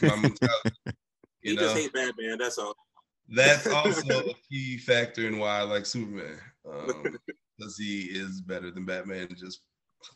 That's 0.00 0.16
my 0.16 0.22
mentality. 0.22 0.76
You 1.42 1.50
he 1.50 1.56
know? 1.56 1.62
just 1.62 1.76
hate 1.76 1.92
Batman. 1.92 2.38
That's 2.38 2.58
all. 2.58 2.74
That's 3.28 3.66
also 3.66 4.20
a 4.28 4.34
key 4.50 4.78
factor 4.78 5.26
in 5.26 5.38
why 5.38 5.58
I 5.58 5.62
like 5.62 5.86
Superman, 5.86 6.38
because 6.64 6.94
um, 6.94 7.74
he 7.78 8.08
is 8.10 8.40
better 8.40 8.70
than 8.70 8.84
Batman. 8.84 9.28
Just 9.36 9.60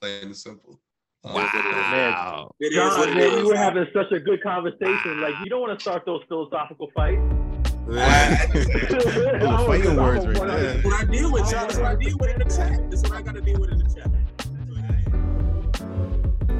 plain 0.00 0.24
and 0.24 0.36
simple. 0.36 0.80
Um, 1.24 1.34
wow, 1.34 2.50
man, 2.60 2.72
John, 2.72 3.16
man, 3.16 3.36
we 3.36 3.42
were 3.42 3.56
having 3.56 3.86
such 3.92 4.12
a 4.12 4.20
good 4.20 4.40
conversation. 4.42 5.20
Like, 5.20 5.34
you 5.42 5.50
don't 5.50 5.60
want 5.60 5.76
to 5.76 5.82
start 5.82 6.04
those 6.06 6.22
philosophical 6.28 6.90
fights. 6.94 7.20
fighting 7.88 7.96
words 9.96 10.26
right 10.26 10.36
there. 10.36 10.82
What 10.82 10.94
I 10.94 11.04
deal 11.10 11.32
with, 11.32 11.50
That's 11.50 11.76
what 11.76 11.86
I 11.86 11.96
deal 11.96 12.16
with 12.18 12.30
in 12.30 12.38
the 12.38 12.44
chat. 12.44 12.88
That's 12.90 13.02
what 13.02 13.12
I 13.12 13.22
got 13.22 13.34
to 13.34 13.40
deal 13.40 13.58
with 13.58 13.72
in 13.72 13.78
the 13.78 13.94
chat. 13.94 14.10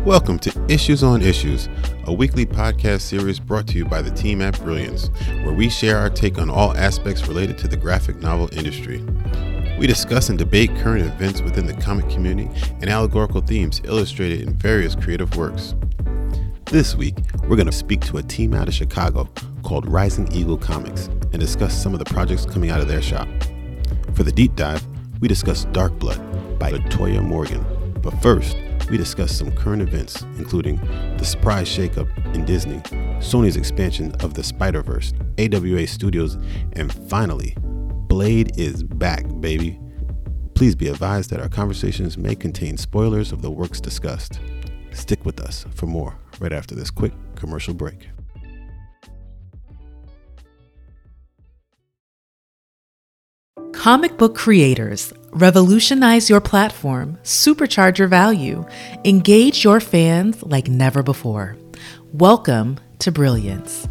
Welcome 0.05 0.39
to 0.41 0.65
Issues 0.69 1.03
on 1.03 1.21
Issues, 1.21 1.69
a 2.05 2.13
weekly 2.13 2.47
podcast 2.47 3.03
series 3.03 3.39
brought 3.39 3.67
to 3.67 3.77
you 3.77 3.85
by 3.85 4.01
the 4.01 4.11
team 4.11 4.41
at 4.41 4.59
Brilliance, 4.61 5.09
where 5.43 5.53
we 5.53 5.69
share 5.69 5.99
our 5.99 6.09
take 6.09 6.39
on 6.39 6.49
all 6.49 6.75
aspects 6.77 7.27
related 7.27 7.59
to 7.59 7.69
the 7.69 7.77
graphic 7.77 8.17
novel 8.17 8.49
industry. 8.53 9.05
We 9.79 9.87
discuss 9.87 10.31
and 10.31 10.39
debate 10.39 10.75
current 10.77 11.05
events 11.05 11.43
within 11.43 11.67
the 11.67 11.75
comic 11.75 12.09
community 12.09 12.49
and 12.81 12.89
allegorical 12.89 13.43
themes 13.43 13.83
illustrated 13.85 14.43
in 14.43 14.55
various 14.55 14.95
creative 14.95 15.37
works. 15.37 15.75
This 16.67 16.95
week, 16.95 17.17
we're 17.43 17.57
going 17.57 17.67
to 17.67 17.73
speak 17.73 18.01
to 18.03 18.19
a 18.19 18.23
team 18.23 18.55
out 18.55 18.69
of 18.69 18.75
Chicago 18.75 19.29
called 19.63 19.87
Rising 19.87 20.33
Eagle 20.33 20.59
Comics 20.59 21.09
and 21.33 21.41
discuss 21.41 21.75
some 21.75 21.93
of 21.93 21.99
the 21.99 22.07
projects 22.07 22.47
coming 22.47 22.71
out 22.71 22.81
of 22.81 22.89
their 22.89 23.03
shop. 23.03 23.29
For 24.15 24.23
the 24.23 24.33
deep 24.33 24.55
dive, 24.57 24.87
we 25.21 25.29
discuss 25.29 25.65
Dark 25.67 25.99
Blood 25.99 26.19
by 26.59 26.73
Latoya 26.73 27.23
Morgan. 27.23 27.65
But 28.01 28.15
first, 28.23 28.57
we 28.91 28.97
discuss 28.97 29.37
some 29.37 29.53
current 29.53 29.83
events, 29.83 30.23
including 30.39 30.77
the 31.17 31.25
surprise 31.25 31.69
shakeup 31.69 32.09
in 32.35 32.45
Disney, 32.45 32.79
Sony's 33.19 33.57
expansion 33.57 34.13
of 34.21 34.35
the 34.35 34.43
Spider 34.43 34.83
Verse, 34.83 35.13
AWA 35.39 35.87
Studios, 35.87 36.37
and 36.75 36.93
finally, 37.09 37.55
Blade 38.09 38.59
is 38.59 38.83
back, 38.83 39.25
baby. 39.41 39.79
Please 40.55 40.75
be 40.75 40.89
advised 40.89 41.31
that 41.31 41.41
our 41.41 41.49
conversations 41.49 42.19
may 42.19 42.35
contain 42.35 42.77
spoilers 42.77 43.33
of 43.33 43.43
the 43.43 43.51
works 43.51 43.81
discussed. 43.81 44.41
Stick 44.93 45.25
with 45.25 45.41
us 45.41 45.67
for 45.75 45.87
more 45.87 46.19
right 46.41 46.53
after 46.53 46.75
this 46.75 46.91
quick 46.91 47.13
commercial 47.37 47.75
break. 47.75 48.09
Comic 53.73 54.19
book 54.19 54.35
creators, 54.35 55.13
revolutionize 55.31 56.31
your 56.31 56.41
platform, 56.41 57.19
supercharge 57.23 57.99
your 57.99 58.09
value, 58.09 58.67
engage 59.05 59.65
your 59.65 59.81
fans 59.81 60.43
like 60.43 60.69
never 60.69 61.03
before. 61.03 61.57
Welcome 62.13 62.79
to 63.01 63.13
Brilliance. 63.13 63.87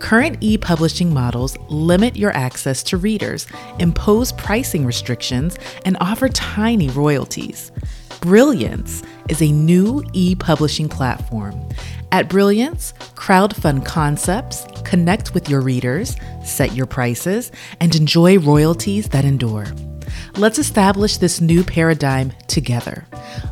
Current 0.00 0.38
e 0.40 0.58
publishing 0.58 1.12
models 1.12 1.56
limit 1.68 2.16
your 2.16 2.34
access 2.36 2.82
to 2.84 2.96
readers, 2.96 3.46
impose 3.78 4.32
pricing 4.32 4.84
restrictions, 4.84 5.56
and 5.84 5.96
offer 6.00 6.28
tiny 6.28 6.88
royalties. 6.88 7.70
Brilliance 8.20 9.02
is 9.28 9.40
a 9.40 9.52
new 9.52 10.02
e 10.12 10.34
publishing 10.34 10.88
platform. 10.88 11.68
At 12.12 12.28
Brilliance, 12.28 12.92
crowdfund 13.14 13.86
concepts, 13.86 14.66
connect 14.84 15.34
with 15.34 15.48
your 15.48 15.60
readers, 15.60 16.16
set 16.44 16.74
your 16.74 16.86
prices, 16.86 17.52
and 17.78 17.94
enjoy 17.94 18.38
royalties 18.38 19.08
that 19.10 19.24
endure. 19.24 19.66
Let's 20.36 20.58
establish 20.58 21.16
this 21.16 21.40
new 21.40 21.64
paradigm 21.64 22.32
together. 22.46 23.06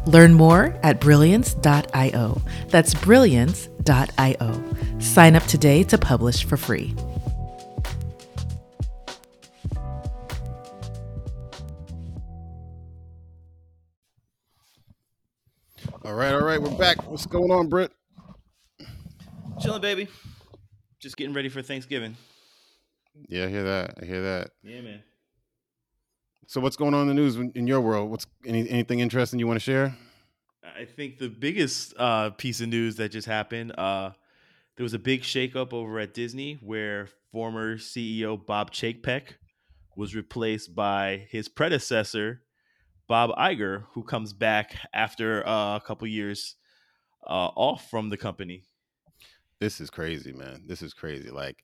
Learn 0.07 0.35
more 0.35 0.79
at 0.83 1.01
brilliance.io. 1.01 2.43
That's 2.69 2.95
brilliance.io. 2.95 4.65
Sign 4.99 5.37
up 5.37 5.43
today 5.45 5.83
to 5.85 5.99
publish 5.99 6.45
for 6.45 6.57
free. 6.57 6.95
All 16.05 16.15
right, 16.15 16.33
all 16.33 16.43
right, 16.43 16.61
we're 16.61 16.71
back. 16.79 17.07
What's 17.11 17.27
going 17.27 17.51
on, 17.51 17.69
Britt? 17.69 17.93
Chilling, 19.61 19.83
baby. 19.83 20.09
Just 21.01 21.17
getting 21.17 21.35
ready 21.35 21.49
for 21.49 21.61
Thanksgiving. 21.61 22.17
Yeah, 23.29 23.45
I 23.45 23.49
hear 23.49 23.65
that. 23.65 23.95
I 24.01 24.05
hear 24.05 24.23
that. 24.23 24.51
Yeah, 24.63 24.81
man. 24.81 25.03
So, 26.49 26.63
what's 26.63 26.77
going 26.77 26.95
on 26.95 27.03
in 27.03 27.09
the 27.09 27.15
news 27.15 27.37
in 27.37 27.67
your 27.67 27.83
world? 27.83 28.11
What's 28.11 28.27
any, 28.47 28.67
anything 28.71 29.01
interesting 29.01 29.39
you 29.39 29.47
want 29.47 29.59
to 29.59 29.65
share? 29.65 29.95
I 30.65 30.87
think 30.87 31.19
the 31.19 31.29
biggest 31.29 31.93
uh, 31.99 32.31
piece 32.31 32.63
of 32.63 32.71
news 32.71 32.97
that 32.97 33.11
just 33.11 33.29
happened. 33.29 33.75
Uh, 33.77 34.13
there 34.75 34.83
was 34.83 34.95
a 34.95 34.99
big 34.99 35.25
shakeup 35.25 35.75
over 35.75 35.99
at 35.99 36.15
Disney 36.15 36.55
where 36.63 37.11
former 37.31 37.77
CEO 37.77 38.39
Bob 38.47 38.71
Chapek 38.73 39.35
was 39.95 40.15
replaced 40.15 40.75
by 40.75 41.27
his 41.29 41.51
predecessor, 41.51 42.41
Bob 43.09 43.29
Iger, 43.37 43.85
who 43.93 44.03
comes 44.03 44.33
back 44.33 44.75
after 44.95 45.47
uh, 45.47 45.77
a 45.77 45.83
couple 45.85 46.09
years 46.09 46.57
uh, 47.27 47.51
off 47.57 47.91
from 47.91 48.09
the 48.09 48.17
company. 48.17 48.63
This 49.61 49.83
is 49.83 49.91
crazy, 49.91 50.33
man. 50.33 50.63
This 50.67 50.81
is 50.81 50.95
crazy. 50.95 51.29
Like, 51.29 51.63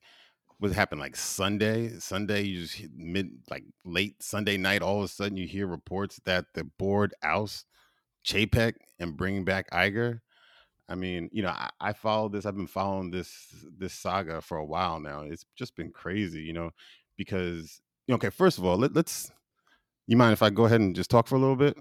what 0.59 0.71
happened 0.71 1.01
like 1.01 1.15
Sunday? 1.15 1.99
Sunday, 1.99 2.43
you 2.43 2.61
just 2.61 2.81
mid 2.95 3.31
like 3.49 3.63
late 3.83 4.21
Sunday 4.21 4.57
night. 4.57 4.81
All 4.81 4.99
of 4.99 5.03
a 5.03 5.07
sudden, 5.07 5.37
you 5.37 5.47
hear 5.47 5.67
reports 5.67 6.19
that 6.25 6.45
the 6.53 6.63
board 6.63 7.13
ousts 7.23 7.65
Chapek 8.25 8.75
and 8.99 9.17
bringing 9.17 9.45
back 9.45 9.69
Iger. 9.71 10.21
I 10.87 10.95
mean, 10.95 11.29
you 11.31 11.41
know, 11.43 11.49
I, 11.49 11.69
I 11.81 11.93
follow 11.93 12.29
this. 12.29 12.45
I've 12.45 12.55
been 12.55 12.67
following 12.67 13.11
this 13.11 13.33
this 13.77 13.93
saga 13.93 14.41
for 14.41 14.57
a 14.57 14.65
while 14.65 14.99
now. 14.99 15.21
It's 15.21 15.45
just 15.55 15.75
been 15.75 15.91
crazy, 15.91 16.41
you 16.41 16.53
know, 16.53 16.71
because 17.17 17.81
okay. 18.09 18.29
First 18.29 18.57
of 18.57 18.65
all, 18.65 18.77
let, 18.77 18.93
let's. 18.93 19.31
You 20.07 20.17
mind 20.17 20.33
if 20.33 20.43
I 20.43 20.51
go 20.51 20.65
ahead 20.65 20.81
and 20.81 20.95
just 20.95 21.09
talk 21.09 21.27
for 21.27 21.35
a 21.35 21.39
little 21.39 21.55
bit? 21.55 21.77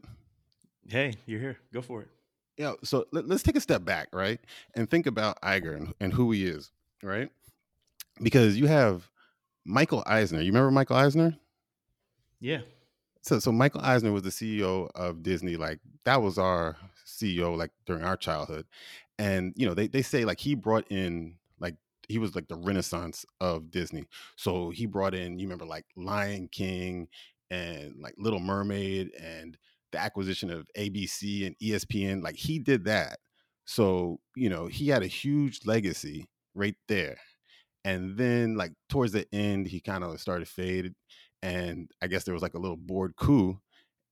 Hey, 0.89 1.15
you're 1.27 1.41
here. 1.41 1.59
Go 1.73 1.83
for 1.83 2.03
it. 2.03 2.09
Yeah. 2.57 2.73
So 2.83 3.05
let, 3.13 3.31
us 3.31 3.43
take 3.43 3.57
a 3.57 3.61
step 3.61 3.85
back, 3.85 4.09
right, 4.13 4.41
and 4.75 4.89
think 4.89 5.07
about 5.07 5.41
Iger 5.43 5.77
and, 5.77 5.95
and 6.01 6.13
who 6.13 6.31
he 6.33 6.47
is, 6.47 6.71
right? 7.03 7.31
Because 8.23 8.57
you 8.57 8.67
have 8.67 9.09
Michael 9.65 10.03
Eisner. 10.07 10.41
You 10.41 10.47
remember 10.47 10.71
Michael 10.71 10.97
Eisner? 10.97 11.37
Yeah. 12.41 12.61
So 13.23 13.39
so 13.39 13.51
Michael 13.51 13.81
Eisner 13.81 14.13
was 14.13 14.23
the 14.23 14.31
CEO 14.31 14.91
of 14.95 15.23
Disney. 15.23 15.57
Like 15.57 15.81
that 16.05 16.23
was 16.23 16.39
our 16.39 16.77
CEO 17.07 17.57
like 17.57 17.71
during 17.87 18.05
our 18.05 18.17
childhood. 18.17 18.67
And 19.19 19.53
you 19.57 19.67
know, 19.67 19.75
they 19.75 19.87
they 19.87 20.03
say 20.03 20.25
like 20.25 20.41
he 20.41 20.55
brought 20.55 20.87
in 20.91 21.37
like 21.59 21.77
he 22.09 22.19
was 22.19 22.35
like 22.35 22.49
the 22.49 22.57
renaissance 22.57 23.25
of 23.41 23.71
Disney. 23.71 24.05
So 24.37 24.71
he 24.71 24.87
brought 24.87 25.15
in, 25.15 25.39
you 25.39 25.47
remember 25.47 25.65
like 25.65 25.87
Lion 25.97 26.49
King 26.49 27.09
and 27.51 27.95
like 27.99 28.15
Little 28.19 28.41
Mermaid 28.41 29.11
and 29.21 29.57
the 29.93 29.99
acquisition 29.99 30.51
of 30.51 30.69
ABC 30.77 31.47
and 31.47 31.57
ESPN. 31.59 32.23
Like 32.23 32.37
he 32.37 32.59
did 32.59 32.85
that. 32.85 33.19
So, 33.65 34.21
you 34.37 34.51
know, 34.51 34.67
he 34.67 34.89
had 34.89 35.03
a 35.03 35.07
huge 35.07 35.61
legacy 35.65 36.29
right 36.55 36.77
there. 36.89 37.17
And 37.85 38.17
then 38.17 38.57
like 38.57 38.73
towards 38.89 39.13
the 39.13 39.27
end, 39.33 39.69
he 39.69 39.81
kind 39.81 40.05
of 40.05 40.21
started 40.21 40.49
faded. 40.49 40.95
And 41.43 41.91
I 42.03 42.07
guess 42.07 42.25
there 42.25 42.35
was 42.35 42.43
like 42.43 42.55
a 42.55 42.59
little 42.59 42.77
board 42.79 43.17
coup 43.17 43.61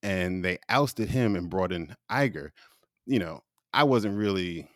and 0.02 0.44
they 0.44 0.58
ousted 0.68 1.08
him 1.08 1.36
and 1.36 1.48
brought 1.48 1.72
in 1.72 1.94
Iger. 2.10 2.50
You 3.06 3.18
know, 3.18 3.40
I 3.72 3.84
wasn't 3.84 4.18
really, 4.18 4.68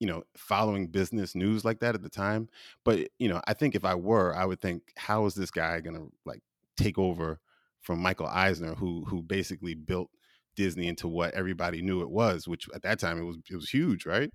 you 0.00 0.06
know, 0.06 0.24
following 0.36 0.88
business 0.88 1.34
news 1.34 1.64
like 1.64 1.80
that 1.80 1.94
at 1.94 2.02
the 2.02 2.08
time. 2.08 2.48
But, 2.84 3.08
you 3.18 3.28
know, 3.28 3.40
I 3.46 3.54
think 3.54 3.74
if 3.74 3.84
I 3.84 3.94
were, 3.94 4.34
I 4.34 4.44
would 4.44 4.60
think, 4.60 4.82
how 4.96 5.26
is 5.26 5.34
this 5.34 5.50
guy 5.50 5.80
gonna 5.80 6.06
like 6.24 6.42
take 6.76 6.98
over 6.98 7.40
from 7.80 8.00
Michael 8.00 8.26
Eisner, 8.26 8.74
who 8.74 9.04
who 9.06 9.22
basically 9.22 9.74
built 9.74 10.10
Disney 10.56 10.88
into 10.88 11.08
what 11.08 11.34
everybody 11.34 11.82
knew 11.82 12.02
it 12.02 12.10
was, 12.10 12.48
which 12.48 12.68
at 12.74 12.82
that 12.82 12.98
time 12.98 13.18
it 13.18 13.24
was 13.24 13.38
it 13.50 13.54
was 13.56 13.70
huge, 13.70 14.06
right? 14.06 14.30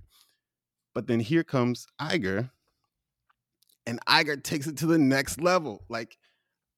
But 0.93 1.07
then 1.07 1.19
here 1.19 1.43
comes 1.43 1.87
Iger, 2.01 2.51
and 3.90 4.00
Iger 4.06 4.41
takes 4.41 4.68
it 4.68 4.78
to 4.78 4.86
the 4.86 5.00
next 5.00 5.41
level. 5.41 5.84
Like, 5.90 6.16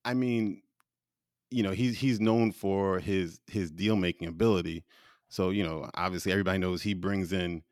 I 0.06 0.14
mean, 0.14 0.62
you 1.50 1.62
know, 1.62 1.72
he's 1.72 1.98
he's 1.98 2.22
known 2.22 2.54
for 2.54 3.00
his 3.00 3.42
his 3.48 3.70
deal 3.70 3.98
making 3.98 4.30
ability. 4.30 4.86
So, 5.28 5.50
you 5.50 5.64
know, 5.64 5.90
obviously 5.94 6.32
everybody 6.32 6.58
knows 6.58 6.82
he 6.82 6.94
brings 6.94 7.34
in 7.34 7.64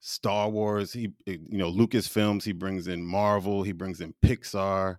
Star 0.00 0.48
Wars, 0.48 0.92
he 0.92 1.12
eh, 1.28 1.36
you 1.48 1.58
know, 1.58 1.70
Lucasfilms, 1.70 2.42
he 2.42 2.50
brings 2.50 2.88
in 2.88 3.06
Marvel, 3.06 3.62
he 3.62 3.70
brings 3.70 4.00
in 4.00 4.14
Pixar, 4.20 4.96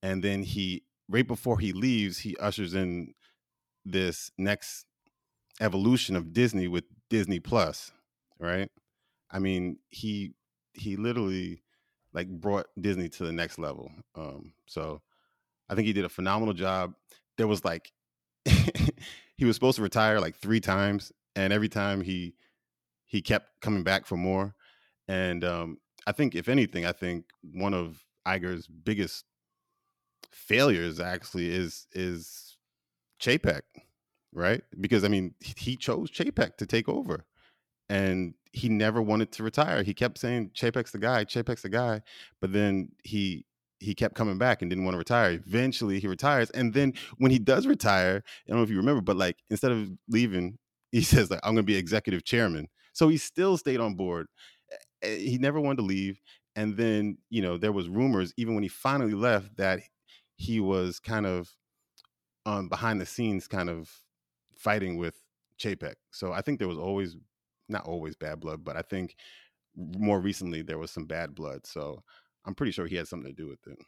and 0.00 0.22
then 0.22 0.44
he 0.44 0.84
right 1.08 1.26
before 1.26 1.58
he 1.58 1.72
leaves, 1.72 2.18
he 2.18 2.36
ushers 2.36 2.74
in 2.74 3.14
this 3.84 4.30
next 4.38 4.86
evolution 5.60 6.14
of 6.14 6.32
Disney 6.32 6.68
with 6.68 6.84
Disney 7.10 7.40
Plus, 7.40 7.90
right? 8.38 8.70
I 9.28 9.40
mean, 9.40 9.80
he 9.88 10.34
he 10.74 10.94
literally 10.94 11.64
like 12.12 12.28
brought 12.28 12.66
Disney 12.80 13.08
to 13.08 13.24
the 13.24 13.32
next 13.32 13.58
level. 13.58 13.90
Um, 14.14 14.52
so 14.66 15.02
I 15.68 15.74
think 15.74 15.86
he 15.86 15.92
did 15.92 16.04
a 16.04 16.10
phenomenal 16.10 16.54
job. 16.54 16.94
There 17.36 17.46
was 17.46 17.64
like 17.64 17.92
he 19.36 19.44
was 19.44 19.56
supposed 19.56 19.76
to 19.76 19.82
retire 19.82 20.20
like 20.20 20.36
three 20.36 20.60
times, 20.60 21.12
and 21.36 21.52
every 21.52 21.68
time 21.68 22.00
he 22.00 22.34
he 23.06 23.22
kept 23.22 23.60
coming 23.60 23.82
back 23.82 24.06
for 24.06 24.16
more. 24.16 24.54
And 25.06 25.44
um, 25.44 25.78
I 26.06 26.12
think 26.12 26.34
if 26.34 26.48
anything, 26.48 26.84
I 26.84 26.92
think 26.92 27.26
one 27.42 27.74
of 27.74 28.04
Iger's 28.26 28.66
biggest 28.66 29.24
failures 30.30 31.00
actually 31.00 31.50
is 31.50 31.86
is 31.92 32.56
Chapek, 33.20 33.62
right? 34.32 34.62
Because 34.80 35.04
I 35.04 35.08
mean, 35.08 35.34
he 35.40 35.76
chose 35.76 36.10
Chapek 36.10 36.56
to 36.56 36.66
take 36.66 36.88
over, 36.88 37.24
and 37.88 38.34
he 38.52 38.68
never 38.68 39.02
wanted 39.02 39.32
to 39.32 39.42
retire. 39.42 39.82
He 39.82 39.94
kept 39.94 40.18
saying 40.18 40.50
Chapek's 40.54 40.92
the 40.92 40.98
guy, 40.98 41.24
Chapek's 41.24 41.62
the 41.62 41.68
guy, 41.68 42.02
but 42.40 42.52
then 42.52 42.90
he 43.04 43.44
he 43.80 43.94
kept 43.94 44.16
coming 44.16 44.38
back 44.38 44.60
and 44.60 44.70
didn't 44.70 44.84
want 44.84 44.94
to 44.94 44.98
retire. 44.98 45.30
Eventually, 45.30 46.00
he 46.00 46.08
retires, 46.08 46.50
and 46.50 46.74
then 46.74 46.94
when 47.18 47.30
he 47.30 47.38
does 47.38 47.66
retire, 47.66 48.22
I 48.26 48.50
don't 48.50 48.58
know 48.58 48.64
if 48.64 48.70
you 48.70 48.76
remember, 48.76 49.02
but 49.02 49.16
like 49.16 49.36
instead 49.50 49.72
of 49.72 49.88
leaving, 50.08 50.58
he 50.92 51.02
says 51.02 51.30
like 51.30 51.40
I'm 51.42 51.54
going 51.54 51.64
to 51.64 51.72
be 51.72 51.76
executive 51.76 52.24
chairman. 52.24 52.68
So 52.92 53.08
he 53.08 53.16
still 53.16 53.56
stayed 53.56 53.80
on 53.80 53.94
board. 53.94 54.26
He 55.02 55.38
never 55.38 55.60
wanted 55.60 55.76
to 55.76 55.82
leave, 55.82 56.20
and 56.56 56.76
then 56.76 57.18
you 57.30 57.42
know 57.42 57.56
there 57.56 57.72
was 57.72 57.88
rumors 57.88 58.32
even 58.36 58.54
when 58.54 58.62
he 58.62 58.68
finally 58.68 59.14
left 59.14 59.56
that 59.58 59.80
he 60.36 60.60
was 60.60 60.98
kind 61.00 61.26
of 61.26 61.50
um, 62.46 62.68
behind 62.68 63.00
the 63.00 63.06
scenes, 63.06 63.46
kind 63.46 63.68
of 63.68 63.90
fighting 64.56 64.96
with 64.96 65.14
Chapek. 65.60 65.94
So 66.12 66.32
I 66.32 66.40
think 66.40 66.58
there 66.58 66.68
was 66.68 66.78
always 66.78 67.16
not 67.68 67.86
always 67.86 68.16
bad 68.16 68.40
blood, 68.40 68.64
but 68.64 68.76
I 68.76 68.82
think 68.82 69.16
more 69.76 70.20
recently 70.20 70.62
there 70.62 70.78
was 70.78 70.90
some 70.90 71.06
bad 71.06 71.34
blood. 71.34 71.66
So 71.66 72.02
I'm 72.44 72.54
pretty 72.54 72.72
sure 72.72 72.86
he 72.86 72.96
had 72.96 73.08
something 73.08 73.34
to 73.34 73.42
do 73.42 73.48
with 73.48 73.66
it. 73.66 73.78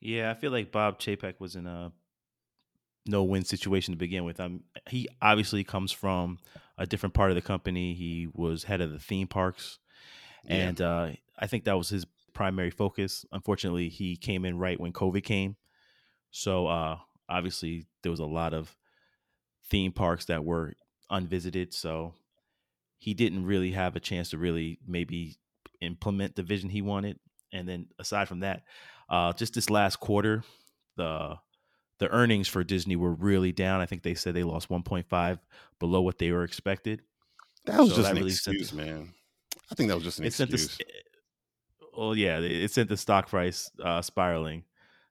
Yeah, 0.00 0.30
I 0.30 0.34
feel 0.34 0.52
like 0.52 0.72
Bob 0.72 0.98
Chapek 0.98 1.34
was 1.38 1.56
in 1.56 1.66
a 1.66 1.92
no-win 3.06 3.44
situation 3.44 3.92
to 3.92 3.98
begin 3.98 4.24
with. 4.24 4.40
Um, 4.40 4.64
he 4.88 5.08
obviously 5.22 5.64
comes 5.64 5.92
from 5.92 6.38
a 6.78 6.86
different 6.86 7.14
part 7.14 7.30
of 7.30 7.34
the 7.34 7.42
company. 7.42 7.94
He 7.94 8.28
was 8.32 8.64
head 8.64 8.80
of 8.80 8.90
the 8.90 8.98
theme 8.98 9.26
parks, 9.26 9.78
yeah. 10.44 10.54
and 10.54 10.80
uh, 10.80 11.08
I 11.38 11.46
think 11.46 11.64
that 11.64 11.78
was 11.78 11.88
his 11.88 12.04
primary 12.34 12.70
focus. 12.70 13.24
Unfortunately, 13.32 13.88
he 13.88 14.16
came 14.16 14.44
in 14.44 14.58
right 14.58 14.78
when 14.78 14.92
COVID 14.92 15.24
came, 15.24 15.56
so 16.30 16.66
uh, 16.66 16.98
obviously 17.28 17.86
there 18.02 18.10
was 18.10 18.20
a 18.20 18.26
lot 18.26 18.52
of 18.52 18.76
theme 19.68 19.92
parks 19.92 20.26
that 20.26 20.44
were 20.44 20.74
unvisited. 21.10 21.72
So 21.72 22.14
he 22.98 23.14
didn't 23.14 23.44
really 23.44 23.72
have 23.72 23.96
a 23.96 24.00
chance 24.00 24.30
to 24.30 24.38
really 24.38 24.78
maybe 24.86 25.36
implement 25.80 26.36
the 26.36 26.42
vision 26.42 26.70
he 26.70 26.82
wanted. 26.82 27.18
And 27.52 27.68
then 27.68 27.86
aside 27.98 28.28
from 28.28 28.40
that, 28.40 28.62
uh, 29.08 29.32
just 29.32 29.54
this 29.54 29.70
last 29.70 30.00
quarter, 30.00 30.42
the 30.96 31.36
the 31.98 32.08
earnings 32.08 32.48
for 32.48 32.62
Disney 32.62 32.96
were 32.96 33.12
really 33.12 33.52
down. 33.52 33.80
I 33.80 33.86
think 33.86 34.02
they 34.02 34.14
said 34.14 34.34
they 34.34 34.42
lost 34.42 34.68
1.5 34.68 35.38
below 35.78 36.02
what 36.02 36.18
they 36.18 36.30
were 36.30 36.44
expected. 36.44 37.00
That 37.64 37.80
was 37.80 37.90
so 37.90 37.96
just 37.96 38.02
that 38.04 38.10
an 38.10 38.18
really 38.18 38.32
excuse, 38.32 38.70
the, 38.70 38.76
man. 38.76 39.14
I 39.70 39.74
think 39.74 39.88
that 39.88 39.94
was 39.94 40.04
just 40.04 40.18
an 40.18 40.26
excuse. 40.26 40.72
Sent 40.72 40.78
the, 40.78 40.84
well, 41.96 42.14
yeah, 42.14 42.38
it 42.38 42.70
sent 42.70 42.88
the 42.88 42.96
stock 42.96 43.28
price 43.28 43.70
uh, 43.82 44.02
spiraling. 44.02 44.64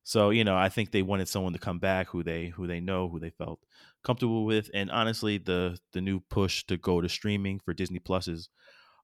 So 0.06 0.30
you 0.30 0.44
know, 0.44 0.56
I 0.56 0.69
think 0.69 0.92
they 0.92 1.02
wanted 1.02 1.28
someone 1.28 1.54
to 1.54 1.60
come 1.60 1.80
back 1.80 2.10
who 2.10 2.24
they 2.24 2.50
who 2.50 2.68
they 2.68 2.80
know, 2.80 3.10
who 3.10 3.19
they 3.19 3.31
felt 3.31 3.60
comfortable 4.04 4.46
with, 4.46 4.69
and 4.74 4.92
honestly, 4.92 5.40
the 5.40 5.80
the 5.94 6.02
new 6.02 6.19
push 6.19 6.63
to 6.66 6.78
go 6.78 7.02
to 7.02 7.10
streaming 7.10 7.60
for 7.60 7.74
Disney 7.74 7.98
Plus 8.00 8.28
is 8.28 8.50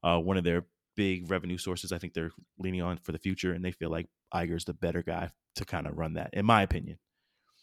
uh, 0.03 0.19
one 0.19 0.37
of 0.37 0.43
their 0.43 0.67
big 0.95 1.29
revenue 1.31 1.57
sources. 1.57 1.91
I 1.91 1.97
think 1.97 2.13
they're 2.13 2.31
leaning 2.59 2.83
on 2.83 2.97
for 2.97 3.13
the 3.13 3.17
future, 3.17 3.51
and 3.51 3.65
they 3.65 3.71
feel 3.71 3.89
like 3.89 4.09
Iger's 4.31 4.65
the 4.65 4.75
better 4.75 5.01
guy 5.01 5.31
to 5.55 5.65
kind 5.65 5.87
of 5.87 5.97
run 5.97 6.13
that, 6.13 6.29
in 6.33 6.45
my 6.45 6.61
opinion. 6.61 6.99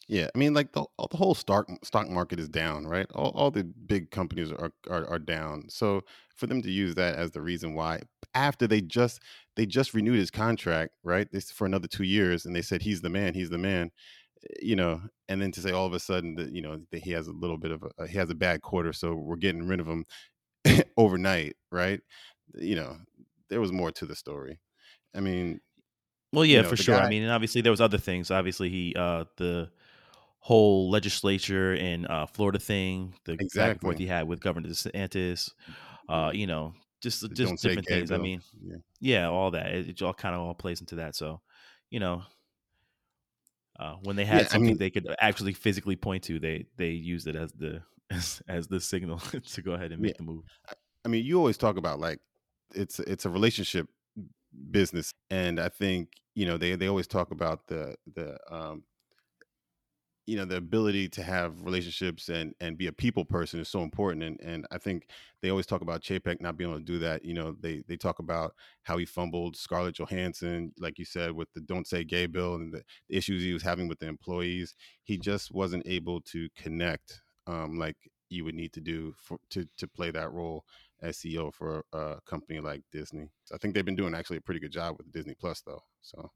Yeah, 0.08 0.28
I 0.34 0.38
mean, 0.38 0.52
like 0.52 0.72
the 0.72 0.84
the 1.10 1.16
whole 1.16 1.34
stock 1.36 1.68
stock 1.84 2.08
market 2.08 2.40
is 2.40 2.48
down, 2.48 2.86
right? 2.86 3.06
All, 3.14 3.30
all 3.36 3.50
the 3.52 3.62
big 3.62 4.10
companies 4.10 4.50
are, 4.50 4.72
are 4.90 5.06
are 5.06 5.18
down. 5.18 5.66
So 5.68 6.02
for 6.34 6.48
them 6.48 6.60
to 6.62 6.70
use 6.70 6.96
that 6.96 7.16
as 7.16 7.30
the 7.30 7.42
reason 7.42 7.74
why, 7.74 8.00
after 8.34 8.66
they 8.66 8.80
just 8.80 9.20
they 9.58 9.66
just 9.66 9.92
renewed 9.92 10.20
his 10.20 10.30
contract, 10.30 10.92
right? 11.02 11.26
This 11.32 11.50
for 11.50 11.66
another 11.66 11.88
two 11.88 12.04
years, 12.04 12.46
and 12.46 12.54
they 12.54 12.62
said 12.62 12.80
he's 12.80 13.02
the 13.02 13.10
man, 13.10 13.34
he's 13.34 13.50
the 13.50 13.58
man, 13.58 13.90
eh, 14.44 14.54
you 14.62 14.76
know, 14.76 15.02
and 15.28 15.42
then 15.42 15.50
to 15.50 15.60
say 15.60 15.72
all 15.72 15.84
of 15.84 15.92
a 15.92 15.98
sudden 15.98 16.36
that 16.36 16.52
you 16.52 16.62
know 16.62 16.78
that 16.92 17.02
he 17.02 17.10
has 17.10 17.26
a 17.26 17.32
little 17.32 17.58
bit 17.58 17.72
of 17.72 17.84
a 17.98 18.06
he 18.06 18.16
has 18.16 18.30
a 18.30 18.36
bad 18.36 18.62
quarter, 18.62 18.92
so 18.92 19.14
we're 19.14 19.34
getting 19.34 19.66
rid 19.66 19.80
of 19.80 19.88
him 19.88 20.04
overnight, 20.96 21.56
right? 21.72 22.00
You 22.54 22.76
know, 22.76 22.96
there 23.50 23.60
was 23.60 23.72
more 23.72 23.90
to 23.90 24.06
the 24.06 24.14
story. 24.14 24.60
I 25.12 25.18
mean, 25.18 25.60
well, 26.32 26.44
yeah, 26.44 26.58
you 26.58 26.62
know, 26.62 26.68
for 26.68 26.76
sure. 26.76 26.96
Guy, 26.96 27.06
I 27.06 27.08
mean, 27.08 27.24
and 27.24 27.32
obviously 27.32 27.60
there 27.60 27.72
was 27.72 27.80
other 27.80 27.98
things. 27.98 28.30
Obviously, 28.30 28.68
he 28.68 28.94
uh 28.96 29.24
the 29.38 29.70
whole 30.38 30.88
legislature 30.88 31.74
in 31.74 32.06
uh, 32.06 32.26
Florida 32.26 32.60
thing, 32.60 33.12
the 33.24 33.32
exactly. 33.32 33.60
back 33.60 33.70
and 33.72 33.80
forth 33.80 33.98
he 33.98 34.06
had 34.06 34.28
with 34.28 34.38
Governor 34.40 34.68
DeSantis, 34.68 35.50
uh, 36.08 36.30
you 36.32 36.46
know, 36.46 36.74
just 37.00 37.20
just 37.32 37.62
different 37.62 37.86
things. 37.86 38.10
Bill. 38.10 38.18
I 38.18 38.22
mean, 38.22 38.40
yeah. 38.62 38.76
yeah, 39.00 39.28
all 39.28 39.50
that 39.52 39.66
it, 39.66 39.88
it, 39.88 40.02
all 40.02 40.14
kind 40.14 40.34
of 40.34 40.40
all 40.40 40.54
plays 40.54 40.80
into 40.80 40.96
that. 40.96 41.14
So, 41.14 41.40
you 41.90 42.00
know, 42.00 42.22
uh, 43.78 43.94
when 44.02 44.16
they 44.16 44.24
had 44.24 44.42
yeah, 44.42 44.48
something 44.48 44.68
I 44.68 44.72
mean, 44.72 44.78
they 44.78 44.90
could 44.90 45.06
actually 45.20 45.52
physically 45.52 45.96
point 45.96 46.24
to, 46.24 46.38
they 46.38 46.66
they 46.76 46.90
used 46.90 47.26
it 47.26 47.36
as 47.36 47.52
the 47.52 47.82
as, 48.10 48.42
as 48.48 48.66
the 48.66 48.80
signal 48.80 49.18
to 49.52 49.62
go 49.62 49.72
ahead 49.72 49.92
and 49.92 50.02
make 50.02 50.12
yeah. 50.12 50.18
the 50.18 50.24
move. 50.24 50.44
I 51.04 51.08
mean, 51.08 51.24
you 51.24 51.38
always 51.38 51.56
talk 51.56 51.76
about 51.76 52.00
like 52.00 52.20
it's 52.74 52.98
it's 53.00 53.24
a 53.24 53.30
relationship 53.30 53.88
business, 54.70 55.14
and 55.30 55.60
I 55.60 55.68
think 55.68 56.10
you 56.34 56.46
know 56.46 56.56
they 56.56 56.74
they 56.74 56.88
always 56.88 57.06
talk 57.06 57.30
about 57.30 57.66
the 57.68 57.94
the 58.14 58.38
um 58.50 58.82
you 60.28 60.36
know 60.36 60.44
the 60.44 60.56
ability 60.56 61.08
to 61.08 61.22
have 61.22 61.62
relationships 61.62 62.28
and 62.28 62.54
and 62.60 62.76
be 62.76 62.86
a 62.86 62.92
people 62.92 63.24
person 63.24 63.58
is 63.60 63.68
so 63.68 63.82
important 63.82 64.22
and 64.22 64.38
and 64.40 64.66
I 64.70 64.76
think 64.76 65.08
they 65.40 65.48
always 65.48 65.64
talk 65.64 65.80
about 65.80 66.02
Chapek 66.02 66.42
not 66.42 66.58
being 66.58 66.68
able 66.68 66.80
to 66.80 66.84
do 66.84 66.98
that 66.98 67.24
you 67.24 67.32
know 67.32 67.56
they 67.58 67.82
they 67.88 67.96
talk 67.96 68.18
about 68.18 68.54
how 68.82 68.98
he 68.98 69.06
fumbled 69.06 69.56
Scarlett 69.56 69.96
Johansson 69.96 70.72
like 70.78 70.98
you 70.98 71.06
said 71.06 71.32
with 71.32 71.50
the 71.54 71.62
don't 71.62 71.86
say 71.86 72.04
gay 72.04 72.26
bill 72.26 72.56
and 72.56 72.74
the, 72.74 72.82
issues 73.08 73.42
he 73.42 73.54
was 73.54 73.62
having 73.62 73.88
with 73.88 73.98
the 74.00 74.06
employees 74.06 74.76
he 75.02 75.16
just 75.16 75.50
wasn't 75.50 75.86
able 75.86 76.20
to 76.20 76.46
connect 76.54 77.22
um, 77.46 77.78
like 77.78 77.96
you 78.28 78.44
would 78.44 78.54
need 78.54 78.74
to 78.74 78.82
do 78.82 79.14
for, 79.16 79.38
to 79.48 79.66
to 79.78 79.88
play 79.88 80.10
that 80.10 80.30
role 80.30 80.62
as 81.00 81.16
CEO 81.16 81.54
for 81.54 81.84
a 81.92 82.16
company 82.26 82.60
like 82.60 82.82
Disney. 82.92 83.30
I 83.54 83.56
think 83.56 83.72
they've 83.72 83.84
been 83.84 83.96
doing 83.96 84.14
actually 84.14 84.38
a 84.38 84.42
pretty 84.42 84.60
good 84.60 84.72
job 84.72 84.96
with 84.98 85.10
Disney 85.10 85.34
Plus 85.34 85.62
though. 85.62 85.82
So 86.02 86.30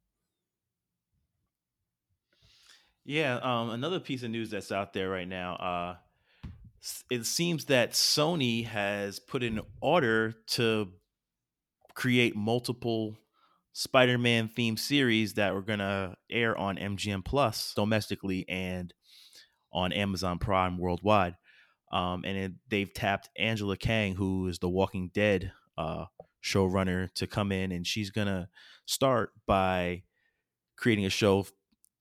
yeah, 3.04 3.38
um, 3.42 3.70
another 3.70 4.00
piece 4.00 4.22
of 4.22 4.30
news 4.30 4.50
that's 4.50 4.72
out 4.72 4.92
there 4.92 5.08
right 5.08 5.28
now. 5.28 5.54
Uh, 5.56 5.96
it 7.10 7.26
seems 7.26 7.66
that 7.66 7.92
Sony 7.92 8.66
has 8.66 9.18
put 9.18 9.42
in 9.42 9.60
order 9.80 10.34
to 10.48 10.88
create 11.94 12.36
multiple 12.36 13.16
Spider-Man 13.72 14.50
themed 14.56 14.78
series 14.78 15.34
that 15.34 15.54
were 15.54 15.62
gonna 15.62 16.16
air 16.30 16.56
on 16.56 16.76
MGM 16.76 17.24
Plus 17.24 17.72
domestically 17.74 18.44
and 18.48 18.92
on 19.72 19.92
Amazon 19.92 20.38
Prime 20.38 20.78
worldwide. 20.78 21.36
Um, 21.90 22.24
and 22.24 22.38
it, 22.38 22.52
they've 22.68 22.92
tapped 22.92 23.30
Angela 23.38 23.76
Kang, 23.76 24.14
who 24.14 24.48
is 24.48 24.58
the 24.58 24.68
Walking 24.68 25.10
Dead 25.12 25.52
uh, 25.76 26.06
showrunner, 26.42 27.12
to 27.14 27.26
come 27.26 27.52
in, 27.52 27.72
and 27.72 27.86
she's 27.86 28.10
gonna 28.10 28.48
start 28.86 29.32
by 29.46 30.02
creating 30.76 31.06
a 31.06 31.10
show 31.10 31.46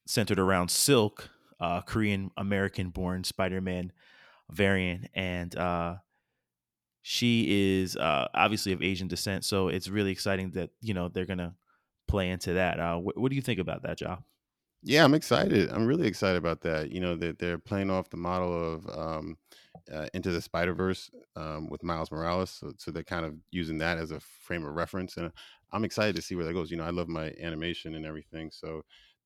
centered 0.06 0.40
around 0.40 0.70
Silk, 0.70 1.30
uh, 1.60 1.82
Korean 1.82 2.32
American 2.38 2.90
born 2.90 3.24
Spider 3.24 3.62
Man 3.62 3.92
variant. 4.50 5.08
And 5.14 5.56
uh, 5.56 5.96
she 7.02 7.80
is 7.80 7.96
uh, 7.96 8.28
obviously 8.34 8.74
of 8.74 8.82
Asian 8.82 9.08
descent. 9.08 9.46
So 9.46 9.68
it's 9.70 9.88
really 9.88 10.12
exciting 10.12 10.52
that, 10.52 10.72
you 10.82 10.94
know, 10.94 11.08
they're 11.08 11.26
going 11.26 11.40
to 11.40 11.54
play 12.08 12.30
into 12.30 12.54
that. 12.54 12.80
Uh, 12.80 12.98
wh- 12.98 13.18
what 13.18 13.30
do 13.30 13.36
you 13.36 13.42
think 13.42 13.60
about 13.60 13.84
that, 13.84 13.98
Job? 13.98 14.24
Yeah, 14.84 15.04
I'm 15.04 15.14
excited. 15.14 15.70
I'm 15.70 15.86
really 15.86 16.08
excited 16.08 16.38
about 16.38 16.62
that. 16.62 16.92
You 16.92 17.02
know, 17.02 17.16
that 17.16 17.38
they're, 17.38 17.50
they're 17.50 17.58
playing 17.60 17.92
off 17.92 18.10
the 18.10 18.18
model 18.18 18.74
of 18.74 18.90
um, 18.98 19.38
uh, 19.94 20.08
Into 20.16 20.32
the 20.32 20.42
Spider 20.42 20.74
Verse 20.74 21.12
um, 21.36 21.70
with 21.70 21.84
Miles 21.84 22.12
Morales. 22.12 22.50
So, 22.50 22.72
so, 22.78 22.90
they're 22.90 23.04
kind 23.04 23.26
of 23.26 23.36
using 23.52 23.78
that 23.78 24.00
as 24.00 24.10
a 24.10 24.20
frame 24.20 24.66
of 24.66 24.74
reference. 24.74 25.18
And 25.18 25.32
I'm 25.72 25.86
excited 25.86 26.16
to 26.16 26.22
see 26.22 26.36
where 26.36 26.46
that 26.46 26.54
goes. 26.54 26.72
You 26.72 26.78
know, 26.78 26.84
I 26.84 26.90
love 26.90 27.08
my 27.08 27.32
animation 27.40 27.94
and 27.94 28.06
everything. 28.06 28.50
So 28.52 28.82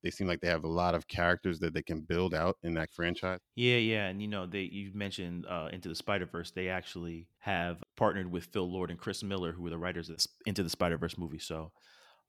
they 0.05 0.11
seem 0.11 0.27
like 0.27 0.39
they 0.39 0.47
have 0.47 0.63
a 0.63 0.69
lot 0.69 0.93
of 0.93 1.07
characters 1.07 1.57
that 1.59 1.73
they 1.73 1.81
can 1.81 2.01
build 2.01 2.35
out 2.35 2.57
in 2.61 2.75
that 2.75 2.93
franchise. 2.93 3.39
Yeah, 3.55 3.77
yeah, 3.77 4.05
and 4.05 4.21
you 4.21 4.27
know, 4.27 4.45
they 4.45 4.61
you 4.61 4.91
mentioned 4.93 5.47
uh, 5.49 5.69
Into 5.73 5.89
the 5.89 5.95
Spider 5.95 6.27
Verse. 6.27 6.51
They 6.51 6.69
actually 6.69 7.27
have 7.39 7.83
partnered 7.97 8.31
with 8.31 8.45
Phil 8.45 8.71
Lord 8.71 8.91
and 8.91 8.99
Chris 8.99 9.23
Miller, 9.23 9.51
who 9.51 9.63
were 9.63 9.71
the 9.71 9.79
writers 9.79 10.09
of 10.11 10.19
Into 10.45 10.61
the 10.61 10.69
Spider 10.69 10.99
Verse 10.99 11.17
movie. 11.17 11.39
So 11.39 11.71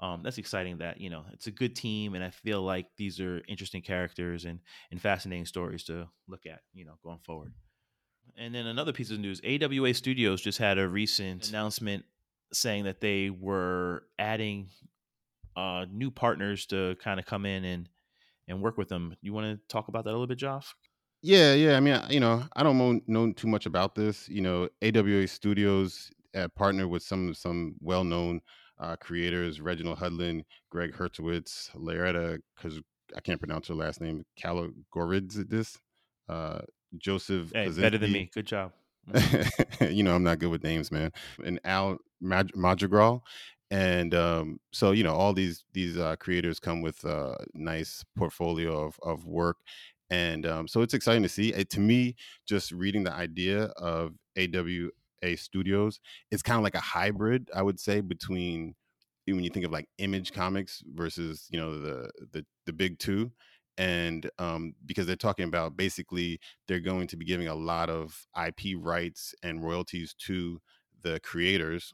um, 0.00 0.23
that's 0.23 0.38
exciting. 0.38 0.78
That 0.78 1.02
you 1.02 1.11
know, 1.11 1.26
it's 1.35 1.49
a 1.49 1.50
good 1.50 1.76
team, 1.76 2.14
and 2.14 2.25
I 2.25 2.30
feel 2.30 2.62
like 2.62 2.87
these 2.97 3.21
are 3.21 3.42
interesting 3.47 3.83
characters 3.83 4.47
and 4.47 4.61
and 4.90 4.99
fascinating 4.99 5.45
stories 5.45 5.85
to 5.85 6.09
look 6.26 6.47
at. 6.47 6.61
You 6.73 6.87
know, 6.87 6.95
going 7.04 7.21
forward. 7.26 7.52
And 8.38 8.54
then 8.54 8.66
another 8.66 8.95
piece 8.95 9.11
of 9.11 9.21
news: 9.21 9.42
AWA 9.45 9.92
Studios 9.92 10.40
just 10.40 10.56
had 10.56 10.78
a 10.78 10.88
recent 10.88 11.50
announcement 11.50 12.06
saying 12.54 12.85
that 12.85 13.02
they 13.02 13.28
were 13.28 14.04
adding 14.18 14.71
uh, 15.57 15.87
new 15.91 16.11
partners 16.11 16.67
to 16.67 16.97
kind 17.03 17.19
of 17.19 17.27
come 17.27 17.47
in 17.47 17.65
and 17.65 17.89
and 18.49 18.63
work 18.63 18.79
with 18.79 18.89
them. 18.89 19.17
You 19.23 19.33
want 19.33 19.47
to 19.47 19.61
talk 19.69 19.89
about 19.89 20.05
that 20.05 20.11
a 20.11 20.13
little 20.13 20.27
bit, 20.27 20.39
Josh? 20.39 20.75
Yeah, 21.23 21.55
yeah. 21.55 21.77
I 21.77 21.81
mean, 21.81 22.01
you 22.09 22.21
know, 22.21 22.45
I 22.55 22.63
don't 22.63 22.79
know, 22.79 23.01
know 23.07 23.33
too 23.33 23.49
much 23.49 23.67
about 23.67 23.95
this. 23.95 24.29
You 24.29 24.43
know, 24.43 24.69
AWA 24.83 25.27
Studios 25.27 26.11
uh, 26.37 26.49
partnered 26.55 26.89
with 26.89 27.03
some 27.03 27.35
some 27.35 27.75
well 27.81 28.05
known 28.05 28.41
uh, 28.79 28.97
creators: 28.97 29.61
Reginald 29.61 29.99
Hudlin, 29.99 30.45
Greg 30.71 30.93
Hertzowitz, 30.93 31.71
Loretta, 31.75 32.39
because 32.55 32.81
I 33.17 33.21
can't 33.21 33.41
pronounce 33.41 33.69
her 33.69 33.75
last 33.75 34.01
name, 34.01 34.25
Kalogoridzis, 34.41 35.79
uh, 36.29 36.61
Joseph. 36.99 37.51
Hey, 37.53 37.71
better 37.71 37.99
than 37.99 38.13
me. 38.13 38.31
Good 38.33 38.47
job. 38.47 38.73
you 39.81 40.03
know, 40.03 40.15
I'm 40.15 40.25
not 40.25 40.39
good 40.39 40.51
with 40.51 40.65
names, 40.65 40.91
man. 40.91 41.13
And 41.45 41.61
Al 41.65 41.99
Mad- 42.21 42.55
Madrigal, 42.55 43.25
and 43.71 44.15
um, 44.15 44.61
so 44.73 44.93
you 44.93 45.05
know, 45.05 45.15
all 45.15 45.33
these 45.33 45.65
these 45.73 45.97
uh, 45.97 46.17
creators 46.17 46.61
come 46.61 46.83
with 46.83 47.05
a 47.05 47.37
nice 47.55 48.05
portfolio 48.17 48.85
of 48.87 48.99
of 49.03 49.27
work, 49.27 49.59
and 50.11 50.47
um, 50.47 50.69
so 50.69 50.83
it's 50.83 50.95
exciting 50.95 51.23
to 51.23 51.29
see. 51.29 51.53
It, 51.53 51.71
to 51.71 51.81
me, 51.81 52.17
just 52.47 52.73
reading 52.73 53.05
the 53.05 53.13
idea 53.13 53.65
of 53.77 54.15
AWA 54.39 55.37
Studios, 55.37 56.01
it's 56.31 56.43
kind 56.43 56.59
of 56.59 56.65
like 56.65 56.75
a 56.77 56.81
hybrid, 56.81 57.51
I 57.55 57.63
would 57.63 57.81
say, 57.81 58.01
between 58.01 58.75
when 59.27 59.43
you 59.43 59.51
think 59.51 59.67
of 59.67 59.73
like 59.73 59.89
Image 59.99 60.33
Comics 60.33 60.83
versus 60.95 61.47
you 61.51 61.59
know 61.59 61.81
the 61.81 62.11
the 62.33 62.47
the 62.67 62.73
big 62.73 62.99
two 62.99 63.33
and 63.79 64.31
um, 64.39 64.75
because 64.87 65.07
they're 65.07 65.17
talking 65.17 65.47
about 65.47 65.77
basically 65.77 66.41
they're 66.67 66.81
going 66.81 67.07
to 67.09 67.17
be 67.17 67.25
giving 67.25 67.49
a 67.49 67.55
lot 67.55 67.91
of 67.91 68.27
IP 68.47 68.77
rights 68.79 69.35
and 69.43 69.63
royalties 69.63 70.15
to 70.15 70.61
the 71.03 71.21
creators, 71.21 71.93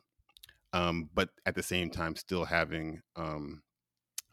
um, 0.73 1.11
but 1.14 1.31
at 1.47 1.55
the 1.55 1.62
same 1.62 1.91
time 1.91 2.17
still 2.17 2.45
having 2.45 3.00
um, 3.17 3.62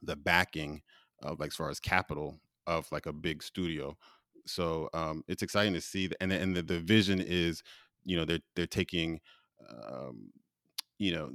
the 0.01 0.15
backing 0.15 0.81
of 1.23 1.39
like 1.39 1.49
as 1.49 1.55
far 1.55 1.69
as 1.69 1.79
capital 1.79 2.39
of 2.67 2.91
like 2.91 3.05
a 3.05 3.13
big 3.13 3.43
studio. 3.43 3.97
So 4.45 4.89
um, 4.93 5.23
it's 5.27 5.43
exciting 5.43 5.73
to 5.73 5.81
see, 5.81 6.09
and 6.21 6.31
and 6.31 6.55
the, 6.55 6.63
the 6.63 6.79
vision 6.79 7.19
is, 7.21 7.63
you 8.05 8.15
know, 8.17 8.25
they're 8.25 8.39
they're 8.55 8.67
taking, 8.67 9.19
um, 9.69 10.31
you 10.97 11.13
know, 11.13 11.31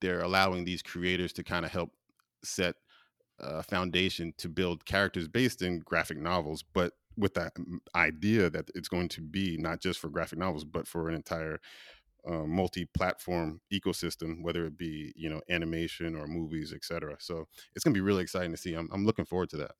they're 0.00 0.22
allowing 0.22 0.64
these 0.64 0.82
creators 0.82 1.32
to 1.34 1.44
kind 1.44 1.64
of 1.64 1.72
help 1.72 1.90
set 2.44 2.76
a 3.40 3.62
foundation 3.62 4.34
to 4.38 4.48
build 4.48 4.84
characters 4.84 5.28
based 5.28 5.62
in 5.62 5.80
graphic 5.80 6.18
novels, 6.18 6.64
but 6.74 6.94
with 7.16 7.34
that 7.34 7.52
idea 7.94 8.48
that 8.50 8.70
it's 8.74 8.88
going 8.88 9.08
to 9.08 9.20
be 9.20 9.56
not 9.58 9.80
just 9.80 9.98
for 9.98 10.08
graphic 10.08 10.38
novels, 10.38 10.64
but 10.64 10.86
for 10.86 11.08
an 11.08 11.14
entire 11.14 11.60
uh, 12.28 12.44
multi-platform 12.44 13.60
ecosystem, 13.72 14.42
whether 14.42 14.66
it 14.66 14.76
be 14.76 15.12
you 15.16 15.30
know 15.30 15.40
animation 15.48 16.14
or 16.14 16.26
movies, 16.26 16.72
etc. 16.72 17.16
So 17.18 17.46
it's 17.74 17.84
to 17.84 17.90
be 17.90 18.00
really 18.00 18.22
exciting 18.22 18.50
to 18.52 18.56
see. 18.56 18.74
I'm, 18.74 18.88
I'm 18.92 19.06
looking 19.06 19.24
forward 19.24 19.50
to 19.50 19.56
that. 19.58 19.72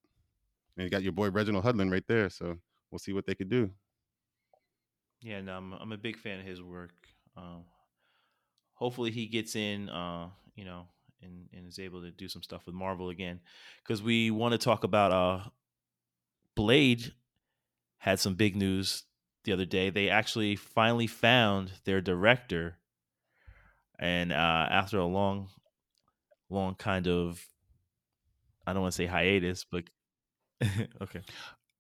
And 0.77 0.85
you 0.85 0.91
got 0.91 1.03
your 1.03 1.13
boy 1.13 1.31
Reginald 1.31 1.65
Hudlin 1.65 1.91
right 1.91 2.07
there, 2.07 2.31
so 2.31 2.59
we'll 2.91 2.99
see 2.99 3.13
what 3.13 3.27
they 3.27 3.35
could 3.35 3.51
do. 3.51 3.71
Yeah, 5.21 5.41
no, 5.41 5.57
I'm 5.57 5.73
I'm 5.75 5.93
a 5.93 5.99
big 5.99 6.17
fan 6.17 6.41
of 6.41 6.47
his 6.47 6.63
work. 6.63 6.95
Um, 7.37 7.65
hopefully, 8.75 9.11
he 9.11 9.27
gets 9.27 9.57
in. 9.57 9.89
Uh, 9.89 10.29
you 10.59 10.65
know, 10.65 10.87
and, 11.23 11.49
and 11.53 11.69
is 11.69 11.79
able 11.79 12.03
to 12.03 12.11
do 12.11 12.29
some 12.29 12.43
stuff 12.43 12.67
with 12.67 12.75
Marvel 12.75 13.11
again. 13.11 13.39
Because 13.83 14.03
we 14.03 14.33
want 14.33 14.53
to 14.53 14.59
talk 14.59 14.83
about 14.83 15.13
uh, 15.13 15.49
Blade 16.57 17.13
had 17.99 18.19
some 18.19 18.35
big 18.35 18.57
news 18.57 19.05
the 19.49 19.55
other 19.55 19.65
day. 19.65 19.91
They 19.91 20.11
actually 20.11 20.57
finally 20.57 21.07
found 21.07 21.73
their 21.85 22.01
director, 22.01 22.77
and 23.99 24.31
uh, 24.33 24.67
after 24.71 24.99
a 24.99 25.07
long, 25.07 25.49
long 26.51 26.75
kind 26.75 27.09
of, 27.09 27.45
I 28.67 28.73
don't 28.73 28.83
want 28.83 28.93
to 28.93 28.97
say 28.97 29.07
hiatus, 29.07 29.65
but 29.65 29.85
okay. 31.03 31.23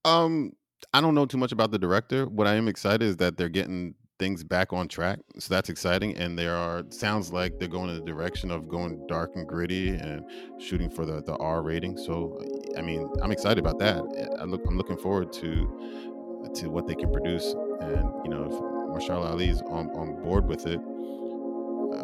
Um, 0.04 0.52
I 0.94 1.00
don't 1.00 1.14
know 1.14 1.26
too 1.26 1.38
much 1.38 1.52
about 1.52 1.70
the 1.70 1.78
director. 1.78 2.26
What 2.26 2.46
I 2.46 2.54
am 2.54 2.68
excited 2.68 3.02
is 3.02 3.16
that 3.18 3.36
they're 3.36 3.48
getting 3.48 3.94
things 4.18 4.42
back 4.42 4.72
on 4.72 4.88
track. 4.88 5.20
So 5.38 5.54
that's 5.54 5.68
exciting. 5.68 6.16
And 6.16 6.38
there 6.38 6.54
are 6.54 6.84
sounds 6.90 7.32
like 7.32 7.58
they're 7.58 7.68
going 7.68 7.90
in 7.90 7.96
the 7.96 8.04
direction 8.04 8.50
of 8.50 8.68
going 8.68 9.06
dark 9.06 9.30
and 9.36 9.46
gritty 9.46 9.90
and 9.90 10.22
shooting 10.60 10.90
for 10.90 11.06
the, 11.06 11.22
the 11.22 11.36
R 11.36 11.62
rating. 11.62 11.96
So 11.96 12.40
I 12.76 12.82
mean, 12.82 13.08
I'm 13.22 13.32
excited 13.32 13.58
about 13.58 13.78
that. 13.78 14.02
I 14.40 14.44
look 14.44 14.62
I'm 14.66 14.76
looking 14.76 14.96
forward 14.96 15.32
to 15.34 16.07
to 16.54 16.68
what 16.68 16.86
they 16.86 16.94
can 16.94 17.12
produce. 17.12 17.54
And 17.80 18.10
you 18.24 18.30
know, 18.30 18.44
if 18.44 18.52
Mahershala 18.52 19.30
Ali's 19.30 19.62
on, 19.62 19.90
on 19.90 20.22
board 20.22 20.46
with 20.46 20.66
it, 20.66 20.80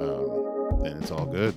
um, 0.01 0.83
then 0.83 0.99
it's 0.99 1.11
all 1.11 1.27
good. 1.27 1.55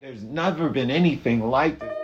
There's 0.00 0.24
never 0.24 0.68
been 0.70 0.90
anything 0.90 1.40
like 1.48 1.78
this. 1.78 1.99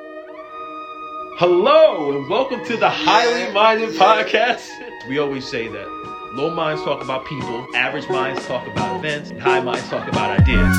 Hello, 1.39 2.17
and 2.17 2.27
welcome 2.31 2.65
to 2.65 2.79
the 2.79 2.89
Highly 2.89 3.53
Minded 3.53 3.91
Podcast. 3.91 4.71
We 5.07 5.19
always 5.19 5.47
say 5.47 5.69
that 5.69 5.87
low 6.33 6.49
minds 6.49 6.83
talk 6.83 7.05
about 7.05 7.27
people, 7.27 7.67
average 7.77 8.09
minds 8.09 8.47
talk 8.47 8.67
about 8.67 8.97
events, 8.97 9.29
and 9.29 9.39
high 9.39 9.61
minds 9.61 9.87
talk 9.91 10.09
about 10.09 10.41
ideas. 10.41 10.75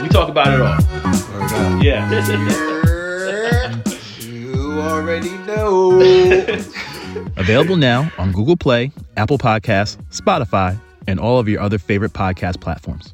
We 0.00 0.08
talk 0.08 0.28
about 0.28 0.54
it 0.54 0.60
all. 0.60 0.78
Yeah. 1.82 2.08
you 4.20 4.80
already 4.80 5.36
know. 5.38 5.98
Available 7.36 7.76
now 7.76 8.08
on 8.16 8.30
Google 8.30 8.56
Play, 8.56 8.92
Apple 9.16 9.38
Podcasts, 9.38 9.96
Spotify, 10.12 10.78
and 11.08 11.18
all 11.18 11.40
of 11.40 11.48
your 11.48 11.60
other 11.60 11.78
favorite 11.78 12.12
podcast 12.12 12.60
platforms. 12.60 13.12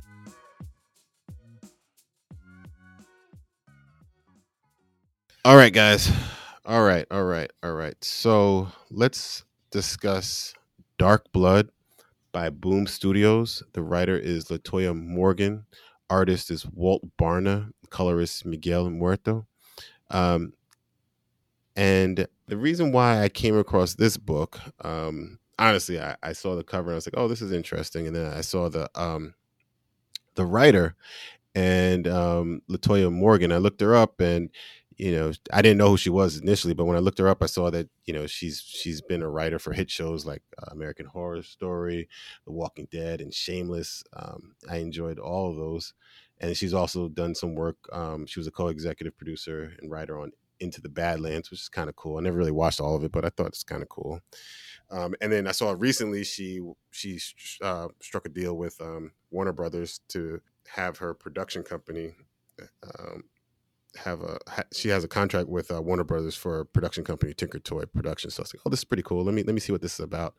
All 5.47 5.57
right, 5.57 5.73
guys. 5.73 6.13
All 6.65 6.85
right, 6.85 7.05
all 7.11 7.25
right, 7.25 7.51
all 7.65 7.73
right. 7.73 7.97
So 8.05 8.69
let's 8.89 9.45
discuss 9.73 10.55
Dark 10.97 11.33
Blood 11.33 11.71
by 12.31 12.51
Boom 12.51 12.87
Studios. 12.87 13.65
The 13.73 13.83
writer 13.83 14.17
is 14.17 14.45
Latoya 14.45 14.97
Morgan. 14.97 15.67
Artist 16.09 16.53
is 16.53 16.65
Walt 16.65 17.03
Barna. 17.21 17.73
Colorist 17.91 18.47
Miguel 18.47 18.89
Muerto. 18.91 19.45
Um, 20.11 20.53
and 21.75 22.29
the 22.47 22.57
reason 22.57 22.93
why 22.93 23.23
I 23.23 23.29
came 23.29 23.59
across 23.59 23.95
this 23.95 24.17
book, 24.17 24.61
um, 24.83 25.41
honestly, 25.59 26.01
I, 26.01 26.15
I, 26.23 26.33
saw 26.33 26.55
the 26.55 26.63
cover 26.63 26.91
and 26.91 26.93
I 26.93 26.95
was 26.95 27.07
like, 27.09 27.15
"Oh, 27.17 27.27
this 27.27 27.43
is 27.43 27.51
interesting." 27.51 28.07
And 28.07 28.15
then 28.15 28.33
I 28.33 28.41
saw 28.41 28.69
the 28.69 28.89
um, 28.95 29.35
the 30.37 30.47
writer 30.47 30.95
and 31.55 32.07
um, 32.07 32.63
Latoya 32.71 33.13
Morgan. 33.13 33.53
I 33.53 33.59
looked 33.59 33.81
her 33.81 33.95
up, 33.95 34.21
and 34.21 34.51
you 34.97 35.13
know, 35.13 35.33
I 35.53 35.63
didn't 35.63 35.79
know 35.79 35.91
who 35.91 35.97
she 35.97 36.11
was 36.11 36.39
initially, 36.39 36.75
but 36.75 36.85
when 36.85 36.97
I 36.97 37.01
looked 37.01 37.19
her 37.19 37.29
up, 37.29 37.43
I 37.43 37.47
saw 37.47 37.71
that 37.71 37.89
you 38.05 38.15
know 38.15 38.27
she's 38.27 38.61
she's 38.61 39.01
been 39.01 39.23
a 39.23 39.31
writer 39.31 39.59
for 39.59 39.73
hit 39.73 39.91
shows 39.91 40.25
like 40.25 40.43
uh, 40.59 40.71
American 40.71 41.07
Horror 41.07 41.43
Story, 41.43 42.09
The 42.45 42.53
Walking 42.53 42.89
Dead, 42.91 43.21
and 43.21 43.33
Shameless. 43.33 44.05
Um, 44.15 44.55
I 44.71 44.79
enjoyed 44.79 45.19
all 45.19 45.51
of 45.51 45.57
those, 45.57 45.95
and 46.41 46.57
she's 46.57 46.75
also 46.75 47.09
done 47.09 47.35
some 47.35 47.55
work. 47.55 47.77
Um, 47.93 48.27
she 48.27 48.41
was 48.41 48.47
a 48.47 48.53
co-executive 48.53 49.17
producer 49.17 49.73
and 49.81 49.91
writer 49.91 50.19
on 50.19 50.33
Into 50.61 50.81
the 50.81 50.89
Badlands, 50.89 51.51
which 51.51 51.61
is 51.61 51.69
kind 51.69 51.89
of 51.89 51.97
cool. 51.97 52.19
I 52.19 52.21
never 52.21 52.39
really 52.39 52.51
watched 52.51 52.81
all 52.81 52.97
of 52.97 53.05
it, 53.05 53.13
but 53.13 53.25
I 53.25 53.31
thought 53.31 53.49
it's 53.49 53.65
kind 53.65 53.83
of 53.83 53.89
cool. 53.89 54.21
Um, 54.91 55.15
and 55.21 55.33
then 55.33 55.47
I 55.47 55.53
saw 55.53 55.75
recently 55.77 56.25
she 56.25 56.61
she 56.91 57.19
uh, 57.63 57.89
struck 58.01 58.27
a 58.27 58.29
deal 58.29 58.57
with 58.57 58.81
um, 58.81 59.13
Warner 59.31 59.53
Brothers 59.53 60.01
to 60.09 60.41
have 60.75 60.99
her 60.99 61.15
production 61.15 61.63
company 61.63 62.15
um, 62.99 63.25
have 63.97 64.23
a 64.23 64.39
she 64.73 64.89
has 64.89 65.05
a 65.05 65.09
contract 65.09 65.49
with 65.49 65.71
uh, 65.71 65.81
Warner 65.83 66.05
Brothers 66.05 66.35
for 66.35 66.61
a 66.61 66.67
production 66.67 67.05
company 67.05 67.35
Tinker 67.35 67.59
Toy 67.59 67.85
Productions. 67.85 68.35
So 68.35 68.41
I 68.41 68.45
was 68.45 68.55
like, 68.55 68.63
oh, 68.65 68.71
this 68.71 68.81
is 68.81 68.85
pretty 68.85 69.03
cool. 69.03 69.25
Let 69.25 69.35
me 69.35 69.43
let 69.43 69.55
me 69.55 69.61
see 69.61 69.73
what 69.73 69.83
this 69.83 69.95
is 69.95 70.01
about. 70.01 70.35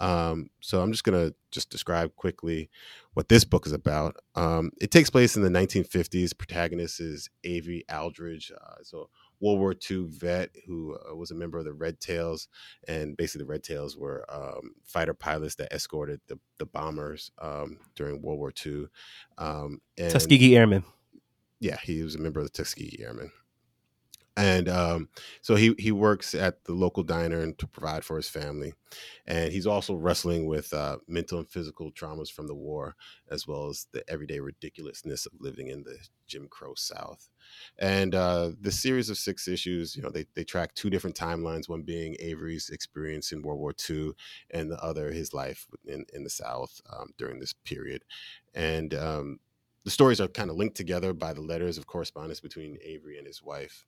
Um, 0.00 0.50
so 0.60 0.80
I'm 0.80 0.92
just 0.92 1.04
gonna 1.04 1.32
just 1.50 1.70
describe 1.70 2.14
quickly 2.16 2.70
what 3.14 3.28
this 3.28 3.44
book 3.44 3.66
is 3.66 3.72
about. 3.72 4.16
Um, 4.34 4.70
it 4.80 4.90
takes 4.90 5.10
place 5.10 5.36
in 5.36 5.42
the 5.42 5.48
1950s. 5.48 6.36
Protagonist 6.36 7.00
is 7.00 7.28
Avery 7.44 7.84
Aldridge. 7.92 8.52
Uh, 8.52 8.82
so 8.82 9.08
World 9.40 9.58
War 9.58 9.74
II 9.90 10.06
vet 10.08 10.50
who 10.66 10.96
uh, 10.96 11.14
was 11.14 11.30
a 11.30 11.34
member 11.34 11.58
of 11.58 11.64
the 11.64 11.72
Red 11.72 12.00
Tails, 12.00 12.48
and 12.86 13.16
basically 13.16 13.44
the 13.44 13.50
Red 13.50 13.62
Tails 13.62 13.96
were 13.96 14.24
um, 14.28 14.74
fighter 14.84 15.14
pilots 15.14 15.54
that 15.56 15.72
escorted 15.72 16.20
the, 16.28 16.38
the 16.58 16.66
bombers 16.66 17.30
um, 17.40 17.78
during 17.94 18.20
World 18.20 18.38
War 18.38 18.52
II. 18.64 18.86
Um, 19.38 19.80
Tuskegee 19.96 20.56
Airmen 20.56 20.84
yeah, 21.60 21.78
he 21.82 22.02
was 22.02 22.14
a 22.14 22.18
member 22.18 22.40
of 22.40 22.46
the 22.46 22.50
Tuskegee 22.50 23.02
Airmen. 23.02 23.30
And 24.36 24.68
um, 24.68 25.08
so 25.42 25.56
he 25.56 25.74
he 25.78 25.92
works 25.92 26.34
at 26.34 26.64
the 26.64 26.72
local 26.72 27.02
diner 27.02 27.52
to 27.52 27.66
provide 27.66 28.04
for 28.04 28.16
his 28.16 28.28
family, 28.28 28.72
and 29.26 29.52
he's 29.52 29.66
also 29.66 29.94
wrestling 29.96 30.46
with 30.46 30.72
uh, 30.72 30.98
mental 31.08 31.40
and 31.40 31.50
physical 31.50 31.90
traumas 31.90 32.30
from 32.30 32.46
the 32.46 32.54
war, 32.54 32.94
as 33.30 33.46
well 33.46 33.68
as 33.68 33.88
the 33.92 34.08
everyday 34.08 34.38
ridiculousness 34.38 35.26
of 35.26 35.32
living 35.40 35.68
in 35.68 35.82
the 35.82 35.98
Jim 36.26 36.46
Crow 36.48 36.74
South. 36.74 37.28
And 37.76 38.14
uh, 38.14 38.52
the 38.60 38.72
series 38.72 39.10
of 39.10 39.18
six 39.18 39.48
issues, 39.48 39.96
you 39.96 40.02
know, 40.02 40.10
they 40.10 40.26
they 40.34 40.44
track 40.44 40.74
two 40.74 40.90
different 40.90 41.16
timelines. 41.16 41.68
One 41.68 41.82
being 41.82 42.16
Avery's 42.20 42.70
experience 42.70 43.32
in 43.32 43.42
World 43.42 43.58
War 43.58 43.74
II, 43.90 44.12
and 44.52 44.70
the 44.70 44.82
other 44.82 45.10
his 45.10 45.34
life 45.34 45.66
in 45.84 46.06
in 46.14 46.22
the 46.22 46.30
South 46.30 46.80
um, 46.90 47.10
during 47.18 47.40
this 47.40 47.52
period. 47.52 48.04
And 48.54 48.94
um, 48.94 49.40
the 49.84 49.90
stories 49.90 50.20
are 50.20 50.28
kind 50.28 50.50
of 50.50 50.56
linked 50.56 50.76
together 50.76 51.12
by 51.12 51.32
the 51.32 51.40
letters 51.40 51.78
of 51.78 51.86
correspondence 51.86 52.40
between 52.40 52.78
Avery 52.82 53.18
and 53.18 53.26
his 53.26 53.42
wife. 53.42 53.86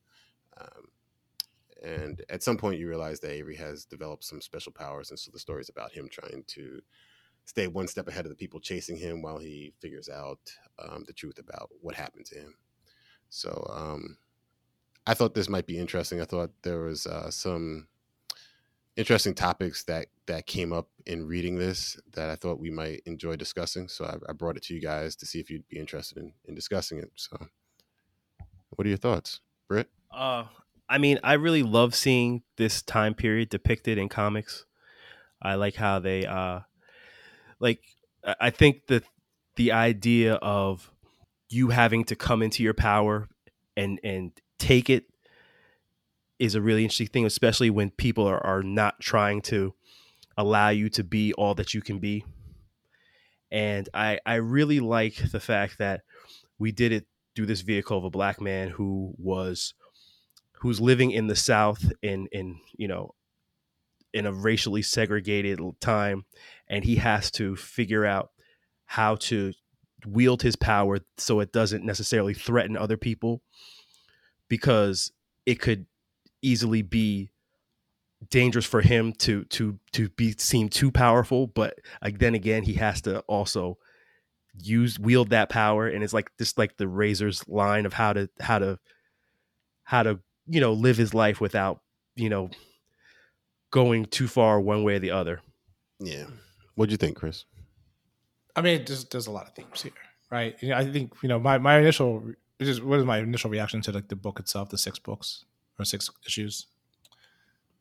Um, 0.59 0.89
and 1.83 2.23
at 2.31 2.43
some 2.43 2.57
point, 2.57 2.79
you 2.79 2.89
realize 2.89 3.21
that 3.21 3.33
Avery 3.33 3.57
has 3.57 3.85
developed 3.85 4.25
some 4.25 4.41
special 4.41 4.73
powers, 4.73 5.11
and 5.11 5.19
so 5.19 5.31
the 5.33 5.39
story 5.39 5.61
is 5.61 5.69
about 5.69 5.93
him 5.93 6.09
trying 6.09 6.45
to 6.49 6.81
stay 7.45 7.67
one 7.67 7.89
step 7.89 8.09
ahead 8.09 8.25
of 8.25 8.31
the 8.31 8.37
people 8.37 8.61
chasing 8.61 8.97
him 8.97 9.21
while 9.21 9.39
he 9.39 9.73
figures 9.81 10.09
out 10.09 10.39
um, 10.79 11.05
the 11.07 11.13
truth 11.13 11.39
about 11.39 11.71
what 11.81 11.95
happened 11.95 12.27
to 12.27 12.37
him. 12.37 12.55
So 13.31 13.67
um, 13.75 14.17
I 15.07 15.15
thought 15.15 15.35
this 15.35 15.49
might 15.49 15.67
be 15.67 15.79
interesting. 15.79 16.21
I 16.21 16.25
thought 16.25 16.53
there 16.63 16.83
was 16.83 17.07
uh, 17.07 17.31
some 17.31 17.89
interesting 18.97 19.35
topics 19.35 19.85
that 19.85 20.07
that 20.27 20.47
came 20.47 20.73
up 20.73 20.89
in 21.07 21.27
reading 21.27 21.57
this 21.57 21.99
that 22.13 22.31
I 22.31 22.37
thought 22.37 22.59
we 22.59 22.71
might 22.71 23.03
enjoy 23.07 23.37
discussing. 23.37 23.89
So 23.89 24.05
I, 24.05 24.17
I 24.29 24.33
brought 24.33 24.57
it 24.57 24.63
to 24.65 24.75
you 24.75 24.81
guys 24.81 25.17
to 25.17 25.27
see 25.27 25.41
if 25.41 25.51
you'd 25.51 25.69
be 25.69 25.79
interested 25.79 26.19
in, 26.19 26.33
in 26.47 26.55
discussing 26.55 26.99
it. 26.99 27.11
So, 27.17 27.37
what 28.71 28.87
are 28.87 28.89
your 28.89 28.99
thoughts, 28.99 29.41
Britt? 29.69 29.89
Uh, 30.11 30.45
I 30.89 30.99
mean, 30.99 31.19
I 31.23 31.35
really 31.35 31.63
love 31.63 31.95
seeing 31.95 32.43
this 32.57 32.83
time 32.83 33.15
period 33.15 33.49
depicted 33.49 33.99
in 33.99 34.09
comics. 34.09 34.67
I 35.41 35.55
like 35.55 35.75
how 35.75 35.99
they, 35.99 36.27
uh, 36.27 36.61
like, 37.59 37.81
I 38.41 38.51
think 38.51 38.87
that 38.87 39.05
the 39.57 39.73
idea 39.73 40.35
of 40.35 40.91
you 41.49 41.69
having 41.69 42.05
to 42.05 42.17
come 42.17 42.43
into 42.43 42.63
your 42.63 42.75
power 42.75 43.29
and 43.77 44.01
and 44.05 44.33
take 44.59 44.89
it 44.89 45.05
is 46.43 46.57
a 46.57 46.61
really 46.61 46.83
interesting 46.83 47.07
thing, 47.07 47.25
especially 47.25 47.71
when 47.71 47.91
people 47.91 48.27
are, 48.27 48.45
are 48.45 48.65
not 48.65 48.99
trying 48.99 49.41
to 49.41 49.73
allow 50.37 50.71
you 50.71 50.89
to 50.89 51.05
be 51.05 51.33
all 51.35 51.55
that 51.55 51.73
you 51.73 51.81
can 51.81 52.01
be. 52.01 52.25
And 53.53 53.89
I, 53.95 54.19
I 54.27 54.37
really 54.37 54.81
like 54.81 55.31
the 55.31 55.39
fact 55.39 55.79
that 55.79 56.01
we 56.59 56.73
did 56.73 56.91
it 56.91 57.07
through 57.37 57.47
this 57.47 57.61
vehicle 57.61 57.97
of 57.97 58.03
a 58.03 58.11
black 58.11 58.41
man 58.41 58.71
who 58.71 59.15
was 59.19 59.75
who's 60.55 60.81
living 60.81 61.13
in 61.13 61.29
the 61.29 61.37
South 61.37 61.93
in 62.03 62.27
in 62.33 62.59
you 62.77 62.89
know 62.89 63.15
in 64.13 64.27
a 64.27 64.33
racially 64.33 64.83
segregated 64.83 65.61
time, 65.81 66.25
and 66.69 66.83
he 66.83 66.97
has 66.97 67.31
to 67.33 67.55
figure 67.55 68.05
out 68.05 68.31
how 68.87 69.15
to 69.15 69.53
wield 70.05 70.43
his 70.43 70.57
power 70.57 70.99
so 71.19 71.39
it 71.39 71.53
doesn't 71.53 71.85
necessarily 71.85 72.35
threaten 72.35 72.77
other 72.77 72.97
people 72.97 73.43
because 74.49 75.13
it 75.47 75.61
could 75.61 75.87
easily 76.43 76.83
be 76.83 77.31
dangerous 78.31 78.67
for 78.67 78.81
him 78.81 79.13
to 79.13 79.45
to 79.45 79.79
to 79.93 80.09
be 80.11 80.33
seem 80.39 80.69
too 80.69 80.93
powerful 80.93 81.47
but 81.49 81.79
like 82.03 82.19
then 82.19 82.35
again 82.35 82.63
he 82.63 82.75
has 82.75 83.01
to 83.01 83.19
also 83.21 83.77
use 84.61 84.99
wield 84.99 85.31
that 85.31 85.49
power 85.49 85.89
and 85.89 86.05
it's 86.05 86.13
like 86.13 86.31
just 86.39 86.57
like 86.57 86.77
the 86.77 86.87
razor's 86.87 87.47
line 87.49 87.85
of 87.85 87.93
how 87.93 88.13
to 88.13 88.29
how 88.41 88.59
to 88.59 88.79
how 89.85 90.03
to 90.03 90.21
you 90.47 90.61
know 90.61 90.73
live 90.73 90.97
his 90.97 91.15
life 91.15 91.41
without 91.41 91.81
you 92.15 92.29
know 92.29 92.49
going 93.71 94.05
too 94.05 94.29
far 94.29 94.61
one 94.61 94.85
way 94.85 94.97
or 94.97 94.99
the 94.99 95.11
other. 95.11 95.41
Yeah. 95.99 96.27
What 96.75 96.87
do 96.87 96.93
you 96.93 96.99
think 96.99 97.17
chris? 97.17 97.45
I 98.55 98.61
mean 98.61 98.85
there's, 98.85 99.05
there's 99.07 99.27
a 99.27 99.33
lot 99.33 99.47
of 99.47 99.55
themes 99.55 99.83
here 99.83 99.93
right? 100.33 100.57
I 100.75 100.85
think 100.85 101.13
you 101.23 101.29
know 101.29 101.39
my 101.39 101.59
my 101.59 101.79
initial 101.79 102.25
just 102.61 102.83
what 102.83 102.99
is 102.99 103.05
my 103.05 103.19
initial 103.19 103.51
reaction 103.51 103.81
to 103.83 103.93
like 103.93 104.09
the 104.09 104.17
book 104.17 104.41
itself 104.41 104.71
the 104.71 104.79
six 104.79 104.99
books 104.99 105.45
or 105.83 105.85
six 105.85 106.11
issues 106.27 106.67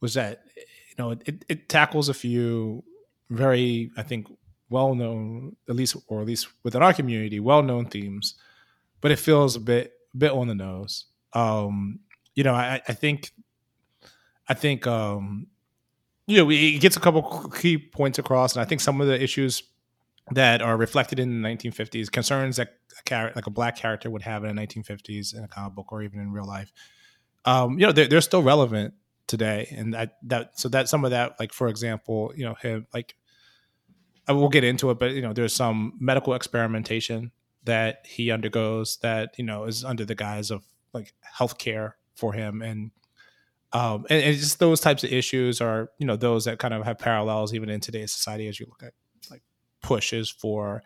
was 0.01 0.15
that 0.15 0.43
you 0.55 0.95
know 0.97 1.11
it, 1.11 1.45
it 1.47 1.69
tackles 1.69 2.09
a 2.09 2.13
few 2.13 2.83
very 3.29 3.91
I 3.95 4.03
think 4.03 4.27
well 4.69 4.95
known 4.95 5.55
at 5.69 5.75
least 5.75 5.95
or 6.07 6.21
at 6.21 6.27
least 6.27 6.47
within 6.63 6.81
our 6.81 6.93
community 6.93 7.39
well 7.39 7.61
known 7.61 7.85
themes, 7.85 8.35
but 8.99 9.11
it 9.11 9.19
feels 9.19 9.55
a 9.55 9.59
bit 9.59 9.93
a 10.13 10.17
bit 10.17 10.31
on 10.31 10.47
the 10.47 10.55
nose. 10.55 11.05
Um, 11.33 11.99
you 12.35 12.43
know, 12.43 12.53
I, 12.53 12.81
I 12.87 12.93
think 12.93 13.31
I 14.47 14.53
think 14.53 14.87
um, 14.87 15.47
you 16.27 16.37
know 16.37 16.49
it 16.49 16.79
gets 16.79 16.97
a 16.97 16.99
couple 16.99 17.49
key 17.49 17.77
points 17.77 18.19
across, 18.19 18.55
and 18.55 18.61
I 18.61 18.65
think 18.65 18.81
some 18.81 18.99
of 18.99 19.07
the 19.07 19.21
issues 19.21 19.63
that 20.31 20.61
are 20.61 20.77
reflected 20.77 21.19
in 21.19 21.41
the 21.41 21.47
1950s 21.47 22.11
concerns 22.11 22.57
that 22.57 22.77
a 22.99 23.03
character 23.03 23.35
like 23.35 23.47
a 23.47 23.51
black 23.51 23.75
character 23.75 24.09
would 24.09 24.21
have 24.21 24.43
in 24.43 24.55
the 24.55 24.61
1950s 24.61 25.35
in 25.35 25.43
a 25.43 25.47
comic 25.47 25.75
book 25.75 25.91
or 25.91 26.03
even 26.03 26.19
in 26.19 26.31
real 26.31 26.45
life 26.45 26.71
um, 27.45 27.79
you 27.79 27.85
know, 27.85 27.91
they're, 27.91 28.07
they're 28.07 28.21
still 28.21 28.43
relevant 28.43 28.93
today. 29.27 29.67
And 29.71 29.93
that, 29.93 30.17
that, 30.23 30.59
so 30.59 30.69
that 30.69 30.89
some 30.89 31.05
of 31.05 31.11
that, 31.11 31.39
like, 31.39 31.53
for 31.53 31.67
example, 31.67 32.33
you 32.35 32.45
know, 32.45 32.55
him, 32.55 32.87
like, 32.93 33.15
I 34.27 34.33
will 34.33 34.49
get 34.49 34.63
into 34.63 34.91
it, 34.91 34.99
but, 34.99 35.11
you 35.11 35.21
know, 35.21 35.33
there's 35.33 35.53
some 35.53 35.93
medical 35.99 36.33
experimentation 36.33 37.31
that 37.63 38.05
he 38.05 38.31
undergoes 38.31 38.97
that, 39.01 39.33
you 39.37 39.43
know, 39.43 39.65
is 39.65 39.83
under 39.83 40.05
the 40.05 40.15
guise 40.15 40.51
of 40.51 40.63
like 40.93 41.13
healthcare 41.37 41.93
for 42.15 42.33
him. 42.33 42.61
And, 42.61 42.91
um, 43.73 44.05
and, 44.09 44.23
and 44.23 44.37
just 44.37 44.59
those 44.59 44.79
types 44.79 45.03
of 45.03 45.11
issues 45.11 45.61
are, 45.61 45.89
you 45.97 46.05
know, 46.05 46.15
those 46.15 46.45
that 46.45 46.59
kind 46.59 46.73
of 46.73 46.83
have 46.85 46.99
parallels 46.99 47.53
even 47.53 47.69
in 47.69 47.79
today's 47.79 48.11
society 48.11 48.47
as 48.47 48.59
you 48.59 48.67
look 48.67 48.83
at 48.83 48.93
like 49.29 49.41
pushes 49.81 50.29
for, 50.29 50.83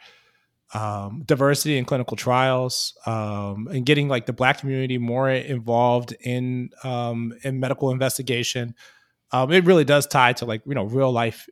um, 0.76 1.24
diversity 1.26 1.78
in 1.78 1.86
clinical 1.86 2.18
trials 2.18 2.98
um, 3.06 3.70
and 3.72 3.86
getting 3.86 4.10
like 4.10 4.26
the 4.26 4.34
black 4.34 4.60
community 4.60 4.98
more 4.98 5.30
involved 5.30 6.14
in 6.20 6.70
um, 6.84 7.34
in 7.44 7.62
medical 7.62 7.92
investigation. 7.92 8.76
Um, 9.32 9.52
it 9.54 9.64
really 9.64 9.86
does 9.86 10.06
tie 10.06 10.34
to 10.34 10.46
like 10.46 10.62
you 10.66 10.76
know 10.76 10.84
real 10.84 11.12
life 11.12 11.48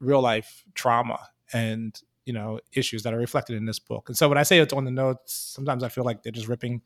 real 0.00 0.20
life 0.20 0.64
trauma 0.74 1.20
and 1.52 1.98
you 2.26 2.32
know 2.32 2.58
issues 2.72 3.04
that 3.04 3.14
are 3.14 3.18
reflected 3.18 3.56
in 3.56 3.64
this 3.64 3.78
book. 3.78 4.08
And 4.08 4.18
so 4.18 4.28
when 4.28 4.38
I 4.38 4.42
say 4.42 4.58
it's 4.58 4.72
on 4.72 4.84
the 4.84 4.90
notes, 4.90 5.32
sometimes 5.54 5.84
I 5.84 5.88
feel 5.88 6.04
like 6.04 6.24
they're 6.24 6.32
just 6.32 6.48
ripping 6.48 6.82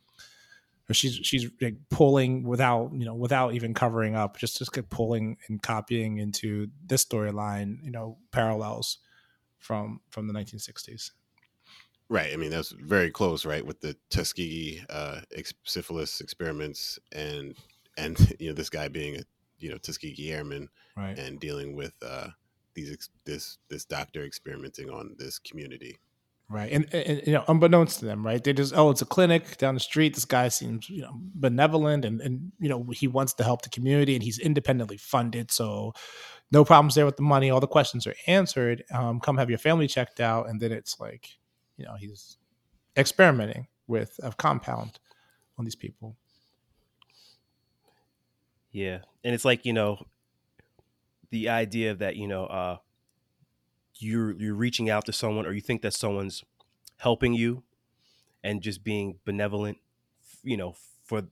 or 0.91 0.95
she's 0.95 1.15
she's 1.23 1.51
like 1.63 1.77
pulling 1.91 2.43
without 2.43 2.93
you 2.93 3.07
know 3.07 3.15
without 3.15 3.55
even 3.55 3.73
covering 3.73 4.15
up, 4.15 4.37
just 4.37 4.59
just 4.59 4.77
pulling 4.91 5.39
and 5.49 5.63
copying 5.63 6.19
into 6.19 6.69
this 6.87 7.03
storyline, 7.03 7.79
you 7.83 7.91
know, 7.91 8.19
parallels 8.31 8.99
from 9.59 10.01
from 10.11 10.27
the 10.27 10.35
1960s. 10.35 11.13
Right. 12.11 12.33
I 12.33 12.37
mean, 12.37 12.51
that's 12.51 12.71
very 12.71 13.11
close, 13.11 13.45
right, 13.45 13.65
with 13.65 13.81
the 13.81 13.95
Tuskegee 14.09 14.83
uh, 14.89 15.21
ex- 15.35 15.53
syphilis 15.65 16.21
experiments, 16.21 16.99
and 17.13 17.55
and 17.99 18.37
you 18.41 18.49
know 18.49 18.55
this 18.55 18.71
guy 18.71 18.89
being 18.89 19.17
a 19.17 19.23
you 19.59 19.71
know 19.71 19.77
Tuskegee 19.77 20.33
airman, 20.33 20.69
right, 20.97 21.19
and 21.19 21.39
dealing 21.39 21.77
with 21.77 21.93
uh, 22.03 22.29
these 22.75 22.93
ex- 22.93 23.11
this 23.25 23.59
this 23.69 23.85
doctor 23.85 24.25
experimenting 24.25 24.89
on 24.89 25.17
this 25.19 25.39
community, 25.39 25.99
right, 26.49 26.73
and, 26.73 26.93
and, 26.95 27.27
you 27.27 27.33
know 27.35 27.45
unbeknownst 27.47 27.99
to 27.99 28.07
them, 28.07 28.25
right, 28.25 28.43
they 28.43 28.55
just 28.55 28.75
oh 28.75 28.89
it's 28.89 29.03
a 29.03 29.07
clinic 29.07 29.59
down 29.59 29.75
the 29.75 29.81
street. 29.81 30.15
This 30.15 30.25
guy 30.25 30.49
seems 30.49 30.89
you 30.89 31.03
know 31.03 31.13
benevolent, 31.13 32.07
and 32.07 32.23
and 32.23 32.53
you 32.59 32.71
know 32.71 32.87
he 32.93 33.07
wants 33.07 33.35
to 33.35 33.45
help 33.45 33.63
the 33.63 33.71
community, 33.71 34.15
and 34.15 34.23
he's 34.23 34.39
independently 34.39 34.97
funded, 34.97 35.51
so 35.51 35.93
no 36.51 36.65
problems 36.65 36.95
there 36.95 37.05
with 37.05 37.17
the 37.17 37.23
money. 37.23 37.51
All 37.51 37.61
the 37.61 37.67
questions 37.67 38.07
are 38.07 38.15
answered. 38.27 38.83
Um, 38.95 39.21
come 39.21 39.37
have 39.37 39.51
your 39.51 39.59
family 39.59 39.89
checked 39.89 40.21
out, 40.21 40.49
and 40.49 40.59
then 40.59 40.73
it's 40.73 40.99
like 40.99 41.38
you 41.79 41.87
know 41.87 41.95
he's 41.99 42.37
experimenting 42.97 43.69
with 43.87 44.21
a 44.23 44.33
compound 44.33 44.99
on 45.57 45.65
these 45.65 45.77
people. 45.77 46.17
Yeah. 48.71 48.99
And 49.25 49.35
it's 49.35 49.45
like 49.45 49.65
you 49.65 49.73
know 49.73 50.07
the 51.31 51.49
idea 51.49 51.95
that 51.95 52.17
you 52.17 52.29
know 52.29 52.47
uh 52.47 52.77
you're 53.97 54.33
you're 54.33 54.55
reaching 54.55 54.91
out 54.91 55.07
to 55.07 55.13
someone 55.13 55.47
or 55.47 55.53
you 55.53 55.61
think 55.61 55.83
that 55.83 55.95
someone's 55.95 56.45
helping 56.99 57.35
you 57.35 57.63
and 58.43 58.63
just 58.63 58.85
being 58.85 59.19
benevolent 59.25 59.79
you 60.43 60.57
know 60.57 60.75
for 61.05 61.23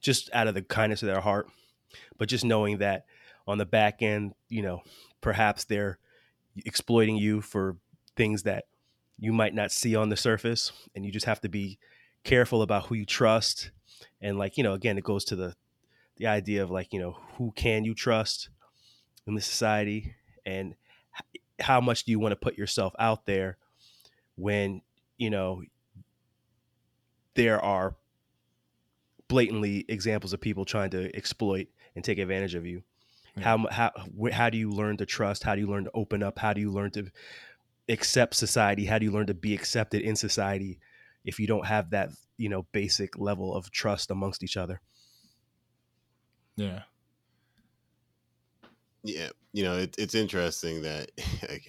just 0.00 0.30
out 0.32 0.46
of 0.46 0.54
the 0.54 0.62
kindness 0.62 1.02
of 1.02 1.06
their 1.06 1.20
heart 1.20 1.48
but 2.18 2.28
just 2.28 2.44
knowing 2.44 2.78
that 2.78 3.06
on 3.46 3.58
the 3.58 3.66
back 3.66 4.02
end 4.02 4.34
you 4.48 4.62
know 4.62 4.82
perhaps 5.20 5.64
they're 5.64 5.98
exploiting 6.64 7.16
you 7.16 7.40
for 7.40 7.76
things 8.16 8.42
that 8.42 8.66
you 9.22 9.32
might 9.32 9.54
not 9.54 9.70
see 9.70 9.94
on 9.94 10.08
the 10.08 10.16
surface 10.16 10.72
and 10.96 11.06
you 11.06 11.12
just 11.12 11.26
have 11.26 11.40
to 11.40 11.48
be 11.48 11.78
careful 12.24 12.60
about 12.60 12.86
who 12.86 12.96
you 12.96 13.06
trust. 13.06 13.70
And 14.20 14.36
like 14.36 14.58
you 14.58 14.64
know 14.64 14.72
again 14.72 14.98
it 14.98 15.04
goes 15.04 15.24
to 15.26 15.36
the 15.36 15.54
the 16.16 16.26
idea 16.26 16.64
of 16.64 16.72
like 16.72 16.92
you 16.92 16.98
know 16.98 17.16
who 17.36 17.52
can 17.54 17.84
you 17.84 17.94
trust 17.94 18.48
in 19.28 19.36
this 19.36 19.46
society? 19.46 20.16
And 20.44 20.74
how 21.60 21.80
much 21.80 22.02
do 22.02 22.10
you 22.10 22.18
want 22.18 22.32
to 22.32 22.36
put 22.36 22.58
yourself 22.58 22.94
out 22.98 23.24
there 23.24 23.58
when 24.34 24.82
you 25.18 25.30
know 25.30 25.62
there 27.34 27.60
are 27.60 27.94
blatantly 29.28 29.84
examples 29.88 30.32
of 30.32 30.40
people 30.40 30.64
trying 30.64 30.90
to 30.90 31.14
exploit 31.16 31.68
and 31.94 32.04
take 32.04 32.18
advantage 32.18 32.56
of 32.56 32.66
you? 32.66 32.82
Yeah. 33.36 33.44
how 33.44 33.66
how 33.70 33.92
how 34.32 34.50
do 34.50 34.58
you 34.58 34.72
learn 34.72 34.96
to 34.96 35.06
trust? 35.06 35.44
How 35.44 35.54
do 35.54 35.60
you 35.60 35.68
learn 35.68 35.84
to 35.84 35.92
open 35.94 36.24
up? 36.24 36.40
How 36.40 36.52
do 36.52 36.60
you 36.60 36.72
learn 36.72 36.90
to 36.90 37.06
accept 37.88 38.34
society? 38.34 38.84
How 38.86 38.98
do 38.98 39.04
you 39.04 39.12
learn 39.12 39.26
to 39.26 39.34
be 39.34 39.54
accepted 39.54 40.02
in 40.02 40.16
society 40.16 40.78
if 41.24 41.38
you 41.38 41.46
don't 41.46 41.66
have 41.66 41.90
that, 41.90 42.10
you 42.36 42.48
know, 42.48 42.66
basic 42.72 43.18
level 43.18 43.54
of 43.54 43.70
trust 43.70 44.10
amongst 44.10 44.42
each 44.42 44.56
other? 44.56 44.80
Yeah. 46.56 46.82
Yeah, 49.04 49.30
you 49.52 49.64
know, 49.64 49.78
it, 49.78 49.96
it's 49.98 50.14
interesting 50.14 50.82
that 50.82 51.10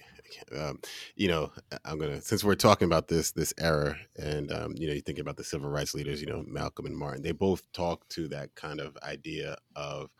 um, 0.56 0.80
you 1.16 1.28
know, 1.28 1.52
I'm 1.84 1.98
gonna 1.98 2.20
since 2.20 2.44
we're 2.44 2.54
talking 2.54 2.86
about 2.86 3.08
this 3.08 3.32
this 3.32 3.52
era, 3.58 3.96
and 4.16 4.52
um, 4.52 4.74
you 4.76 4.86
know, 4.86 4.94
you 4.94 5.00
think 5.00 5.18
about 5.18 5.36
the 5.36 5.44
civil 5.44 5.68
rights 5.68 5.94
leaders, 5.94 6.20
you 6.20 6.26
know, 6.26 6.44
Malcolm 6.46 6.86
and 6.86 6.96
Martin. 6.96 7.22
They 7.22 7.32
both 7.32 7.70
talk 7.72 8.08
to 8.10 8.28
that 8.28 8.54
kind 8.54 8.80
of 8.80 8.96
idea 9.02 9.56
of, 9.74 10.10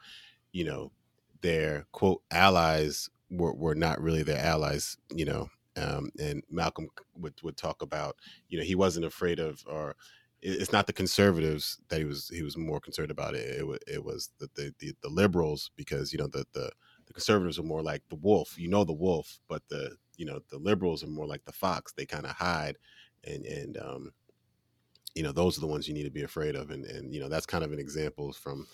you 0.52 0.64
know, 0.64 0.92
their 1.40 1.86
quote 1.92 2.22
allies 2.30 3.08
were, 3.30 3.54
were 3.54 3.74
not 3.74 4.00
really 4.00 4.22
their 4.22 4.44
allies, 4.44 4.96
you 5.14 5.24
know. 5.24 5.48
Um, 5.76 6.10
and 6.20 6.42
Malcolm 6.50 6.88
would 7.16 7.34
would 7.42 7.56
talk 7.56 7.82
about, 7.82 8.16
you 8.48 8.58
know, 8.58 8.64
he 8.64 8.74
wasn't 8.74 9.06
afraid 9.06 9.40
of 9.40 9.62
or 9.66 9.96
it's 10.46 10.72
not 10.72 10.86
the 10.86 10.92
conservatives 10.92 11.78
that 11.88 11.98
he 11.98 12.04
was 12.04 12.28
he 12.28 12.42
was 12.42 12.56
more 12.56 12.78
concerned 12.78 13.10
about 13.10 13.34
it. 13.34 13.62
It, 13.62 13.82
it 13.86 14.04
was 14.04 14.30
the, 14.38 14.48
the, 14.54 14.74
the 14.78 14.94
the 15.02 15.08
liberals 15.08 15.70
because 15.74 16.12
you 16.12 16.18
know 16.18 16.26
the 16.26 16.44
the 16.52 16.70
the 17.06 17.12
conservatives 17.14 17.58
are 17.58 17.64
more 17.64 17.82
like 17.82 18.02
the 18.10 18.16
wolf. 18.16 18.58
You 18.58 18.68
know 18.68 18.84
the 18.84 18.92
wolf, 18.92 19.40
but 19.48 19.62
the 19.68 19.96
you 20.16 20.26
know 20.26 20.40
the 20.50 20.58
liberals 20.58 21.02
are 21.02 21.08
more 21.08 21.26
like 21.26 21.44
the 21.46 21.52
fox. 21.52 21.92
They 21.92 22.04
kind 22.04 22.26
of 22.26 22.32
hide, 22.32 22.76
and 23.24 23.46
and 23.46 23.78
um, 23.78 24.12
you 25.14 25.22
know 25.22 25.32
those 25.32 25.56
are 25.56 25.62
the 25.62 25.66
ones 25.66 25.88
you 25.88 25.94
need 25.94 26.04
to 26.04 26.10
be 26.10 26.24
afraid 26.24 26.56
of. 26.56 26.70
And 26.70 26.84
and 26.84 27.14
you 27.14 27.20
know 27.20 27.28
that's 27.30 27.46
kind 27.46 27.64
of 27.64 27.72
an 27.72 27.78
example 27.78 28.30
from 28.34 28.66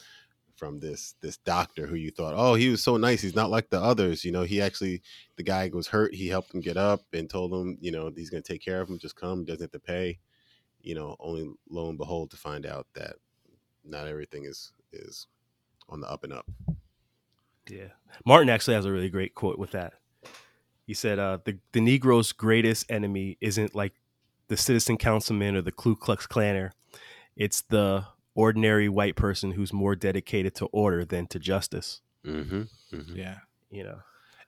from 0.60 0.78
this 0.78 1.14
this 1.22 1.38
doctor 1.38 1.86
who 1.86 1.94
you 1.96 2.10
thought, 2.10 2.34
oh, 2.36 2.54
he 2.54 2.68
was 2.68 2.82
so 2.82 2.98
nice. 2.98 3.22
He's 3.22 3.34
not 3.34 3.50
like 3.50 3.70
the 3.70 3.80
others. 3.80 4.26
You 4.26 4.30
know, 4.30 4.42
he 4.42 4.60
actually 4.60 5.00
the 5.36 5.42
guy 5.42 5.70
was 5.72 5.88
hurt. 5.88 6.14
He 6.14 6.28
helped 6.28 6.54
him 6.54 6.60
get 6.60 6.76
up 6.76 7.00
and 7.14 7.28
told 7.30 7.50
him, 7.52 7.78
you 7.80 7.90
know, 7.90 8.12
he's 8.14 8.28
going 8.28 8.42
to 8.42 8.52
take 8.52 8.62
care 8.62 8.82
of 8.82 8.90
him. 8.90 8.98
Just 8.98 9.16
come. 9.16 9.46
Doesn't 9.46 9.62
have 9.62 9.72
to 9.72 9.80
pay. 9.80 10.18
You 10.82 10.94
know, 10.94 11.16
only 11.18 11.50
lo 11.70 11.88
and 11.88 11.96
behold 11.96 12.30
to 12.32 12.36
find 12.36 12.66
out 12.66 12.86
that 12.94 13.16
not 13.84 14.06
everything 14.06 14.44
is 14.44 14.72
is 14.92 15.26
on 15.88 16.02
the 16.02 16.10
up 16.10 16.24
and 16.24 16.32
up. 16.34 16.46
Yeah. 17.68 17.88
Martin 18.26 18.50
actually 18.50 18.74
has 18.74 18.84
a 18.84 18.92
really 18.92 19.10
great 19.10 19.34
quote 19.34 19.58
with 19.58 19.70
that. 19.70 19.94
He 20.86 20.94
said, 20.94 21.18
uh, 21.18 21.38
the, 21.44 21.58
the 21.72 21.80
Negro's 21.80 22.32
greatest 22.32 22.90
enemy 22.90 23.38
isn't 23.40 23.74
like 23.74 23.94
the 24.48 24.56
citizen 24.56 24.98
councilman 24.98 25.56
or 25.56 25.62
the 25.62 25.72
Ku 25.72 25.94
Klux 25.96 26.26
Klaner. 26.26 26.72
It's 27.36 27.62
the 27.62 28.04
ordinary 28.40 28.88
white 28.88 29.16
person 29.16 29.52
who's 29.52 29.72
more 29.72 29.94
dedicated 29.94 30.54
to 30.56 30.66
order 30.66 31.04
than 31.04 31.26
to 31.28 31.38
justice. 31.38 32.00
Mm-hmm. 32.26 32.62
Mm-hmm. 32.92 33.16
Yeah. 33.16 33.38
You 33.70 33.84
know, 33.84 33.98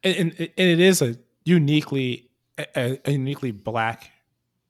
and, 0.02 0.16
and, 0.16 0.32
and 0.40 0.50
it 0.56 0.80
is 0.80 1.02
a 1.02 1.16
uniquely, 1.44 2.30
a, 2.58 2.98
a 3.04 3.12
uniquely 3.12 3.50
black 3.50 4.10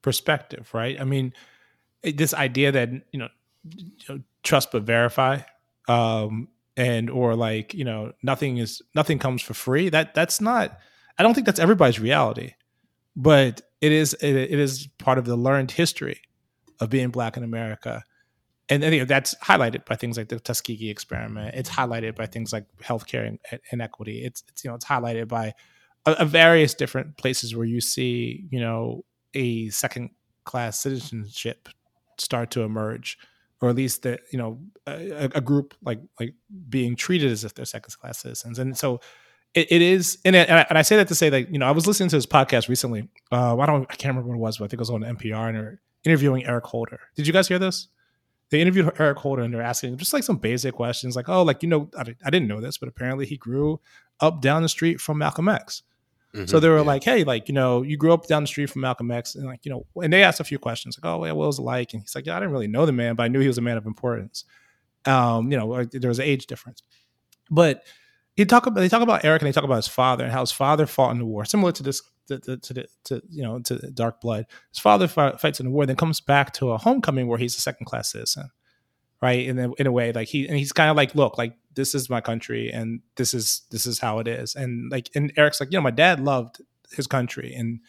perspective, 0.01 0.69
right? 0.73 0.99
I 0.99 1.05
mean, 1.05 1.33
this 2.03 2.33
idea 2.33 2.71
that, 2.71 2.89
you 3.11 3.19
know, 3.19 3.29
trust 4.43 4.71
but 4.71 4.83
verify 4.83 5.39
um, 5.87 6.49
and 6.75 7.09
or 7.09 7.35
like 7.35 7.73
you 7.73 7.85
know 7.85 8.13
nothing 8.21 8.57
is 8.57 8.81
nothing 8.95 9.19
comes 9.19 9.41
for 9.41 9.53
free 9.53 9.89
that 9.89 10.13
that's 10.13 10.41
not 10.41 10.79
i 11.17 11.23
don't 11.23 11.33
think 11.33 11.45
that's 11.45 11.59
everybody's 11.59 11.99
reality 11.99 12.53
but 13.15 13.61
it 13.79 13.91
is 13.91 14.13
it, 14.15 14.35
it 14.35 14.59
is 14.59 14.87
part 14.97 15.17
of 15.17 15.25
the 15.25 15.35
learned 15.35 15.71
history 15.71 16.21
of 16.79 16.89
being 16.89 17.09
black 17.09 17.37
in 17.37 17.43
america 17.43 18.03
and, 18.81 18.93
you 18.93 18.99
know, 18.99 19.05
that's 19.05 19.35
highlighted 19.35 19.85
by 19.85 19.95
things 19.95 20.17
like 20.17 20.29
the 20.29 20.39
tuskegee 20.39 20.89
experiment. 20.89 21.55
It's 21.55 21.69
highlighted 21.69 22.15
by 22.15 22.25
things 22.25 22.53
like 22.53 22.65
healthcare 22.81 23.37
inequity. 23.71 24.23
It's, 24.23 24.43
it's 24.47 24.63
you 24.63 24.69
know 24.69 24.75
it's 24.75 24.85
highlighted 24.85 25.27
by 25.27 25.53
a, 26.05 26.13
a 26.19 26.25
various 26.25 26.73
different 26.73 27.17
places 27.17 27.55
where 27.55 27.65
you 27.65 27.81
see 27.81 28.45
you 28.49 28.59
know 28.59 29.03
a 29.33 29.69
second 29.69 30.11
class 30.45 30.79
citizenship 30.79 31.69
start 32.17 32.51
to 32.51 32.61
emerge 32.61 33.17
or 33.61 33.69
at 33.69 33.75
least 33.75 34.03
that 34.03 34.19
you 34.31 34.37
know 34.37 34.59
a, 34.87 35.29
a, 35.35 35.41
group 35.41 35.73
like 35.83 35.99
like 36.19 36.33
being 36.67 36.95
treated 36.95 37.31
as 37.31 37.45
if 37.45 37.53
they're 37.53 37.65
second 37.65 37.93
class 37.97 38.19
citizens. 38.19 38.59
And 38.59 38.77
so 38.77 38.99
it, 39.53 39.71
it 39.71 39.81
is 39.81 40.17
and, 40.25 40.35
it, 40.35 40.49
and, 40.49 40.59
I, 40.59 40.65
and, 40.69 40.77
I, 40.77 40.81
say 40.81 40.97
that 40.97 41.07
to 41.07 41.15
say 41.15 41.29
that 41.29 41.49
you 41.49 41.57
know 41.57 41.65
I 41.65 41.71
was 41.71 41.87
listening 41.87 42.09
to 42.09 42.17
this 42.17 42.25
podcast 42.25 42.67
recently. 42.67 43.07
Uh, 43.31 43.57
I 43.57 43.65
don't 43.65 43.87
I 43.89 43.95
can't 43.95 44.15
remember 44.15 44.29
what 44.29 44.35
it 44.35 44.39
was 44.39 44.57
but 44.57 44.65
I 44.65 44.67
think 44.67 44.79
it 44.79 44.79
was 44.79 44.89
on 44.89 45.01
NPR 45.01 45.47
and 45.47 45.55
they're 45.55 45.81
interviewing 46.03 46.45
Eric 46.45 46.65
Holder. 46.65 46.99
Did 47.15 47.25
you 47.25 47.31
guys 47.31 47.47
hear 47.47 47.59
this 47.59 47.87
they 48.49 48.61
interviewed 48.61 48.91
Eric 48.99 49.17
Holder 49.17 49.41
and 49.41 49.53
they're 49.53 49.61
asking 49.61 49.97
just 49.97 50.13
like 50.13 50.23
some 50.23 50.37
basic 50.37 50.75
questions 50.75 51.15
like 51.15 51.29
oh 51.29 51.43
like 51.43 51.63
you 51.63 51.69
know 51.69 51.89
I, 51.97 52.01
I 52.25 52.29
didn't 52.29 52.47
know 52.47 52.61
this 52.61 52.77
but 52.77 52.89
apparently 52.89 53.25
he 53.25 53.37
grew 53.37 53.79
up 54.19 54.41
down 54.41 54.61
the 54.61 54.69
street 54.69 55.01
from 55.01 55.17
Malcolm 55.17 55.49
X 55.49 55.83
Mm-hmm, 56.35 56.47
so 56.47 56.59
they 56.59 56.67
were 56.67 56.77
yeah. 56.77 56.81
like, 56.81 57.03
"Hey, 57.03 57.23
like 57.23 57.47
you 57.47 57.53
know, 57.53 57.83
you 57.83 57.95
grew 57.95 58.11
up 58.11 58.25
down 58.25 58.43
the 58.43 58.47
street 58.47 58.69
from 58.69 58.81
Malcolm 58.81 59.11
X, 59.11 59.35
and 59.35 59.45
like 59.45 59.65
you 59.65 59.71
know," 59.71 59.85
and 60.01 60.11
they 60.11 60.23
asked 60.23 60.39
a 60.39 60.43
few 60.43 60.57
questions, 60.57 60.97
like, 60.97 61.07
"Oh, 61.07 61.23
yeah, 61.23 61.31
what 61.31 61.45
was 61.45 61.59
it 61.59 61.63
like?" 61.63 61.93
And 61.93 62.01
he's 62.01 62.15
like, 62.15 62.25
"Yeah, 62.25 62.35
I 62.35 62.39
didn't 62.39 62.53
really 62.53 62.67
know 62.67 62.87
the 62.87 62.91
man, 62.91 63.15
but 63.15 63.23
I 63.23 63.27
knew 63.27 63.39
he 63.39 63.47
was 63.47 63.59
a 63.59 63.61
man 63.61 63.77
of 63.77 63.85
importance." 63.85 64.43
Um, 65.05 65.51
you 65.51 65.57
know, 65.57 65.83
there 65.83 66.09
was 66.09 66.17
an 66.17 66.25
age 66.25 66.47
difference, 66.47 66.81
but 67.51 67.83
he 68.35 68.45
talk 68.45 68.65
about 68.65 68.79
they 68.79 68.89
talk 68.89 69.03
about 69.03 69.23
Eric 69.23 69.43
and 69.43 69.47
they 69.47 69.51
talk 69.51 69.63
about 69.63 69.75
his 69.75 69.87
father 69.87 70.23
and 70.23 70.33
how 70.33 70.39
his 70.39 70.51
father 70.51 70.87
fought 70.87 71.11
in 71.11 71.19
the 71.19 71.25
war, 71.25 71.45
similar 71.45 71.71
to 71.71 71.83
this 71.83 72.01
to, 72.27 72.39
to, 72.39 72.57
to, 72.57 72.87
to 73.05 73.21
you 73.29 73.43
know 73.43 73.59
to 73.59 73.75
Dark 73.91 74.21
Blood. 74.21 74.45
His 74.69 74.79
father 74.79 75.07
fights 75.07 75.59
in 75.59 75.67
the 75.67 75.71
war, 75.71 75.85
then 75.85 75.95
comes 75.95 76.21
back 76.21 76.53
to 76.53 76.71
a 76.71 76.77
homecoming 76.77 77.27
where 77.27 77.39
he's 77.39 77.57
a 77.57 77.61
second 77.61 77.85
class 77.85 78.11
citizen, 78.11 78.49
right? 79.21 79.47
And 79.47 79.57
then 79.57 79.73
in 79.77 79.87
a 79.87 79.91
way, 79.91 80.11
like 80.11 80.27
he 80.27 80.47
and 80.47 80.57
he's 80.57 80.71
kind 80.71 80.89
of 80.89 80.95
like, 80.95 81.15
look, 81.15 81.37
like 81.37 81.55
this 81.75 81.95
is 81.95 82.09
my 82.09 82.21
country 82.21 82.71
and 82.71 83.01
this 83.15 83.33
is 83.33 83.63
this 83.71 83.85
is 83.85 83.99
how 83.99 84.19
it 84.19 84.27
is 84.27 84.55
and 84.55 84.91
like 84.91 85.09
and 85.15 85.31
eric's 85.37 85.59
like 85.59 85.71
you 85.71 85.77
know 85.77 85.81
my 85.81 85.91
dad 85.91 86.19
loved 86.19 86.61
his 86.91 87.07
country 87.07 87.53
and 87.53 87.79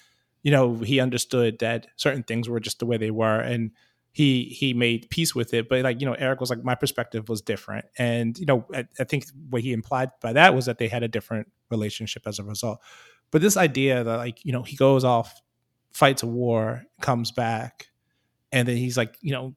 you 0.42 0.51
know 0.51 0.77
he 0.77 1.01
understood 1.01 1.59
that 1.59 1.87
certain 1.97 2.23
things 2.23 2.49
were 2.49 2.61
just 2.61 2.79
the 2.79 2.87
way 2.87 2.97
they 2.97 3.11
were 3.11 3.40
and 3.40 3.70
he 4.12 4.44
he 4.44 4.73
made 4.73 5.09
peace 5.11 5.35
with 5.35 5.53
it 5.55 5.68
but 5.68 5.83
like 5.83 6.01
you 6.01 6.07
know 6.07 6.14
eric 6.14 6.40
was 6.40 6.51
like 6.51 6.62
my 6.64 6.75
perspective 6.75 7.29
was 7.29 7.42
different 7.42 7.85
and 7.99 8.38
you 8.38 8.47
know 8.47 8.64
I, 8.73 8.87
I, 8.99 9.05
think 9.05 9.27
what 9.51 9.62
he 9.62 9.73
implied 9.73 10.11
by 10.20 10.33
that 10.35 10.55
was 10.55 10.66
that 10.66 10.79
they 10.79 10.88
had 10.88 11.03
a 11.03 11.09
different 11.09 11.51
relationship 11.70 12.23
as 12.27 12.38
a 12.38 12.44
result 12.44 12.81
but 13.35 13.42
this 13.42 13.57
idea 13.57 14.05
that 14.05 14.16
like 14.16 14.44
you 14.44 14.53
know 14.53 14.62
he 14.62 14.77
goes 14.77 15.03
off 15.03 15.42
fights 15.90 16.23
a 16.23 16.27
war 16.27 16.85
comes 17.01 17.33
back 17.33 17.88
and 18.53 18.68
then 18.68 18.77
he's 18.77 18.97
like 18.97 19.18
you 19.23 19.33
know 19.33 19.57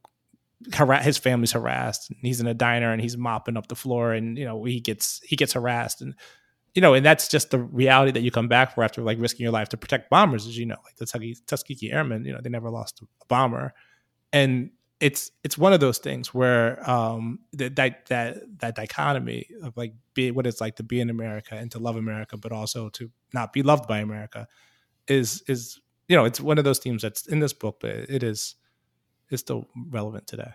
his 1.02 1.20
family's 1.20 1.52
harassed. 1.52 2.12
He's 2.24 2.42
in 2.42 2.48
a 2.48 2.56
diner 2.56 2.92
and 2.92 3.00
he's 3.00 3.16
mopping 3.16 3.56
up 3.56 3.68
the 3.68 3.76
floor, 3.76 4.14
and 4.14 4.36
you 4.36 4.46
know 4.46 4.64
he 4.64 4.80
gets 4.80 5.22
he 5.24 5.36
gets 5.36 5.54
harassed, 5.54 6.02
and 6.02 6.16
you 6.74 6.82
know, 6.82 6.96
and 6.96 7.06
that's 7.06 7.28
just 7.28 7.52
the 7.52 7.60
reality 7.60 8.12
that 8.14 8.22
you 8.22 8.32
come 8.32 8.48
back 8.48 8.74
for 8.74 8.84
after 8.84 9.04
like 9.04 9.20
risking 9.22 9.44
your 9.44 9.52
life 9.52 9.70
to 9.70 9.78
protect 9.78 10.10
bombers, 10.10 10.48
as 10.48 10.58
you 10.58 10.66
know, 10.66 10.78
like 10.84 10.96
the 10.96 11.06
Tuskegee, 11.06 11.38
Tuskegee 11.46 11.92
Airmen. 11.92 12.26
You 12.26 12.34
know, 12.34 12.40
they 12.42 12.50
never 12.50 12.72
lost 12.72 13.04
a 13.04 13.06
bomber, 13.28 13.76
and 14.34 14.72
it's 15.00 15.32
it's 15.44 15.58
one 15.58 15.74
of 15.74 15.80
those 15.80 16.00
things 16.00 16.34
where 16.34 16.88
um 16.90 17.40
that 17.54 17.76
that 17.76 18.06
that, 18.08 18.60
that 18.60 18.76
dichotomy 18.76 19.48
of 19.62 19.78
like 19.78 19.94
be 20.14 20.32
what 20.32 20.48
it's 20.48 20.60
like 20.60 20.76
to 20.78 20.84
be 20.84 21.00
in 21.00 21.10
America 21.10 21.56
and 21.56 21.72
to 21.72 21.80
love 21.80 21.96
America, 21.96 22.38
but 22.38 22.52
also 22.52 22.90
to 22.90 23.12
not 23.34 23.54
be 23.54 23.62
loved 23.62 23.88
by 23.88 24.00
America, 24.00 24.48
is 25.08 25.44
is 25.48 25.80
you 26.08 26.16
know 26.16 26.26
it's 26.26 26.42
one 26.42 26.58
of 26.58 26.64
those 26.64 26.80
themes 26.80 27.02
that's 27.02 27.28
in 27.28 27.40
this 27.40 27.54
book, 27.54 27.78
but 27.80 27.92
it 27.92 28.24
is 28.24 28.56
is 29.30 29.40
still 29.40 29.68
relevant 29.90 30.26
today. 30.26 30.52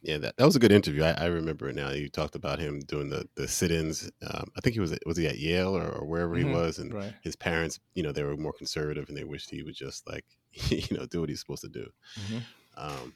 Yeah, 0.00 0.18
that, 0.18 0.36
that 0.36 0.44
was 0.44 0.54
a 0.54 0.58
good 0.58 0.70
interview. 0.70 1.02
I, 1.02 1.12
I 1.12 1.24
remember 1.26 1.66
it 1.70 1.76
now. 1.76 1.88
You 1.90 2.10
talked 2.10 2.34
about 2.34 2.58
him 2.58 2.80
doing 2.80 3.08
the 3.08 3.26
the 3.36 3.48
sit-ins. 3.48 4.10
Um, 4.26 4.48
I 4.56 4.60
think 4.60 4.74
he 4.74 4.80
was 4.80 4.96
was 5.04 5.16
he 5.16 5.26
at 5.26 5.38
Yale 5.38 5.76
or, 5.76 5.88
or 5.88 6.06
wherever 6.06 6.36
mm-hmm. 6.36 6.48
he 6.48 6.54
was, 6.54 6.78
and 6.78 6.94
right. 6.94 7.14
his 7.22 7.36
parents, 7.36 7.80
you 7.94 8.02
know, 8.02 8.12
they 8.12 8.22
were 8.22 8.36
more 8.36 8.52
conservative 8.52 9.08
and 9.08 9.16
they 9.16 9.24
wished 9.24 9.50
he 9.50 9.62
would 9.62 9.74
just 9.74 10.06
like, 10.08 10.24
you 10.52 10.96
know, 10.96 11.06
do 11.06 11.20
what 11.20 11.28
he's 11.28 11.40
supposed 11.40 11.62
to 11.62 11.68
do. 11.68 11.86
Mm-hmm. 12.20 12.38
Um, 12.76 13.14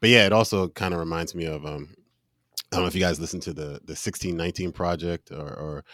but 0.00 0.10
yeah, 0.10 0.26
it 0.26 0.32
also 0.32 0.68
kind 0.68 0.94
of 0.94 1.00
reminds 1.00 1.34
me 1.34 1.44
of 1.44 1.64
um, 1.66 1.94
I 2.72 2.76
don't 2.76 2.82
know 2.82 2.88
if 2.88 2.94
you 2.94 3.00
guys 3.00 3.20
listened 3.20 3.42
to 3.44 3.52
the 3.52 3.80
the 3.84 3.96
sixteen 3.96 4.36
nineteen 4.36 4.72
project 4.72 5.30
or, 5.30 5.48
or 5.48 5.84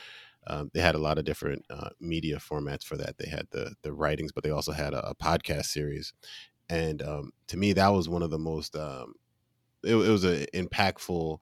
um, 0.47 0.71
they 0.75 0.81
had 0.81 0.95
a 0.95 0.99
lot 0.99 1.19
of 1.19 1.25
different 1.25 1.65
uh, 1.71 1.91
media 2.01 2.37
formats 2.37 2.85
for 2.85 2.97
that. 2.97 3.19
They 3.19 3.29
had 3.29 3.47
the 3.51 3.75
the 3.83 3.93
writings, 3.93 4.33
but 4.33 4.45
they 4.45 4.51
also 4.51 4.73
had 4.73 4.95
a, 4.95 5.11
a 5.11 5.15
podcast 5.15 5.67
series, 5.67 6.13
and 6.69 7.03
um, 7.03 7.33
to 7.49 7.57
me 7.57 7.73
that 7.75 7.93
was 7.93 8.09
one 8.09 8.23
of 8.23 8.31
the 8.31 8.39
most 8.39 8.77
um, 8.77 9.15
it, 9.83 9.95
it, 9.95 10.11
was 10.11 10.25
an 10.25 10.47
impactful 10.55 11.39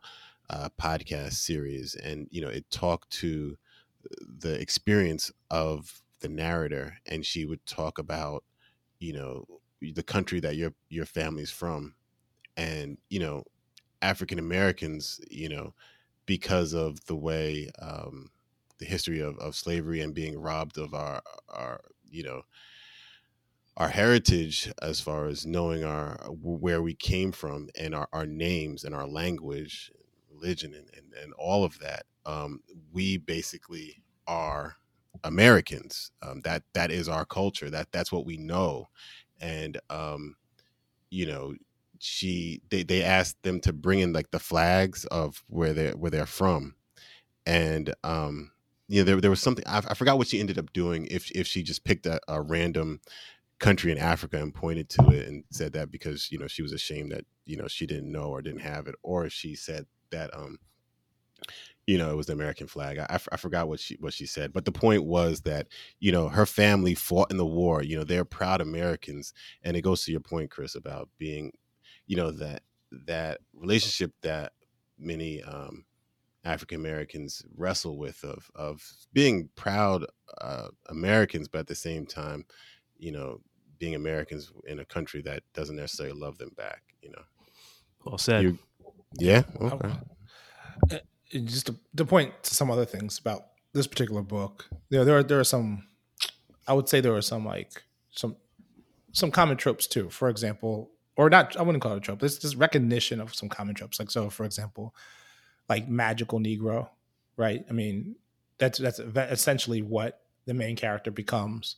uh, 0.51 0.69
podcast 0.81 1.35
series. 1.35 1.95
And 1.95 2.29
you 2.31 2.43
know 2.43 2.49
it 2.49 2.71
talked 2.71 3.11
to 3.11 3.57
the 4.21 4.61
experience 4.61 5.31
of 5.51 6.03
the 6.21 6.29
narrator 6.29 6.99
and 7.07 7.25
she 7.25 7.45
would 7.45 7.65
talk 7.67 7.99
about 7.99 8.45
you 8.99 9.13
know 9.13 9.45
the 9.81 10.03
country 10.03 10.41
that 10.41 10.57
your 10.57 10.73
your 10.89 11.05
family's 11.05 11.51
from 11.51 11.95
and 12.57 12.99
you 13.09 13.19
know 13.19 13.43
african 14.03 14.39
americans 14.39 15.21
you 15.31 15.49
know 15.49 15.75
because 16.27 16.73
of 16.73 17.05
the 17.07 17.17
way 17.17 17.69
um, 17.81 18.31
the 18.79 18.85
history 18.85 19.21
of, 19.21 19.37
of 19.39 19.57
slavery 19.57 20.01
and 20.01 20.15
being 20.15 20.39
robbed 20.39 20.79
of 20.79 20.95
our 20.95 21.23
our 21.49 21.81
you 22.11 22.23
know 22.23 22.43
our 23.77 23.89
heritage 23.89 24.71
as 24.83 25.01
far 25.01 25.27
as 25.27 25.47
knowing 25.47 25.83
our 25.83 26.17
where 26.41 26.83
we 26.83 26.95
came 26.95 27.33
from 27.33 27.69
and 27.79 27.95
our, 27.95 28.09
our 28.13 28.27
names 28.27 28.85
and 28.85 28.95
our 28.95 29.07
language 29.07 29.91
religion 30.31 30.75
and, 30.75 30.89
and, 30.97 31.13
and 31.23 31.33
all 31.35 31.65
of 31.65 31.79
that 31.79 32.05
um, 32.27 32.61
we 32.93 33.17
basically 33.17 34.03
are 34.27 34.77
americans. 35.25 36.11
Um, 36.23 36.41
that 36.43 36.63
that 36.75 36.91
is 36.91 37.09
our 37.09 37.25
culture. 37.25 37.71
That 37.71 37.89
that's 37.93 38.13
what 38.13 38.27
we 38.27 38.37
know. 38.37 38.89
And 39.41 39.79
um, 39.91 40.37
you 41.11 41.27
know 41.27 41.55
she 42.03 42.61
they, 42.71 42.83
they 42.83 43.03
asked 43.03 43.43
them 43.43 43.61
to 43.61 43.73
bring 43.73 44.01
in 44.01 44.13
like 44.13 44.31
the 44.33 44.41
flags 44.41 45.05
of 45.07 45.45
where 45.47 45.73
they 45.73 45.91
where 45.91 46.11
they're 46.11 46.27
from 46.27 46.75
and 47.47 47.95
um 48.05 48.51
you 48.89 49.01
know, 49.01 49.05
there 49.05 49.21
there 49.23 49.31
was 49.31 49.41
something 49.41 49.65
I, 49.67 49.79
I 49.89 49.95
forgot 49.95 50.19
what 50.19 50.27
she 50.27 50.41
ended 50.41 50.59
up 50.59 50.73
doing. 50.73 51.07
If 51.11 51.31
if 51.31 51.47
she 51.47 51.63
just 51.63 51.85
picked 51.85 52.05
a, 52.07 52.21
a 52.29 52.43
random 52.43 53.01
country 53.59 53.93
in 53.93 53.99
Africa 53.99 54.39
and 54.39 54.53
pointed 54.55 54.89
to 54.91 55.11
it 55.11 55.29
and 55.29 55.45
said 55.51 55.73
that 55.75 55.91
because 55.91 56.31
you 56.31 56.39
know 56.39 56.47
she 56.49 56.63
was 56.63 56.73
ashamed 56.73 57.13
that 57.13 57.25
you 57.47 57.57
know 57.57 57.69
she 57.69 57.87
didn't 57.87 58.11
know 58.11 58.25
or 58.25 58.43
didn't 58.43 58.61
have 58.61 58.89
it, 58.89 58.97
or 59.03 59.31
she 59.31 59.55
said 59.55 59.87
that 60.11 60.35
um 60.37 60.59
you 61.87 61.97
know 61.97 62.11
it 62.11 62.17
was 62.17 62.27
the 62.27 62.35
American 62.35 62.67
flag. 62.67 62.99
I, 62.99 63.19
I 63.31 63.37
forgot 63.37 63.69
what 63.69 63.81
she 63.81 63.97
what 64.01 64.13
she 64.13 64.27
said, 64.27 64.53
but 64.53 64.65
the 64.65 64.73
point 64.73 65.05
was 65.05 65.41
that 65.43 65.69
you 66.01 66.13
know 66.13 66.29
her 66.29 66.45
family 66.47 66.95
fought 66.95 67.31
in 67.31 67.39
the 67.39 67.47
war. 67.47 67.83
You 67.83 67.97
know 67.97 68.05
they're 68.05 68.25
proud 68.25 68.61
Americans, 68.61 69.33
and 69.63 69.77
it 69.77 69.83
goes 69.83 70.05
to 70.05 70.11
your 70.11 70.21
point, 70.21 70.51
Chris, 70.51 70.75
about 70.75 71.09
being 71.19 71.53
you 72.07 72.17
know 72.17 72.31
that 72.31 72.63
that 73.07 73.41
relationship 73.55 74.13
that 74.23 74.53
many 74.99 75.43
um 75.43 75.85
African 76.45 76.77
Americans 76.81 77.45
wrestle 77.57 77.99
with 77.99 78.25
of 78.25 78.51
of 78.55 78.83
being 79.13 79.49
proud 79.55 80.07
uh, 80.41 80.69
Americans, 80.89 81.49
but 81.49 81.61
at 81.61 81.67
the 81.67 81.75
same 81.75 82.05
time, 82.07 82.45
you 82.99 83.13
know, 83.13 83.41
being 83.79 83.95
Americans 83.95 84.53
in 84.67 84.81
a 84.81 84.85
country 84.85 85.23
that 85.23 85.43
doesn't 85.55 85.77
necessarily 85.77 86.19
love 86.19 86.39
them 86.39 86.51
back. 86.57 86.83
You 87.01 87.11
know. 87.11 87.23
Well 88.05 88.19
said. 88.19 88.43
You, 88.43 88.59
yeah. 89.19 89.43
Okay. 89.61 89.93
Uh, 90.91 90.99
just 91.33 91.67
to, 91.67 91.77
to, 91.97 92.05
point 92.05 92.33
to 92.43 92.55
some 92.55 92.71
other 92.71 92.85
things 92.85 93.19
about 93.19 93.47
this 93.73 93.87
particular 93.87 94.23
book, 94.23 94.69
you 94.91 94.99
know, 94.99 95.05
there 95.05 95.19
are 95.19 95.23
there 95.23 95.41
are 95.41 95.45
some. 95.45 95.87
I 96.67 96.75
would 96.75 96.89
say 96.89 97.01
there 97.01 97.15
are 97.15 97.23
some 97.23 97.45
like 97.45 97.83
some 98.11 98.37
some 99.13 99.31
common 99.31 99.57
tropes 99.57 99.87
too. 99.87 100.11
For 100.11 100.29
example, 100.29 100.91
or 101.17 101.31
not. 101.31 101.57
I 101.57 101.63
wouldn't 101.63 101.83
call 101.83 101.93
it 101.93 101.99
a 101.99 102.01
trope. 102.01 102.21
This 102.21 102.39
just 102.39 102.57
recognition 102.57 103.21
of 103.21 103.35
some 103.35 103.49
common 103.49 103.75
tropes. 103.75 103.99
Like 103.99 104.11
so, 104.11 104.31
for 104.31 104.45
example, 104.45 104.95
like 105.69 105.89
magical 105.89 106.41
Negro, 106.41 106.89
right? 107.37 107.65
I 107.69 107.73
mean, 107.73 108.17
that's 108.59 108.79
that's 108.79 108.99
essentially 108.99 109.83
what 109.83 110.21
the 110.47 110.55
main 110.55 110.77
character 110.77 111.11
becomes. 111.11 111.77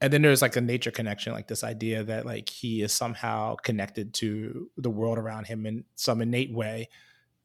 And 0.00 0.12
then 0.12 0.22
there's 0.22 0.42
like 0.42 0.56
a 0.56 0.60
nature 0.60 0.90
connection, 0.90 1.32
like 1.32 1.48
this 1.48 1.64
idea 1.64 2.04
that 2.04 2.26
like 2.26 2.48
he 2.50 2.82
is 2.82 2.92
somehow 2.92 3.54
connected 3.56 4.12
to 4.14 4.70
the 4.76 4.90
world 4.90 5.16
around 5.16 5.46
him 5.46 5.64
in 5.64 5.84
some 5.94 6.20
innate 6.20 6.52
way, 6.52 6.90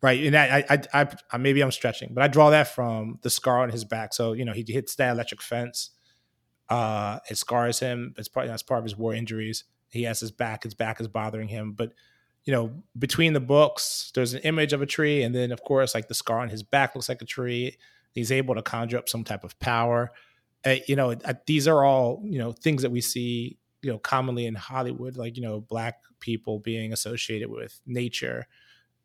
right? 0.02 0.22
And 0.22 0.36
I, 0.36 0.66
I, 0.70 0.82
I, 0.94 1.08
I 1.32 1.38
maybe 1.38 1.62
I'm 1.62 1.72
stretching, 1.72 2.14
but 2.14 2.24
I 2.24 2.28
draw 2.28 2.50
that 2.50 2.68
from 2.68 3.20
the 3.22 3.30
scar 3.30 3.62
on 3.62 3.70
his 3.70 3.86
back. 3.86 4.14
So 4.14 4.34
you 4.34 4.44
know, 4.44 4.54
he 4.54 4.66
hits 4.68 4.96
that 4.96 5.12
electric 5.12 5.42
fence. 5.42 5.92
Uh, 6.70 7.20
it 7.30 7.38
scars 7.38 7.80
him. 7.80 8.14
It's 8.18 8.28
part 8.28 8.48
that's 8.48 8.64
part 8.64 8.80
of 8.80 8.86
his 8.86 8.98
war 8.98 9.14
injuries. 9.14 9.64
He 9.92 10.04
has 10.04 10.20
his 10.20 10.32
back. 10.32 10.64
His 10.64 10.74
back 10.74 11.00
is 11.00 11.08
bothering 11.08 11.48
him, 11.48 11.74
but 11.74 11.94
you 12.44 12.52
know, 12.52 12.72
between 12.98 13.34
the 13.34 13.40
books, 13.40 14.12
there's 14.16 14.34
an 14.34 14.42
image 14.42 14.74
of 14.74 14.82
a 14.82 14.86
tree, 14.88 15.22
and 15.22 15.36
then 15.36 15.52
of 15.52 15.64
course, 15.64 15.94
like 15.94 16.08
the 16.08 16.16
scar 16.16 16.40
on 16.40 16.50
his 16.50 16.64
back 16.64 16.96
looks 16.96 17.10
like 17.10 17.22
a 17.22 17.26
tree. 17.26 17.78
He's 18.14 18.32
able 18.32 18.56
to 18.56 18.62
conjure 18.62 18.98
up 18.98 19.08
some 19.08 19.24
type 19.24 19.44
of 19.44 19.58
power. 19.60 20.12
Uh, 20.66 20.76
you 20.88 20.96
know, 20.96 21.12
uh, 21.12 21.34
these 21.46 21.68
are 21.68 21.84
all 21.84 22.22
you 22.26 22.40
know 22.40 22.52
things 22.52 22.82
that 22.82 22.92
we 22.92 23.02
see 23.02 23.58
you 23.82 23.92
know 23.92 24.00
commonly 24.00 24.48
in 24.48 24.56
Hollywood, 24.56 25.18
like 25.18 25.36
you 25.36 25.44
know, 25.44 25.62
black 25.62 26.02
people 26.20 26.60
being 26.60 26.94
associated 26.94 27.50
with 27.50 27.80
nature 27.86 28.48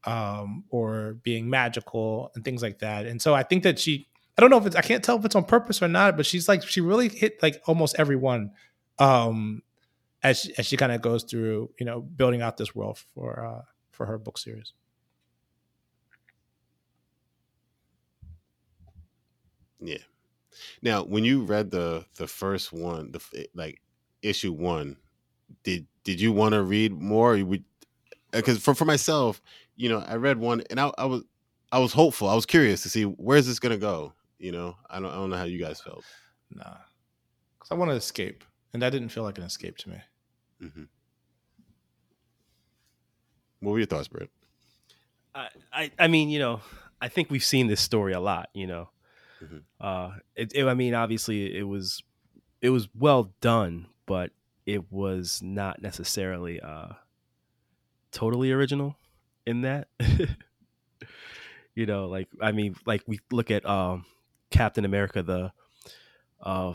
um, 0.06 0.64
or 0.70 1.14
being 1.22 1.50
magical 1.50 2.30
and 2.34 2.44
things 2.44 2.62
like 2.62 2.78
that. 2.78 3.06
And 3.06 3.20
so 3.20 3.34
I 3.34 3.42
think 3.42 3.64
that 3.64 3.78
she, 3.78 4.08
I 4.38 4.40
don't 4.40 4.50
know 4.50 4.58
if 4.58 4.66
it's, 4.66 4.76
I 4.76 4.82
can't 4.82 5.02
tell 5.02 5.18
if 5.18 5.24
it's 5.24 5.34
on 5.34 5.44
purpose 5.44 5.82
or 5.82 5.88
not, 5.88 6.16
but 6.16 6.26
she's 6.26 6.48
like, 6.48 6.62
she 6.62 6.80
really 6.80 7.08
hit 7.08 7.42
like 7.42 7.60
almost 7.66 7.96
everyone 7.98 8.52
um, 8.98 9.62
as 10.26 10.40
she, 10.40 10.52
as 10.58 10.66
she 10.66 10.76
kind 10.76 10.90
of 10.90 11.00
goes 11.00 11.22
through, 11.22 11.70
you 11.78 11.86
know, 11.86 12.00
building 12.00 12.42
out 12.42 12.56
this 12.56 12.74
world 12.74 12.98
for 13.14 13.46
uh, 13.46 13.62
for 13.92 14.06
her 14.06 14.18
book 14.18 14.38
series. 14.38 14.72
Yeah. 19.80 19.98
Now, 20.82 21.04
when 21.04 21.24
you 21.24 21.42
read 21.42 21.70
the 21.70 22.04
the 22.16 22.26
first 22.26 22.72
one, 22.72 23.12
the 23.12 23.46
like 23.54 23.80
issue 24.22 24.52
one, 24.52 24.96
did 25.62 25.86
did 26.02 26.20
you 26.20 26.32
want 26.32 26.54
to 26.54 26.62
read 26.62 27.00
more? 27.00 27.36
You 27.36 27.46
would 27.46 27.64
because 28.32 28.58
for 28.58 28.74
for 28.74 28.84
myself, 28.84 29.40
you 29.76 29.88
know, 29.88 30.00
I 30.00 30.16
read 30.16 30.38
one 30.38 30.64
and 30.68 30.80
I, 30.80 30.90
I 30.98 31.04
was 31.04 31.22
I 31.70 31.78
was 31.78 31.92
hopeful. 31.92 32.28
I 32.28 32.34
was 32.34 32.46
curious 32.46 32.82
to 32.82 32.88
see 32.88 33.04
where's 33.04 33.46
this 33.46 33.60
gonna 33.60 33.76
go. 33.76 34.12
You 34.38 34.50
know, 34.50 34.76
I 34.90 34.98
don't 34.98 35.10
I 35.10 35.14
don't 35.14 35.30
know 35.30 35.36
how 35.36 35.44
you 35.44 35.60
guys 35.60 35.80
felt. 35.80 36.04
Nah, 36.50 36.78
because 37.58 37.70
I 37.70 37.74
want 37.74 37.92
to 37.92 37.96
escape, 37.96 38.42
and 38.72 38.82
that 38.82 38.90
didn't 38.90 39.10
feel 39.10 39.22
like 39.22 39.38
an 39.38 39.44
escape 39.44 39.76
to 39.78 39.90
me. 39.90 39.98
Mm-hmm. 40.62 40.84
What 43.60 43.72
were 43.72 43.78
your 43.78 43.86
thoughts, 43.86 44.08
Brett? 44.08 44.28
I, 45.34 45.48
I, 45.72 45.90
I 45.98 46.08
mean, 46.08 46.28
you 46.28 46.38
know, 46.38 46.60
I 47.00 47.08
think 47.08 47.30
we've 47.30 47.44
seen 47.44 47.66
this 47.66 47.80
story 47.80 48.12
a 48.12 48.20
lot. 48.20 48.48
You 48.54 48.66
know, 48.66 48.88
mm-hmm. 49.42 49.58
uh, 49.80 50.12
it, 50.34 50.52
it, 50.54 50.66
I 50.66 50.74
mean, 50.74 50.94
obviously, 50.94 51.56
it 51.56 51.64
was 51.64 52.02
it 52.60 52.70
was 52.70 52.88
well 52.94 53.32
done, 53.40 53.86
but 54.06 54.30
it 54.64 54.90
was 54.90 55.40
not 55.42 55.82
necessarily 55.82 56.60
uh, 56.60 56.88
totally 58.12 58.50
original 58.52 58.96
in 59.46 59.62
that. 59.62 59.88
you 61.74 61.86
know, 61.86 62.06
like 62.06 62.28
I 62.40 62.52
mean, 62.52 62.76
like 62.86 63.02
we 63.06 63.20
look 63.30 63.50
at 63.50 63.66
um, 63.66 64.04
Captain 64.50 64.84
America, 64.84 65.22
the 65.22 65.52
uh, 66.40 66.74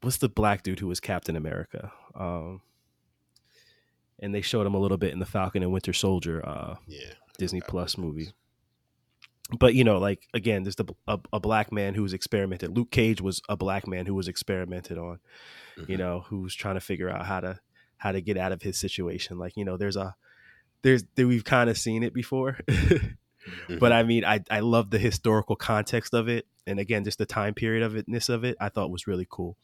what's 0.00 0.18
the 0.18 0.28
black 0.28 0.62
dude 0.62 0.80
who 0.80 0.88
was 0.88 1.00
Captain 1.00 1.36
America? 1.36 1.92
Um, 2.14 2.60
and 4.18 4.34
they 4.34 4.40
showed 4.40 4.66
him 4.66 4.74
a 4.74 4.78
little 4.78 4.96
bit 4.96 5.12
in 5.12 5.18
the 5.18 5.26
Falcon 5.26 5.62
and 5.62 5.72
Winter 5.72 5.92
Soldier 5.92 6.46
uh, 6.46 6.76
yeah, 6.86 7.12
Disney 7.38 7.60
Plus 7.60 7.98
movie. 7.98 8.32
But 9.58 9.74
you 9.74 9.84
know, 9.84 9.98
like 9.98 10.26
again, 10.34 10.64
there's 10.64 10.76
the 10.76 10.86
a, 11.06 11.18
a, 11.32 11.38
black 11.38 11.70
man 11.70 11.94
who 11.94 12.02
was 12.02 12.12
experimented. 12.12 12.76
Luke 12.76 12.90
Cage 12.90 13.20
was 13.20 13.40
a 13.48 13.56
black 13.56 13.86
man 13.86 14.06
who 14.06 14.14
was 14.14 14.26
experimented 14.26 14.98
on. 14.98 15.20
Mm-hmm. 15.78 15.90
You 15.92 15.98
know, 15.98 16.24
who's 16.26 16.54
trying 16.54 16.74
to 16.74 16.80
figure 16.80 17.08
out 17.08 17.26
how 17.26 17.40
to 17.40 17.60
how 17.98 18.12
to 18.12 18.20
get 18.20 18.36
out 18.36 18.52
of 18.52 18.62
his 18.62 18.76
situation. 18.76 19.38
Like 19.38 19.52
you 19.56 19.64
know, 19.64 19.76
there's 19.76 19.96
a 19.96 20.16
there's 20.82 21.04
there, 21.14 21.28
we've 21.28 21.44
kind 21.44 21.70
of 21.70 21.78
seen 21.78 22.02
it 22.02 22.12
before. 22.12 22.58
mm-hmm. 22.68 23.78
But 23.78 23.92
I 23.92 24.02
mean, 24.02 24.24
I 24.24 24.40
I 24.50 24.60
love 24.60 24.90
the 24.90 24.98
historical 24.98 25.54
context 25.54 26.12
of 26.12 26.28
it, 26.28 26.46
and 26.66 26.80
again, 26.80 27.04
just 27.04 27.18
the 27.18 27.26
time 27.26 27.54
period 27.54 27.84
of 27.84 27.92
itness 27.92 28.28
of 28.28 28.44
it. 28.44 28.56
I 28.60 28.68
thought 28.68 28.90
was 28.90 29.06
really 29.06 29.28
cool. 29.30 29.56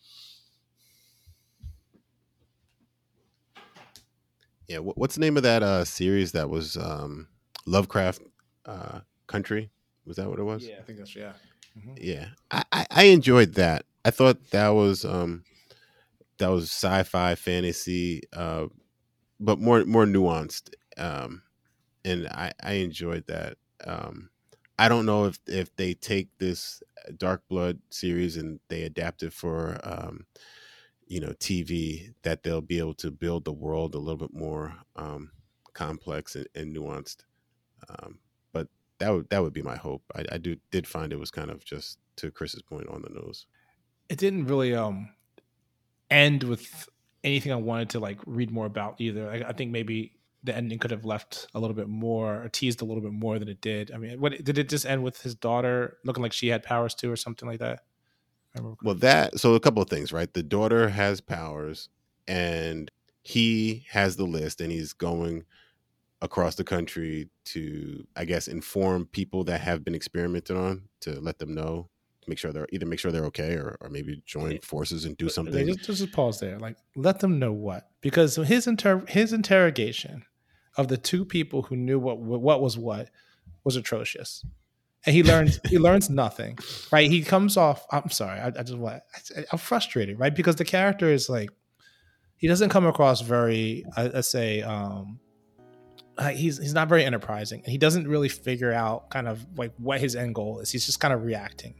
Yeah, 4.73 4.79
what's 4.79 5.17
the 5.17 5.21
name 5.21 5.37
of 5.37 5.43
that 5.43 5.63
uh, 5.63 5.85
series 5.85 6.33
that 6.33 6.49
was 6.49 6.79
um, 6.79 7.29
Lovecraft 7.67 8.23
uh, 8.65 9.01
Country? 9.27 9.71
Was 10.07 10.17
that 10.17 10.31
what 10.31 10.39
it 10.39 10.45
was? 10.45 10.67
Yeah, 10.67 10.77
I 10.79 10.83
think 10.83 10.97
that's 10.99 11.15
yeah. 11.15 11.33
Mm-hmm. 11.79 11.93
Yeah, 11.99 12.29
I, 12.51 12.65
I, 12.73 12.87
I 12.91 13.03
enjoyed 13.05 13.53
that. 13.57 13.85
I 14.07 14.11
thought 14.11 14.51
that 14.51 14.71
was 14.71 15.05
um, 15.05 15.45
that 16.39 16.49
was 16.49 16.71
sci-fi 16.71 17.35
fantasy, 17.35 18.23
uh, 18.33 18.69
but 19.39 19.59
more 19.59 19.85
more 19.85 20.07
nuanced, 20.07 20.71
um, 20.97 21.43
and 22.03 22.27
I 22.29 22.53
I 22.63 22.73
enjoyed 22.75 23.27
that. 23.27 23.59
Um, 23.87 24.31
I 24.79 24.89
don't 24.89 25.05
know 25.05 25.27
if 25.27 25.39
if 25.47 25.77
they 25.77 25.93
take 25.93 26.29
this 26.39 26.83
Dark 27.19 27.43
Blood 27.51 27.79
series 27.91 28.39
and 28.39 28.59
they 28.69 28.85
adapt 28.85 29.23
it 29.23 29.35
for 29.35 29.79
um, 29.85 30.25
you 31.13 31.21
know 31.21 31.35
TV 31.35 32.15
that 32.23 32.43
they'll 32.43 32.63
be 32.63 32.79
able 32.79 32.95
to 32.95 33.11
build 33.11 33.45
the 33.45 33.53
world 33.53 33.95
a 33.95 33.99
little 33.99 34.17
bit 34.17 34.33
more 34.33 34.75
um, 34.97 35.31
complex 35.75 36.35
and, 36.35 36.47
and 36.55 36.75
nuanced. 36.75 37.25
Um, 37.87 38.19
but 38.51 38.69
that 38.99 39.11
would 39.11 39.29
that 39.29 39.43
would 39.43 39.53
be 39.53 39.61
my 39.61 39.77
hope. 39.77 40.03
I, 40.17 40.25
I 40.33 40.39
do 40.39 40.57
did 40.71 40.87
find 40.87 41.13
it 41.13 41.19
was 41.19 41.31
kind 41.31 41.51
of 41.51 41.67
just 41.67 41.99
to 42.17 42.31
Chris's 42.31 42.63
point 42.63 42.89
on 42.89 43.03
the 43.03 43.11
nose. 43.11 43.47
It 44.09 44.17
didn't 44.17 44.47
really 44.47 44.75
um 44.75 45.11
end 46.11 46.45
with 46.45 46.89
anything 47.23 47.53
I 47.53 47.57
wanted 47.57 47.91
to 47.91 48.01
like 48.01 48.19
read 48.25 48.51
more 48.51 48.67
about 48.67 48.99
either. 48.99 49.31
I, 49.31 49.51
I 49.51 49.53
think 49.53 49.71
maybe 49.71 50.15
the 50.43 50.57
ending 50.57 50.79
could 50.79 50.93
have 50.93 51.05
left 51.05 51.47
a 51.55 51.61
little 51.61 51.77
bit 51.77 51.89
more 51.89 52.43
or 52.43 52.49
teased 52.49 52.81
a 52.81 52.87
little 52.87 53.03
bit 53.03 53.13
more 53.13 53.39
than 53.39 53.49
it 53.49 53.61
did. 53.61 53.93
I 53.93 53.99
mean, 53.99 54.19
what 54.19 54.43
did 54.43 54.57
it 54.57 54.71
just 54.71 54.87
end 54.87 55.05
with 55.05 55.21
his 55.21 55.35
daughter 55.35 55.99
looking 56.07 56.23
like 56.23 56.33
she 56.33 56.49
had 56.49 56.63
powers 56.63 56.95
too 56.95 57.13
or 57.13 57.17
something 57.17 57.47
like 57.47 57.61
that? 57.61 57.81
Well, 58.83 58.95
that 58.97 59.39
so 59.39 59.55
a 59.55 59.61
couple 59.61 59.83
of 59.83 59.89
things, 59.89 60.13
right? 60.13 60.33
The 60.33 60.43
daughter 60.43 60.89
has 60.89 61.21
powers, 61.21 61.89
and 62.29 62.91
he 63.23 63.87
has 63.91 64.17
the 64.17 64.25
list, 64.25 64.61
and 64.61 64.71
he's 64.71 64.93
going 64.93 65.45
across 66.21 66.55
the 66.55 66.65
country 66.65 67.29
to, 67.45 68.07
I 68.15 68.25
guess, 68.25 68.49
inform 68.49 69.07
people 69.07 69.45
that 69.45 69.61
have 69.61 69.85
been 69.85 69.95
experimented 69.95 70.57
on 70.57 70.83
to 71.01 71.21
let 71.21 71.39
them 71.39 71.55
know, 71.55 71.89
to 72.23 72.31
make 72.31 72.39
sure 72.39 72.53
they're 72.53 72.69
either 72.73 72.87
make 72.87 73.01
sure 73.01 73.11
they're 73.11 73.25
okay 73.27 73.55
or, 73.55 73.77
or 73.81 73.89
maybe 73.89 74.23
join 74.25 74.59
forces 74.61 75.05
and 75.05 75.17
do 75.17 75.29
something. 75.29 75.67
Just, 75.67 75.85
just 75.85 76.13
pause 76.13 76.39
there. 76.39 76.59
Like, 76.59 76.77
let 76.95 77.21
them 77.21 77.39
know 77.39 77.53
what? 77.53 77.89
Because 78.01 78.37
his 78.37 78.67
inter 78.67 79.05
his 79.09 79.33
interrogation 79.33 80.25
of 80.77 80.89
the 80.89 80.97
two 80.97 81.25
people 81.25 81.63
who 81.63 81.77
knew 81.77 81.99
what 81.99 82.19
what 82.19 82.61
was 82.61 82.79
what 82.79 83.11
was 83.65 83.77
atrocious 83.77 84.45
and 85.07 85.15
he 85.15 85.23
learns 85.23 85.61
he 85.69 85.79
learns 85.79 86.09
nothing 86.11 86.59
right? 86.91 87.11
He 87.11 87.23
comes 87.23 87.57
off 87.57 87.85
i'm 87.91 88.11
sorry 88.11 88.41
i, 88.41 88.47
I 88.47 88.63
just 88.63 88.79
want 88.79 89.03
i'm 89.53 89.59
frustrated 89.59 90.19
right? 90.19 90.35
Because 90.35 90.57
the 90.57 90.65
character 90.65 91.11
is 91.11 91.29
like 91.29 91.51
he 92.37 92.49
doesn't 92.49 92.71
come 92.71 92.87
across 92.87 93.21
very 93.21 93.85
i, 93.97 94.11
I 94.15 94.21
say 94.21 94.63
um 94.63 95.21
he's 96.31 96.59
he's 96.59 96.75
not 96.75 96.89
very 96.89 97.05
enterprising. 97.05 97.61
And 97.65 97.73
he 97.73 97.79
doesn't 97.79 98.07
really 98.07 98.29
figure 98.29 98.73
out 98.73 99.11
kind 99.11 99.29
of 99.29 99.45
like 99.57 99.73
what 99.79 100.01
his 100.01 100.15
end 100.17 100.35
goal 100.35 100.61
is. 100.61 100.71
He's 100.71 100.87
just 100.87 101.01
kind 101.01 101.15
of 101.15 101.25
reacting. 101.25 101.75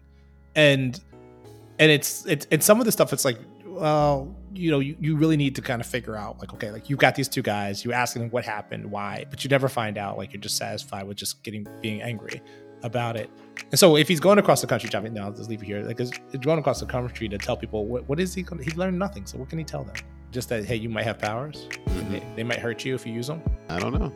And 0.55 0.99
and 1.79 1.91
it's 1.91 2.27
it's 2.27 2.47
and 2.51 2.63
some 2.63 2.81
of 2.81 2.87
the 2.87 2.93
stuff 2.93 3.13
it's 3.13 3.25
like 3.25 3.39
well 3.65 4.35
you 4.53 4.71
know 4.71 4.81
you, 4.81 4.95
you 5.01 5.17
really 5.17 5.37
need 5.37 5.55
to 5.57 5.63
kind 5.63 5.81
of 5.81 5.87
figure 5.87 6.15
out 6.15 6.39
like 6.39 6.53
okay 6.53 6.71
like 6.71 6.91
you've 6.91 6.99
got 6.99 7.15
these 7.15 7.29
two 7.29 7.41
guys 7.41 7.85
you 7.87 7.93
asking 7.93 8.21
them 8.21 8.31
what 8.31 8.45
happened 8.45 8.91
why 8.91 9.25
but 9.31 9.43
you 9.43 9.49
never 9.49 9.67
find 9.67 9.97
out 9.97 10.19
like 10.19 10.31
you're 10.33 10.43
just 10.43 10.59
satisfied 10.59 11.07
with 11.07 11.17
just 11.17 11.43
getting 11.43 11.67
being 11.81 12.03
angry 12.03 12.43
about 12.83 13.17
it 13.17 13.31
and 13.71 13.79
so 13.79 13.97
if 13.97 14.09
he's 14.09 14.21
going 14.21 14.39
across 14.39 14.61
the 14.61 14.67
country 14.67 14.89
John, 14.89 15.05
no, 15.13 15.23
I'll 15.23 15.33
just 15.33 15.49
leave 15.49 15.63
it 15.63 15.67
here 15.67 15.83
like 15.83 15.99
he's 15.99 16.11
going 16.41 16.59
across 16.59 16.81
the 16.81 16.87
country 16.87 17.29
to 17.29 17.39
tell 17.39 17.57
people 17.57 17.87
what, 17.87 18.09
what 18.09 18.21
is 18.21 18.35
he 18.35 18.43
going 18.43 18.63
to 18.63 18.71
he 18.71 18.77
learned 18.77 18.99
nothing 18.99 19.27
so 19.27 19.39
what 19.39 19.49
can 19.49 19.59
he 19.59 19.65
tell 19.65 19.85
them 19.85 19.97
just 20.31 20.49
that 20.49 20.65
hey 20.65 20.77
you 20.77 20.89
might 20.89 21.05
have 21.05 21.19
powers 21.19 21.69
mm-hmm. 21.87 22.13
they, 22.13 22.23
they 22.37 22.43
might 22.43 22.59
hurt 22.59 22.85
you 22.85 22.95
if 22.95 23.07
you 23.07 23.13
use 23.13 23.27
them 23.27 23.43
i 23.69 23.79
don't 23.79 23.93
know 23.93 24.13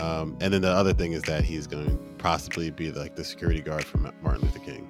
um, 0.00 0.36
and 0.40 0.52
then 0.52 0.62
the 0.62 0.70
other 0.70 0.92
thing 0.92 1.12
is 1.12 1.22
that 1.22 1.44
he's 1.44 1.66
going 1.66 1.86
to 1.86 1.96
possibly 2.18 2.70
be 2.70 2.90
like 2.90 3.14
the 3.14 3.24
security 3.24 3.60
guard 3.60 3.84
for 3.84 3.98
Martin 3.98 4.42
Luther 4.42 4.58
King. 4.60 4.88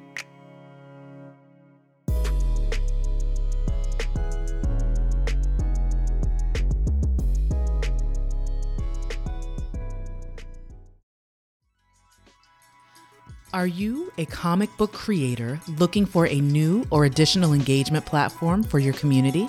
Are 13.55 13.67
you 13.67 14.11
a 14.17 14.25
comic 14.25 14.75
book 14.79 14.95
creator 14.95 15.61
looking 15.77 16.07
for 16.07 16.27
a 16.27 16.41
new 16.41 16.87
or 16.89 17.05
additional 17.05 17.53
engagement 17.53 18.07
platform 18.07 18.63
for 18.63 18.79
your 18.79 18.95
community? 18.95 19.47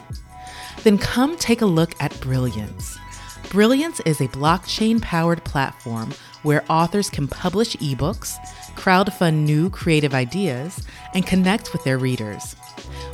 Then 0.84 0.98
come 0.98 1.38
take 1.38 1.62
a 1.62 1.66
look 1.66 1.96
at 2.02 2.20
Brilliance. 2.20 2.98
Brilliance 3.50 4.02
is 4.02 4.20
a 4.20 4.28
blockchain 4.28 5.02
powered 5.02 5.42
platform 5.46 6.13
where 6.42 6.66
authors 6.68 7.10
can 7.10 7.30
publish 7.30 7.78
ebooks, 7.78 8.36
crowdfund 8.76 9.46
new 9.46 9.70
creative 9.70 10.13
ideas, 10.13 10.86
and 11.13 11.26
connect 11.26 11.72
with 11.72 11.86
their 11.86 11.98
readers. 11.98 12.58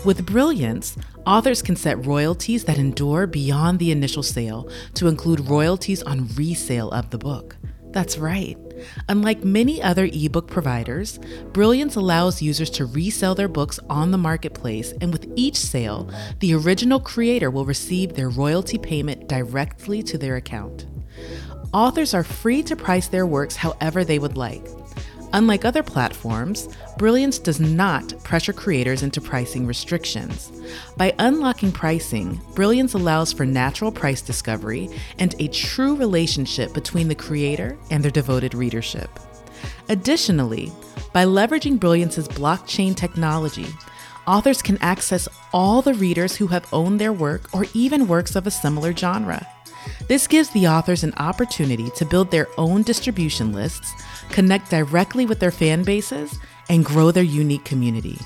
With 0.06 0.25
Brilliance, 0.25 0.97
authors 1.28 1.62
can 1.62 1.75
set 1.75 2.04
royalties 2.04 2.63
that 2.63 2.80
endure 2.80 3.28
beyond 3.28 3.78
the 3.78 3.91
initial 3.91 4.23
sale 4.23 4.67
to 4.95 5.08
include 5.08 5.47
royalties 5.47 6.02
on 6.02 6.30
resale 6.30 6.89
of 6.89 7.12
the 7.12 7.19
book. 7.19 7.58
That's 7.91 8.17
right. 8.17 8.58
Unlike 9.07 9.43
many 9.43 9.81
other 9.81 10.09
ebook 10.11 10.47
providers, 10.47 11.19
Brilliance 11.53 11.95
allows 11.95 12.41
users 12.41 12.69
to 12.71 12.85
resell 12.85 13.35
their 13.35 13.47
books 13.47 13.79
on 13.89 14.11
the 14.11 14.17
marketplace, 14.17 14.93
and 15.01 15.11
with 15.11 15.31
each 15.35 15.57
sale, 15.57 16.09
the 16.39 16.53
original 16.53 16.99
creator 16.99 17.49
will 17.51 17.65
receive 17.65 18.15
their 18.15 18.29
royalty 18.29 18.77
payment 18.77 19.27
directly 19.27 20.03
to 20.03 20.17
their 20.17 20.35
account. 20.35 20.85
Authors 21.73 22.13
are 22.13 22.23
free 22.23 22.63
to 22.63 22.75
price 22.75 23.07
their 23.07 23.25
works 23.25 23.55
however 23.55 24.03
they 24.03 24.19
would 24.19 24.37
like. 24.37 24.65
Unlike 25.33 25.65
other 25.65 25.83
platforms, 25.83 26.69
Brilliance 26.97 27.37
does 27.37 27.59
not 27.59 28.13
pressure 28.23 28.53
creators 28.53 29.03
into 29.03 29.21
pricing 29.21 29.67
restrictions. 29.67 30.51
By 30.97 31.13
unlocking 31.19 31.71
pricing, 31.71 32.41
Brilliance 32.55 32.95
allows 32.95 33.31
for 33.31 33.45
natural 33.45 33.91
price 33.91 34.21
discovery 34.21 34.89
and 35.19 35.35
a 35.39 35.47
true 35.49 35.95
relationship 35.95 36.73
between 36.73 37.07
the 37.07 37.15
creator 37.15 37.77
and 37.91 38.03
their 38.03 38.11
devoted 38.11 38.55
readership. 38.55 39.09
Additionally, 39.87 40.71
by 41.13 41.25
leveraging 41.25 41.79
Brilliance's 41.79 42.27
blockchain 42.27 42.95
technology, 42.95 43.67
authors 44.27 44.61
can 44.61 44.77
access 44.81 45.27
all 45.53 45.81
the 45.81 45.93
readers 45.93 46.35
who 46.35 46.47
have 46.47 46.71
owned 46.73 46.99
their 46.99 47.13
work 47.13 47.53
or 47.53 47.65
even 47.73 48.07
works 48.07 48.35
of 48.35 48.47
a 48.47 48.51
similar 48.51 48.95
genre. 48.95 49.45
This 50.07 50.27
gives 50.27 50.49
the 50.49 50.67
authors 50.67 51.03
an 51.03 51.13
opportunity 51.17 51.89
to 51.91 52.05
build 52.05 52.31
their 52.31 52.47
own 52.57 52.83
distribution 52.83 53.53
lists, 53.53 53.93
connect 54.29 54.69
directly 54.69 55.25
with 55.25 55.39
their 55.39 55.51
fan 55.51 55.83
bases, 55.83 56.37
and 56.69 56.85
grow 56.85 57.11
their 57.11 57.23
unique 57.23 57.65
community. 57.65 58.17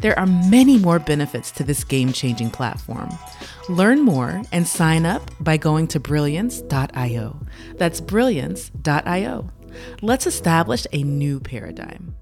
There 0.00 0.18
are 0.18 0.26
many 0.26 0.78
more 0.78 0.98
benefits 0.98 1.50
to 1.52 1.64
this 1.64 1.84
game 1.84 2.12
changing 2.12 2.50
platform. 2.50 3.10
Learn 3.68 4.00
more 4.00 4.42
and 4.50 4.66
sign 4.66 5.04
up 5.04 5.30
by 5.40 5.56
going 5.58 5.88
to 5.88 6.00
brilliance.io. 6.00 7.40
That's 7.76 8.00
brilliance.io. 8.00 9.50
Let's 10.02 10.26
establish 10.26 10.86
a 10.92 11.02
new 11.02 11.40
paradigm. 11.40 12.14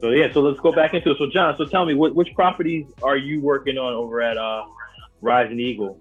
So 0.00 0.10
yeah, 0.10 0.32
so 0.32 0.40
let's 0.40 0.60
go 0.60 0.72
back 0.72 0.94
into 0.94 1.10
it. 1.10 1.18
So 1.18 1.28
John, 1.30 1.56
so 1.58 1.64
tell 1.66 1.84
me, 1.84 1.94
what, 1.94 2.14
which 2.14 2.34
properties 2.34 2.86
are 3.02 3.16
you 3.16 3.40
working 3.40 3.76
on 3.76 3.92
over 3.92 4.22
at 4.22 4.38
uh, 4.38 4.64
Rising 5.20 5.60
Eagle? 5.60 6.00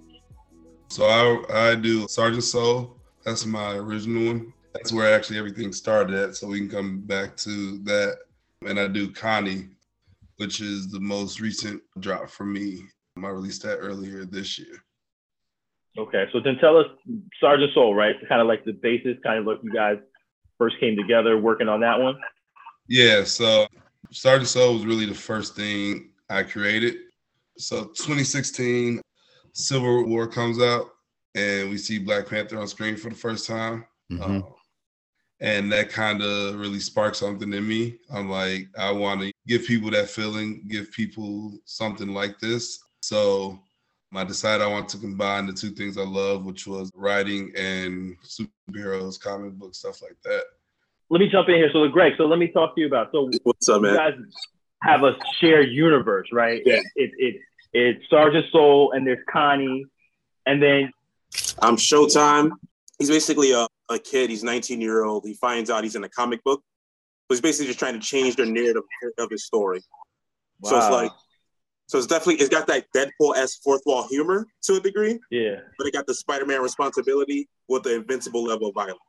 So 0.89 1.05
I 1.05 1.71
I 1.71 1.75
do 1.75 2.07
Sergeant 2.07 2.43
Soul. 2.43 2.95
That's 3.25 3.45
my 3.45 3.75
original 3.75 4.27
one. 4.27 4.53
That's 4.73 4.93
where 4.93 5.13
actually 5.13 5.37
everything 5.37 5.73
started 5.73 6.15
at. 6.15 6.35
So 6.35 6.47
we 6.47 6.59
can 6.59 6.69
come 6.69 7.01
back 7.01 7.35
to 7.37 7.79
that. 7.79 8.19
And 8.65 8.79
I 8.79 8.87
do 8.87 9.11
Connie, 9.11 9.67
which 10.37 10.61
is 10.61 10.89
the 10.89 10.99
most 10.99 11.39
recent 11.39 11.81
drop 11.99 12.29
for 12.29 12.45
me. 12.45 12.83
I 13.17 13.27
released 13.27 13.63
that 13.63 13.77
earlier 13.77 14.23
this 14.23 14.57
year. 14.57 14.83
Okay, 15.97 16.25
so 16.31 16.39
then 16.39 16.57
tell 16.61 16.77
us 16.77 16.85
Sergeant 17.41 17.73
Soul, 17.73 17.93
right? 17.93 18.15
Kind 18.29 18.41
of 18.41 18.47
like 18.47 18.63
the 18.63 18.71
basis, 18.71 19.17
kind 19.23 19.39
of 19.39 19.45
like 19.45 19.57
you 19.61 19.73
guys 19.73 19.97
first 20.57 20.79
came 20.79 20.95
together 20.95 21.37
working 21.37 21.67
on 21.67 21.81
that 21.81 21.99
one. 21.99 22.15
Yeah, 22.87 23.23
so 23.23 23.67
Sergeant 24.11 24.47
Soul 24.47 24.75
was 24.75 24.85
really 24.85 25.05
the 25.05 25.13
first 25.13 25.55
thing 25.55 26.09
I 26.29 26.43
created. 26.43 26.95
So 27.57 27.85
2016, 27.85 29.01
Civil 29.53 30.05
War 30.05 30.27
comes 30.27 30.61
out, 30.61 30.91
and 31.35 31.69
we 31.69 31.77
see 31.77 31.99
Black 31.99 32.27
Panther 32.27 32.59
on 32.59 32.67
screen 32.67 32.95
for 32.95 33.09
the 33.09 33.15
first 33.15 33.47
time. 33.47 33.85
Mm-hmm. 34.11 34.23
Um, 34.23 34.45
and 35.41 35.71
that 35.71 35.89
kind 35.89 36.21
of 36.21 36.55
really 36.55 36.79
sparked 36.79 37.15
something 37.15 37.53
in 37.53 37.67
me. 37.67 37.97
I'm 38.11 38.29
like, 38.29 38.67
I 38.77 38.91
want 38.91 39.21
to 39.21 39.31
give 39.47 39.65
people 39.65 39.89
that 39.91 40.09
feeling, 40.09 40.65
give 40.67 40.91
people 40.91 41.57
something 41.65 42.13
like 42.13 42.39
this. 42.39 42.79
So 43.01 43.59
I 44.13 44.23
decided 44.25 44.63
I 44.63 44.67
want 44.67 44.89
to 44.89 44.97
combine 44.97 45.45
the 45.45 45.53
two 45.53 45.69
things 45.69 45.97
I 45.97 46.03
love, 46.03 46.45
which 46.45 46.67
was 46.67 46.91
writing 46.93 47.53
and 47.55 48.17
superheroes, 48.25 49.19
comic 49.19 49.53
book 49.53 49.75
stuff 49.75 50.01
like 50.01 50.17
that 50.25 50.43
let 51.09 51.19
me 51.19 51.29
jump 51.29 51.49
in 51.49 51.55
here. 51.55 51.69
So, 51.73 51.87
Greg, 51.87 52.13
so 52.17 52.25
let 52.25 52.39
me 52.39 52.47
talk 52.47 52.75
to 52.75 52.81
you 52.81 52.87
about. 52.87 53.11
So, 53.11 53.29
what's 53.43 53.67
up, 53.67 53.81
man? 53.81 53.91
You 53.91 53.97
guys 53.97 54.13
have 54.83 55.03
a 55.03 55.15
shared 55.39 55.69
universe, 55.69 56.29
right? 56.31 56.61
Yeah. 56.65 56.75
It, 56.75 56.85
it, 56.95 57.11
it, 57.17 57.41
it's 57.71 58.09
Sergeant 58.09 58.45
Soul, 58.51 58.91
and 58.93 59.05
there's 59.05 59.23
Connie, 59.31 59.85
and 60.45 60.61
then 60.61 60.91
I'm 61.61 61.75
Showtime. 61.75 62.51
He's 62.97 63.09
basically 63.09 63.51
a, 63.51 63.67
a 63.89 63.99
kid. 63.99 64.29
He's 64.29 64.43
19 64.43 64.81
year 64.81 65.03
old. 65.03 65.25
He 65.25 65.33
finds 65.33 65.69
out 65.69 65.83
he's 65.83 65.95
in 65.95 66.03
a 66.03 66.09
comic 66.09 66.43
book. 66.43 66.61
So 67.27 67.35
he's 67.35 67.41
basically 67.41 67.67
just 67.67 67.79
trying 67.79 67.93
to 67.93 67.99
change 67.99 68.35
the 68.35 68.45
narrative 68.45 68.83
of 69.19 69.29
his 69.29 69.45
story. 69.45 69.81
Wow. 70.61 70.69
So 70.69 70.77
it's 70.77 70.89
like, 70.89 71.11
so 71.85 71.97
it's 71.97 72.07
definitely 72.07 72.35
it's 72.35 72.49
got 72.49 72.67
that 72.67 72.85
Deadpool 72.95 73.35
s 73.35 73.59
fourth 73.63 73.81
wall 73.85 74.07
humor 74.09 74.47
to 74.63 74.75
a 74.75 74.79
degree. 74.79 75.19
Yeah. 75.31 75.57
But 75.77 75.87
it 75.87 75.93
got 75.93 76.07
the 76.07 76.13
Spider 76.13 76.45
Man 76.45 76.61
responsibility 76.61 77.47
with 77.67 77.83
the 77.83 77.95
invincible 77.95 78.43
level 78.43 78.69
of 78.69 78.75
violence 78.75 78.99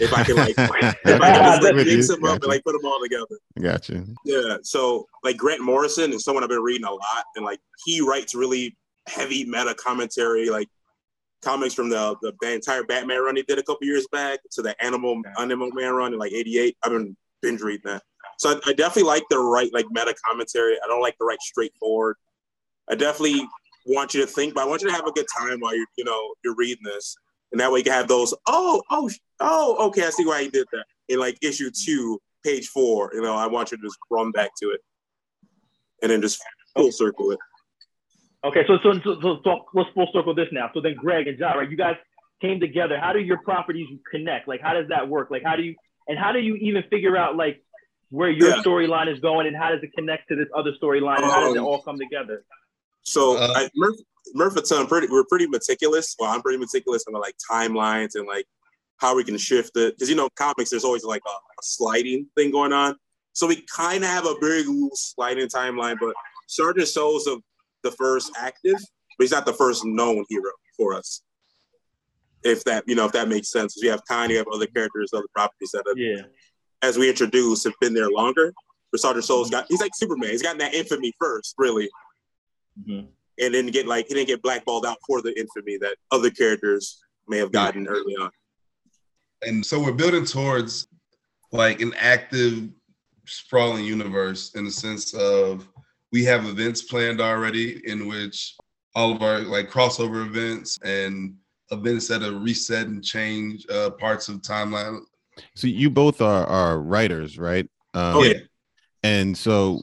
if 0.00 0.12
I 0.12 0.24
can 0.24 0.36
like 0.36 0.54
if 0.58 1.20
I 1.20 1.32
can 1.32 1.44
just 1.44 1.62
like 1.62 1.74
mix 1.74 2.08
them 2.08 2.24
up 2.24 2.42
and 2.42 2.46
like 2.46 2.64
put 2.64 2.72
them 2.72 2.84
all 2.84 3.00
together. 3.02 3.38
Gotcha. 3.60 4.04
Yeah. 4.24 4.56
So 4.62 5.06
like 5.22 5.36
Grant 5.36 5.62
Morrison 5.62 6.12
is 6.12 6.24
someone 6.24 6.42
I've 6.42 6.50
been 6.50 6.62
reading 6.62 6.86
a 6.86 6.92
lot, 6.92 7.24
and 7.36 7.44
like 7.44 7.60
he 7.84 8.00
writes 8.00 8.34
really 8.34 8.76
heavy 9.06 9.44
meta 9.44 9.74
commentary, 9.74 10.48
like 10.48 10.68
comics 11.42 11.74
from 11.74 11.88
the 11.88 12.16
the, 12.22 12.32
the 12.40 12.52
entire 12.52 12.84
Batman 12.84 13.22
run 13.22 13.36
he 13.36 13.42
did 13.42 13.58
a 13.58 13.62
couple 13.62 13.86
years 13.86 14.06
back 14.10 14.40
to 14.52 14.62
the 14.62 14.74
Animal 14.82 15.22
Animal 15.38 15.70
Man 15.72 15.92
run 15.92 16.12
in 16.12 16.18
like 16.18 16.32
'88. 16.32 16.76
I've 16.82 16.92
been 16.92 17.16
binge 17.42 17.60
reading 17.60 17.92
that. 17.92 18.02
So 18.38 18.50
I, 18.50 18.70
I 18.70 18.72
definitely 18.72 19.04
like 19.04 19.24
the 19.30 19.38
right 19.38 19.72
like 19.72 19.86
meta 19.90 20.14
commentary. 20.26 20.76
I 20.82 20.86
don't 20.86 21.02
like 21.02 21.16
the 21.18 21.26
right 21.26 21.40
straightforward. 21.42 22.16
I 22.90 22.94
definitely 22.94 23.46
want 23.86 24.14
you 24.14 24.20
to 24.20 24.26
think, 24.26 24.54
but 24.54 24.62
I 24.62 24.66
want 24.66 24.82
you 24.82 24.88
to 24.88 24.94
have 24.94 25.06
a 25.06 25.12
good 25.12 25.26
time 25.36 25.60
while 25.60 25.74
you're 25.74 25.86
you 25.96 26.04
know 26.04 26.34
you're 26.42 26.56
reading 26.56 26.84
this 26.84 27.16
and 27.52 27.60
that 27.60 27.70
way 27.70 27.78
you 27.78 27.84
can 27.84 27.92
have 27.92 28.08
those. 28.08 28.34
Oh, 28.46 28.82
oh, 28.90 29.10
oh. 29.40 29.86
Okay, 29.88 30.06
I 30.06 30.10
see 30.10 30.26
why 30.26 30.42
he 30.42 30.48
did 30.48 30.66
that. 30.72 30.84
In 31.08 31.18
like 31.18 31.38
issue 31.42 31.70
two, 31.70 32.20
page 32.44 32.68
four, 32.68 33.10
you 33.14 33.22
know, 33.22 33.34
I 33.34 33.46
want 33.46 33.70
you 33.70 33.76
to 33.76 33.82
just 33.82 33.98
run 34.10 34.30
back 34.30 34.50
to 34.62 34.70
it, 34.70 34.80
and 36.02 36.10
then 36.10 36.20
just 36.20 36.42
full 36.76 36.92
circle 36.92 37.32
it. 37.32 37.38
Okay, 38.44 38.62
so 38.66 38.78
so, 38.82 38.92
so, 39.04 39.20
so, 39.20 39.40
so 39.44 39.64
let's 39.74 39.90
full 39.94 40.08
circle 40.12 40.34
this 40.34 40.48
now. 40.52 40.70
So 40.72 40.80
then, 40.80 40.94
Greg 40.94 41.26
and 41.26 41.38
John, 41.38 41.58
right? 41.58 41.70
You 41.70 41.76
guys 41.76 41.96
came 42.40 42.60
together. 42.60 42.98
How 42.98 43.12
do 43.12 43.18
your 43.18 43.38
properties 43.38 43.88
connect? 44.10 44.48
Like, 44.48 44.60
how 44.62 44.72
does 44.72 44.88
that 44.88 45.08
work? 45.08 45.30
Like, 45.30 45.42
how 45.44 45.56
do 45.56 45.62
you 45.62 45.74
and 46.08 46.18
how 46.18 46.32
do 46.32 46.40
you 46.40 46.56
even 46.56 46.82
figure 46.90 47.16
out 47.16 47.36
like 47.36 47.62
where 48.10 48.30
your 48.30 48.48
yeah. 48.48 48.62
storyline 48.62 49.12
is 49.12 49.20
going 49.20 49.46
and 49.46 49.56
how 49.56 49.70
does 49.70 49.82
it 49.82 49.92
connect 49.94 50.28
to 50.28 50.36
this 50.36 50.48
other 50.56 50.72
storyline 50.82 51.18
and 51.18 51.26
how 51.26 51.40
does 51.40 51.54
it 51.54 51.58
um, 51.58 51.66
all 51.66 51.80
come 51.82 51.98
together? 51.98 52.44
So 53.02 53.36
uh, 53.36 53.52
I, 53.56 53.70
Murph, 53.74 53.96
Murph 54.34 54.56
and 54.56 54.66
Son, 54.66 54.86
pretty, 54.86 55.08
we're 55.08 55.24
pretty 55.24 55.46
meticulous. 55.46 56.14
Well, 56.18 56.30
I'm 56.30 56.42
pretty 56.42 56.58
meticulous 56.58 57.04
on 57.06 57.12
the 57.12 57.18
like 57.18 57.34
timelines 57.50 58.14
and 58.14 58.26
like 58.26 58.46
how 58.98 59.16
we 59.16 59.24
can 59.24 59.38
shift 59.38 59.76
it. 59.76 59.94
Because 59.96 60.08
you 60.08 60.16
know, 60.16 60.28
comics, 60.36 60.70
there's 60.70 60.84
always 60.84 61.04
like 61.04 61.22
a, 61.26 61.30
a, 61.30 61.62
sliding 61.62 62.26
thing 62.36 62.50
going 62.50 62.72
on. 62.72 62.96
So 63.32 63.46
we 63.46 63.64
kind 63.74 64.04
of 64.04 64.10
have 64.10 64.26
a 64.26 64.34
very 64.40 64.64
loose 64.64 65.12
sliding 65.14 65.48
timeline, 65.48 65.96
but 66.00 66.14
Sergeant 66.48 66.88
Soul's 66.88 67.26
of 67.26 67.42
the 67.82 67.90
first 67.92 68.30
active, 68.36 68.74
but 68.74 69.24
he's 69.24 69.30
not 69.30 69.46
the 69.46 69.52
first 69.52 69.84
known 69.84 70.24
hero 70.28 70.50
for 70.76 70.94
us. 70.94 71.22
If 72.42 72.64
that 72.64 72.84
you 72.86 72.94
know, 72.94 73.06
if 73.06 73.12
that 73.12 73.28
makes 73.28 73.50
sense, 73.50 73.78
we 73.80 73.88
have 73.88 74.00
kind 74.06 74.32
of 74.32 74.46
other 74.52 74.66
characters, 74.66 75.10
other 75.12 75.26
properties 75.34 75.70
that 75.72 75.84
have, 75.86 75.96
Yeah. 75.96 76.22
as 76.82 76.98
we 76.98 77.08
introduce, 77.08 77.64
have 77.64 77.74
been 77.80 77.94
there 77.94 78.10
longer. 78.10 78.52
But 78.90 79.00
Sergeant 79.00 79.24
Soul's 79.24 79.50
got 79.50 79.66
he's 79.68 79.80
like 79.80 79.92
Superman. 79.94 80.30
He's 80.30 80.42
gotten 80.42 80.58
that 80.58 80.74
infamy 80.74 81.12
first, 81.18 81.54
really, 81.58 81.88
Mhm. 82.78 83.08
and 83.38 83.54
then 83.54 83.66
get 83.68 83.86
like 83.86 84.06
he 84.08 84.14
didn't 84.14 84.28
get 84.28 84.42
blackballed 84.42 84.86
out 84.86 84.98
for 85.06 85.22
the 85.22 85.38
infamy 85.38 85.76
that 85.78 85.96
other 86.10 86.30
characters 86.30 87.02
may 87.28 87.38
have 87.38 87.52
gotten 87.52 87.86
early 87.88 88.14
on. 88.16 88.30
and 89.42 89.64
so 89.64 89.80
we're 89.82 89.92
building 89.92 90.24
towards 90.24 90.86
like 91.52 91.80
an 91.80 91.94
active 91.94 92.68
sprawling 93.26 93.84
universe 93.84 94.54
in 94.54 94.64
the 94.64 94.70
sense 94.70 95.14
of 95.14 95.66
we 96.12 96.24
have 96.24 96.44
events 96.46 96.82
planned 96.82 97.20
already 97.20 97.80
in 97.88 98.06
which 98.06 98.54
all 98.94 99.12
of 99.14 99.22
our 99.22 99.40
like 99.40 99.70
crossover 99.70 100.26
events 100.26 100.78
and 100.84 101.34
events 101.70 102.08
that 102.08 102.22
are 102.22 102.32
reset 102.38 102.86
and 102.88 103.02
change 103.04 103.64
uh, 103.70 103.90
parts 103.90 104.28
of 104.28 104.42
the 104.42 104.48
timeline 104.48 105.00
So 105.54 105.66
you 105.68 105.88
both 105.88 106.20
are 106.20 106.44
are 106.46 106.80
writers, 106.80 107.38
right? 107.38 107.66
Um, 107.94 108.16
Oh, 108.16 108.22
yeah. 108.24 108.40
And 109.02 109.36
so, 109.38 109.80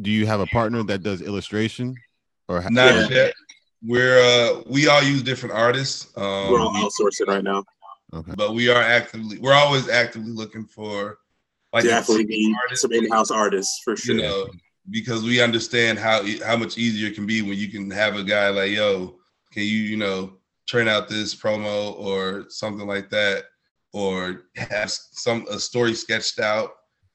do 0.00 0.10
you 0.10 0.24
have 0.26 0.40
a 0.40 0.46
partner 0.46 0.82
that 0.84 1.02
does 1.02 1.20
illustration, 1.20 1.94
or 2.48 2.60
ha- 2.60 2.68
not 2.70 3.10
yet 3.10 3.34
we're 3.82 4.18
uh 4.20 4.62
we 4.66 4.88
all 4.88 5.02
use 5.02 5.22
different 5.22 5.54
artists 5.54 6.16
um 6.16 6.50
We're 6.50 6.60
all 6.60 6.72
outsourcing 6.72 7.26
right 7.28 7.44
now. 7.44 7.64
Okay. 8.12 8.32
but 8.36 8.54
we 8.54 8.68
are 8.68 8.82
actively 8.82 9.38
we're 9.38 9.54
always 9.54 9.88
actively 9.88 10.32
looking 10.32 10.66
for 10.66 11.18
like 11.72 11.84
Definitely 11.84 12.24
need 12.26 12.54
some 12.74 12.92
in-house 12.92 13.32
artists 13.32 13.80
for 13.84 13.96
sure. 13.96 14.14
you 14.14 14.22
know, 14.22 14.46
because 14.90 15.24
we 15.24 15.40
understand 15.42 15.98
how 15.98 16.22
e- 16.22 16.38
how 16.38 16.56
much 16.56 16.78
easier 16.78 17.08
it 17.08 17.16
can 17.16 17.26
be 17.26 17.42
when 17.42 17.58
you 17.58 17.68
can 17.68 17.90
have 17.90 18.14
a 18.16 18.22
guy 18.22 18.48
like, 18.50 18.70
yo, 18.70 19.18
can 19.52 19.64
you, 19.64 19.68
you 19.68 19.96
know, 19.96 20.34
turn 20.70 20.86
out 20.86 21.08
this 21.08 21.34
promo 21.34 21.98
or 21.98 22.44
something 22.48 22.86
like 22.86 23.10
that, 23.10 23.46
or 23.92 24.44
have 24.54 24.88
some 24.90 25.44
a 25.50 25.58
story 25.58 25.94
sketched 25.94 26.38
out 26.38 26.70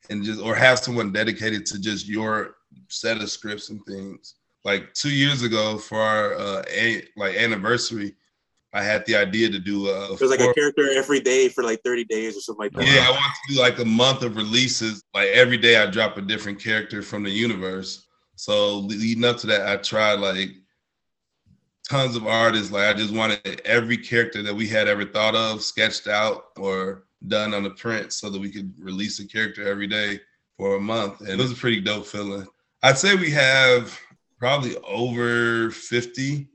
and 0.09 0.25
just 0.25 0.41
or 0.41 0.55
have 0.55 0.77
someone 0.79 1.13
dedicated 1.13 1.65
to 1.67 1.79
just 1.79 2.05
your 2.05 2.55
set 2.89 3.21
of 3.21 3.29
scripts 3.31 3.69
and 3.69 3.79
things. 3.85 4.35
Like 4.65 4.93
two 4.93 5.11
years 5.11 5.41
ago 5.41 5.77
for 5.77 5.99
our 5.99 6.35
uh, 6.35 6.63
a, 6.69 7.03
like 7.15 7.35
anniversary, 7.35 8.15
I 8.73 8.83
had 8.83 9.05
the 9.05 9.15
idea 9.15 9.49
to 9.49 9.59
do 9.59 9.89
a 9.89 10.13
It 10.13 10.21
was 10.21 10.29
like 10.29 10.41
a 10.41 10.53
character 10.53 10.91
every 10.93 11.19
day 11.19 11.49
for 11.49 11.63
like 11.63 11.81
30 11.83 12.05
days 12.05 12.37
or 12.37 12.41
something 12.41 12.65
like 12.65 12.73
that. 12.73 12.85
yeah, 12.85 13.07
I 13.07 13.11
want 13.11 13.33
to 13.47 13.53
do 13.53 13.59
like 13.59 13.79
a 13.79 13.85
month 13.85 14.21
of 14.21 14.35
releases. 14.35 15.03
Like 15.13 15.29
every 15.29 15.57
day, 15.57 15.77
I 15.81 15.87
drop 15.87 16.17
a 16.17 16.21
different 16.21 16.61
character 16.61 17.01
from 17.01 17.23
the 17.23 17.31
universe. 17.31 18.05
So 18.35 18.77
leading 18.79 19.25
up 19.25 19.37
to 19.37 19.47
that, 19.47 19.67
I 19.67 19.77
tried 19.77 20.19
like 20.19 20.49
tons 21.89 22.15
of 22.15 22.27
artists. 22.27 22.71
Like 22.71 22.93
I 22.93 22.97
just 22.97 23.13
wanted 23.13 23.61
every 23.65 23.97
character 23.97 24.43
that 24.43 24.55
we 24.55 24.67
had 24.67 24.87
ever 24.87 25.05
thought 25.05 25.35
of 25.35 25.63
sketched 25.63 26.07
out 26.07 26.49
or 26.57 27.05
done 27.27 27.53
on 27.53 27.63
the 27.63 27.71
print, 27.71 28.13
so 28.13 28.29
that 28.29 28.39
we 28.39 28.51
could 28.51 28.71
release 28.79 29.19
a 29.19 29.27
character 29.27 29.67
every 29.67 29.87
day 29.87 30.19
for 30.57 30.75
a 30.75 30.79
month. 30.79 31.21
And 31.21 31.29
it 31.29 31.37
was 31.37 31.51
a 31.51 31.55
pretty 31.55 31.81
dope 31.81 32.05
feeling. 32.05 32.45
I'd 32.83 32.97
say 32.97 33.15
we 33.15 33.31
have 33.31 33.99
probably 34.39 34.75
over 34.77 35.69
fifty. 35.71 36.47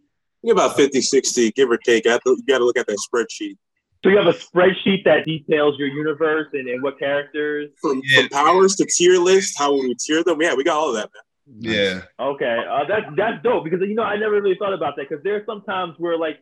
Think 0.43 0.53
about 0.53 0.77
50, 0.77 1.01
60, 1.01 1.53
give 1.53 1.71
or 1.71 1.79
take. 1.79 2.07
I 2.07 2.13
have 2.13 2.23
to- 2.25 2.37
You 2.37 2.45
got 2.47 2.59
to 2.59 2.65
look 2.67 2.77
at 2.77 2.87
that 2.87 2.99
spreadsheet. 3.09 3.57
So 4.03 4.11
you 4.11 4.19
have 4.19 4.27
a 4.27 4.35
spreadsheet 4.35 5.03
that 5.05 5.25
details 5.25 5.79
your 5.79 5.89
universe 5.89 6.49
and, 6.53 6.69
and 6.69 6.83
what 6.83 6.99
characters. 6.99 7.71
From, 7.81 8.03
from 8.15 8.29
powers 8.29 8.77
to 8.77 8.85
tier 8.85 9.19
list, 9.19 9.59
how 9.59 9.73
we 9.73 9.95
tier 9.95 10.23
them. 10.23 10.43
Yeah, 10.43 10.55
we 10.55 10.63
got 10.63 10.77
all 10.77 10.91
of 10.91 10.97
that, 10.97 11.09
man. 11.15 11.23
Yeah. 11.61 12.03
Okay, 12.21 12.65
uh, 12.71 12.85
that's 12.87 13.07
that's 13.17 13.43
dope 13.43 13.65
because 13.65 13.81
you 13.81 13.95
know 13.95 14.03
I 14.03 14.17
never 14.19 14.41
really 14.41 14.57
thought 14.59 14.75
about 14.75 14.97
that 14.97 15.09
because 15.09 15.23
there 15.25 15.37
are 15.37 15.45
some 15.47 15.63
times 15.63 15.95
where 15.99 16.19
like 16.19 16.39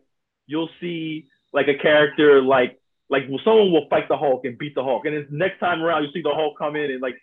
you'll 0.46 0.70
see 0.80 1.28
like 1.52 1.68
a 1.68 1.74
character 1.74 2.42
like 2.42 2.80
like 3.08 3.24
well, 3.28 3.40
someone 3.44 3.70
will 3.70 3.88
fight 3.88 4.08
the 4.08 4.16
Hulk 4.16 4.44
and 4.44 4.58
beat 4.58 4.74
the 4.74 4.82
Hulk, 4.82 5.04
and 5.06 5.14
then 5.16 5.26
next 5.30 5.60
time 5.60 5.82
around 5.82 6.02
you 6.04 6.10
see 6.12 6.22
the 6.22 6.34
Hulk 6.34 6.58
come 6.58 6.74
in 6.74 6.90
and 6.90 7.00
like 7.00 7.16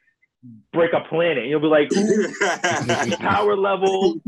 break 0.74 0.94
a 0.94 1.02
planet, 1.10 1.46
you'll 1.48 1.60
be 1.60 1.68
like, 1.68 1.90
power 3.20 3.56
level? 3.56 4.22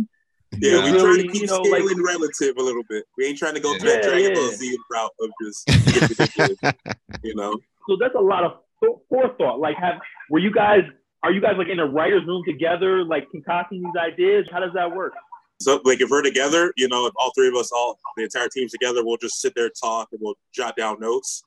Yeah, 0.59 0.83
we 0.83 0.91
Really, 0.91 0.99
try 0.99 1.15
to 1.17 1.27
keep 1.31 1.41
you 1.43 1.47
know, 1.47 1.63
scaling 1.63 1.97
like- 1.97 2.05
relative 2.05 2.57
a 2.57 2.61
little 2.61 2.83
bit. 2.89 3.05
We 3.17 3.25
ain't 3.25 3.37
trying 3.37 3.53
to 3.55 3.59
go 3.61 3.77
to 3.77 3.85
Yeah, 3.87 3.93
that 3.95 4.03
Dragon 4.03 4.29
yeah. 4.31 4.35
Ball 4.35 4.49
Z 4.51 4.77
route 4.91 5.11
of 5.21 5.29
just 5.41 7.23
you 7.23 7.35
know. 7.35 7.57
So 7.87 7.97
that's 7.99 8.15
a 8.15 8.19
lot 8.19 8.43
of 8.43 8.53
th- 8.83 8.95
forethought. 9.09 9.59
Like, 9.59 9.77
have 9.77 9.95
were 10.29 10.39
you 10.39 10.51
guys? 10.51 10.81
Are 11.23 11.31
you 11.31 11.39
guys 11.39 11.53
like 11.57 11.67
in 11.69 11.79
a 11.79 11.85
writers' 11.85 12.23
room 12.25 12.43
together, 12.47 13.05
like 13.05 13.29
concocting 13.31 13.81
these 13.83 13.93
ideas? 13.95 14.45
How 14.51 14.59
does 14.59 14.73
that 14.73 14.93
work? 14.93 15.13
So 15.61 15.79
like 15.85 16.01
if 16.01 16.09
we're 16.09 16.23
together, 16.23 16.73
you 16.75 16.87
know, 16.87 17.05
if 17.05 17.13
all 17.15 17.31
three 17.35 17.47
of 17.47 17.53
us, 17.55 17.71
all 17.71 17.97
the 18.17 18.23
entire 18.23 18.49
team's 18.49 18.71
together, 18.71 19.05
we'll 19.05 19.17
just 19.17 19.39
sit 19.39 19.53
there, 19.55 19.69
talk, 19.69 20.09
and 20.11 20.19
we'll 20.21 20.33
jot 20.53 20.75
down 20.75 20.99
notes. 20.99 21.43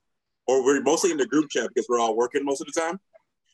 Or 0.47 0.65
we're 0.65 0.81
mostly 0.83 1.11
in 1.11 1.17
the 1.17 1.27
group 1.27 1.51
chat 1.51 1.69
because 1.75 1.87
we're 1.89 1.99
all 1.99 2.17
working 2.17 2.45
most 2.45 2.61
of 2.61 2.69
the 2.73 2.81
time. 2.81 3.01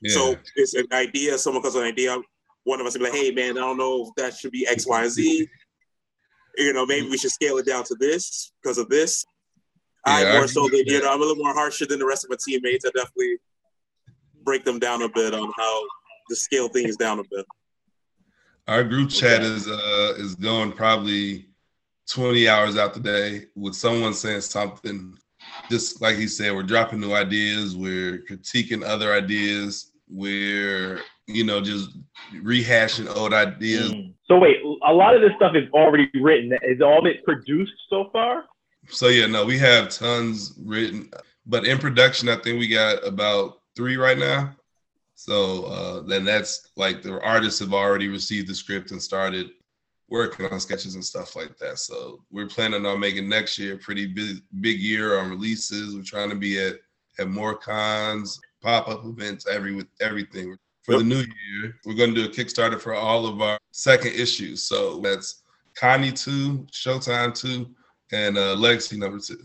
So 0.06 0.36
it's 0.56 0.74
an 0.74 0.86
idea. 0.92 1.36
Someone 1.36 1.62
comes 1.62 1.74
with 1.74 1.84
an 1.84 1.90
idea. 1.90 2.16
One 2.64 2.80
of 2.80 2.86
us 2.86 2.94
will 2.94 3.06
be 3.06 3.10
like, 3.10 3.20
"Hey, 3.20 3.30
man, 3.32 3.58
I 3.58 3.60
don't 3.60 3.76
know 3.76 4.06
if 4.06 4.14
that 4.16 4.36
should 4.36 4.52
be 4.52 4.66
X, 4.66 4.86
Y, 4.86 5.02
and 5.02 5.10
Z. 5.10 5.48
You 6.56 6.72
know, 6.72 6.86
maybe 6.86 7.08
we 7.08 7.18
should 7.18 7.30
scale 7.30 7.58
it 7.58 7.66
down 7.66 7.84
to 7.84 7.96
this 7.98 8.52
because 8.62 8.78
of 8.78 8.88
this." 8.88 9.24
Yeah, 10.06 10.14
I 10.14 10.32
more 10.32 10.44
I 10.44 10.46
so 10.46 10.68
than 10.68 10.82
you 10.86 11.02
know, 11.02 11.12
I'm 11.12 11.20
a 11.20 11.24
little 11.24 11.42
more 11.42 11.52
harsher 11.52 11.86
than 11.86 11.98
the 11.98 12.06
rest 12.06 12.24
of 12.24 12.30
my 12.30 12.36
teammates. 12.42 12.84
I 12.86 12.90
definitely 12.94 13.36
break 14.42 14.64
them 14.64 14.78
down 14.78 15.02
a 15.02 15.08
bit 15.08 15.34
on 15.34 15.52
how 15.56 15.82
to 16.28 16.36
scale 16.36 16.68
things 16.68 16.96
down 16.96 17.18
a 17.18 17.24
bit. 17.30 17.44
Our 18.66 18.84
group 18.84 19.10
chat 19.10 19.42
is 19.42 19.68
uh 19.68 20.14
is 20.16 20.34
going 20.34 20.72
probably 20.72 21.50
20 22.08 22.48
hours 22.48 22.76
out 22.76 22.94
the 22.94 23.00
day 23.00 23.46
with 23.54 23.74
someone 23.74 24.14
saying 24.14 24.40
something. 24.40 25.16
Just 25.70 26.00
like 26.00 26.16
he 26.16 26.28
said, 26.28 26.54
we're 26.54 26.62
dropping 26.62 27.00
new 27.00 27.12
ideas, 27.12 27.76
we're 27.76 28.24
critiquing 28.28 28.84
other 28.84 29.12
ideas, 29.12 29.89
we're 30.10 31.00
you 31.26 31.44
know 31.44 31.60
just 31.60 31.90
rehashing 32.34 33.14
old 33.16 33.32
ideas. 33.32 33.92
So 34.24 34.38
wait, 34.38 34.56
a 34.86 34.92
lot 34.92 35.14
of 35.14 35.20
this 35.20 35.32
stuff 35.36 35.52
is 35.54 35.68
already 35.72 36.10
written. 36.20 36.52
Is 36.62 36.80
all 36.80 37.00
of 37.00 37.06
it 37.06 37.24
produced 37.24 37.72
so 37.88 38.10
far? 38.12 38.44
So 38.88 39.08
yeah, 39.08 39.26
no, 39.26 39.44
we 39.44 39.58
have 39.58 39.88
tons 39.88 40.54
written, 40.64 41.10
but 41.46 41.66
in 41.66 41.78
production, 41.78 42.28
I 42.28 42.36
think 42.36 42.58
we 42.58 42.68
got 42.68 43.06
about 43.06 43.60
three 43.76 43.96
right 43.96 44.18
now. 44.18 44.54
So 45.14 45.64
uh, 45.64 46.00
then 46.00 46.24
that's 46.24 46.70
like 46.76 47.02
the 47.02 47.20
artists 47.20 47.60
have 47.60 47.74
already 47.74 48.08
received 48.08 48.48
the 48.48 48.54
script 48.54 48.90
and 48.90 49.02
started 49.02 49.50
working 50.08 50.46
on 50.46 50.58
sketches 50.58 50.94
and 50.94 51.04
stuff 51.04 51.36
like 51.36 51.56
that. 51.58 51.78
So 51.78 52.24
we're 52.30 52.46
planning 52.46 52.84
on 52.86 52.98
making 52.98 53.28
next 53.28 53.58
year 53.58 53.74
a 53.74 53.78
pretty 53.78 54.06
big 54.06 54.38
big 54.60 54.80
year 54.80 55.18
on 55.18 55.30
releases. 55.30 55.94
We're 55.94 56.02
trying 56.02 56.30
to 56.30 56.36
be 56.36 56.58
at 56.58 56.76
at 57.18 57.28
more 57.28 57.54
cons, 57.54 58.40
pop 58.60 58.88
up 58.88 59.04
events, 59.04 59.46
every 59.46 59.74
with 59.74 59.86
everything. 60.00 60.56
For 60.84 60.98
the 60.98 61.04
new 61.04 61.18
year, 61.18 61.76
we're 61.84 61.94
going 61.94 62.14
to 62.14 62.22
do 62.22 62.28
a 62.28 62.32
Kickstarter 62.32 62.80
for 62.80 62.94
all 62.94 63.26
of 63.26 63.40
our 63.42 63.58
second 63.70 64.14
issues. 64.14 64.62
So 64.62 64.98
that's 65.00 65.42
Connie 65.76 66.12
two, 66.12 66.66
Showtime 66.72 67.38
two, 67.38 67.68
and 68.12 68.38
uh, 68.38 68.54
Legacy 68.54 68.98
number 68.98 69.18
two. 69.18 69.38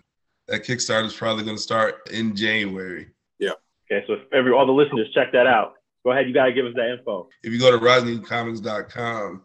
That 0.48 0.64
Kickstarter 0.64 1.06
is 1.06 1.14
probably 1.14 1.44
going 1.44 1.58
to 1.58 1.62
start 1.62 2.10
in 2.12 2.36
January. 2.36 3.08
Yeah. 3.40 3.52
Okay, 3.92 4.04
so 4.08 4.14
if 4.14 4.22
every 4.34 4.52
all 4.54 4.66
the 4.66 4.72
listeners 4.72 5.08
check 5.14 5.32
that 5.34 5.48
out. 5.48 5.74
Go 6.04 6.12
ahead, 6.12 6.28
you 6.28 6.34
gotta 6.34 6.54
give 6.54 6.68
us 6.68 6.74
that 6.76 6.92
info. 6.92 7.28
If 7.44 7.52
you 7.52 7.60
go 7.60 7.72
to 7.72 7.84
RisingComics.com 7.84 9.42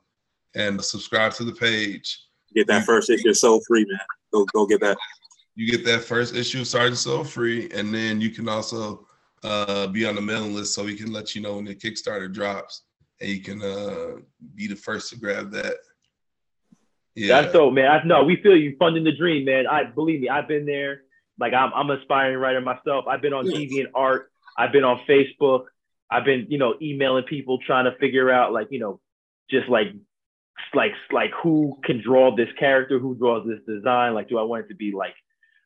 and 0.54 0.84
subscribe 0.84 1.32
to 1.34 1.44
the 1.44 1.52
page, 1.52 2.18
Get 2.54 2.66
that 2.66 2.84
first 2.84 3.10
issue 3.10 3.32
so 3.32 3.60
free, 3.66 3.86
man. 3.88 4.00
Go 4.32 4.44
go 4.52 4.66
get 4.66 4.80
that. 4.80 4.98
you 5.54 5.70
get 5.70 5.84
that 5.84 6.02
first 6.02 6.34
issue 6.34 6.60
of 6.60 6.66
Sergeant 6.66 6.98
Soul 6.98 7.24
free, 7.24 7.70
and 7.72 7.94
then 7.94 8.20
you 8.20 8.30
can 8.30 8.48
also 8.48 9.06
uh, 9.42 9.86
be 9.86 10.06
on 10.06 10.14
the 10.14 10.20
mailing 10.20 10.54
list 10.54 10.74
so 10.74 10.84
we 10.84 10.96
can 10.96 11.12
let 11.12 11.34
you 11.34 11.40
know 11.40 11.56
when 11.56 11.64
the 11.64 11.74
Kickstarter 11.74 12.32
drops, 12.32 12.82
and 13.20 13.30
you 13.30 13.40
can 13.40 13.62
uh, 13.62 14.16
be 14.54 14.66
the 14.66 14.76
first 14.76 15.10
to 15.10 15.18
grab 15.18 15.50
that. 15.52 15.76
Yeah, 17.14 17.40
That's 17.40 17.52
dope, 17.52 17.74
man. 17.74 17.90
I 17.90 18.02
know 18.04 18.24
we 18.24 18.36
feel 18.36 18.56
you 18.56 18.76
funding 18.78 19.04
the 19.04 19.16
dream, 19.16 19.44
man. 19.44 19.66
I 19.66 19.84
believe 19.84 20.20
me, 20.20 20.28
I've 20.28 20.48
been 20.48 20.66
there. 20.66 21.02
Like 21.38 21.54
I'm 21.54 21.72
I'm 21.74 21.90
an 21.90 21.98
aspiring 21.98 22.38
writer 22.38 22.60
myself. 22.60 23.06
I've 23.08 23.22
been 23.22 23.32
on 23.32 23.46
Deviant 23.46 23.90
Art, 23.94 24.30
I've 24.56 24.72
been 24.72 24.84
on 24.84 25.00
Facebook, 25.08 25.64
I've 26.10 26.24
been, 26.24 26.46
you 26.48 26.58
know, 26.58 26.74
emailing 26.82 27.24
people 27.24 27.58
trying 27.64 27.84
to 27.84 27.96
figure 27.98 28.30
out 28.30 28.52
like, 28.52 28.68
you 28.70 28.78
know, 28.78 29.00
just 29.50 29.68
like 29.68 29.88
like 30.74 30.92
like 31.10 31.30
who 31.42 31.78
can 31.84 32.02
draw 32.02 32.34
this 32.34 32.48
character, 32.58 32.98
who 32.98 33.14
draws 33.14 33.46
this 33.46 33.60
design. 33.66 34.14
Like, 34.14 34.28
do 34.28 34.38
I 34.38 34.42
want 34.42 34.66
it 34.66 34.68
to 34.68 34.74
be 34.74 34.92
like 34.92 35.14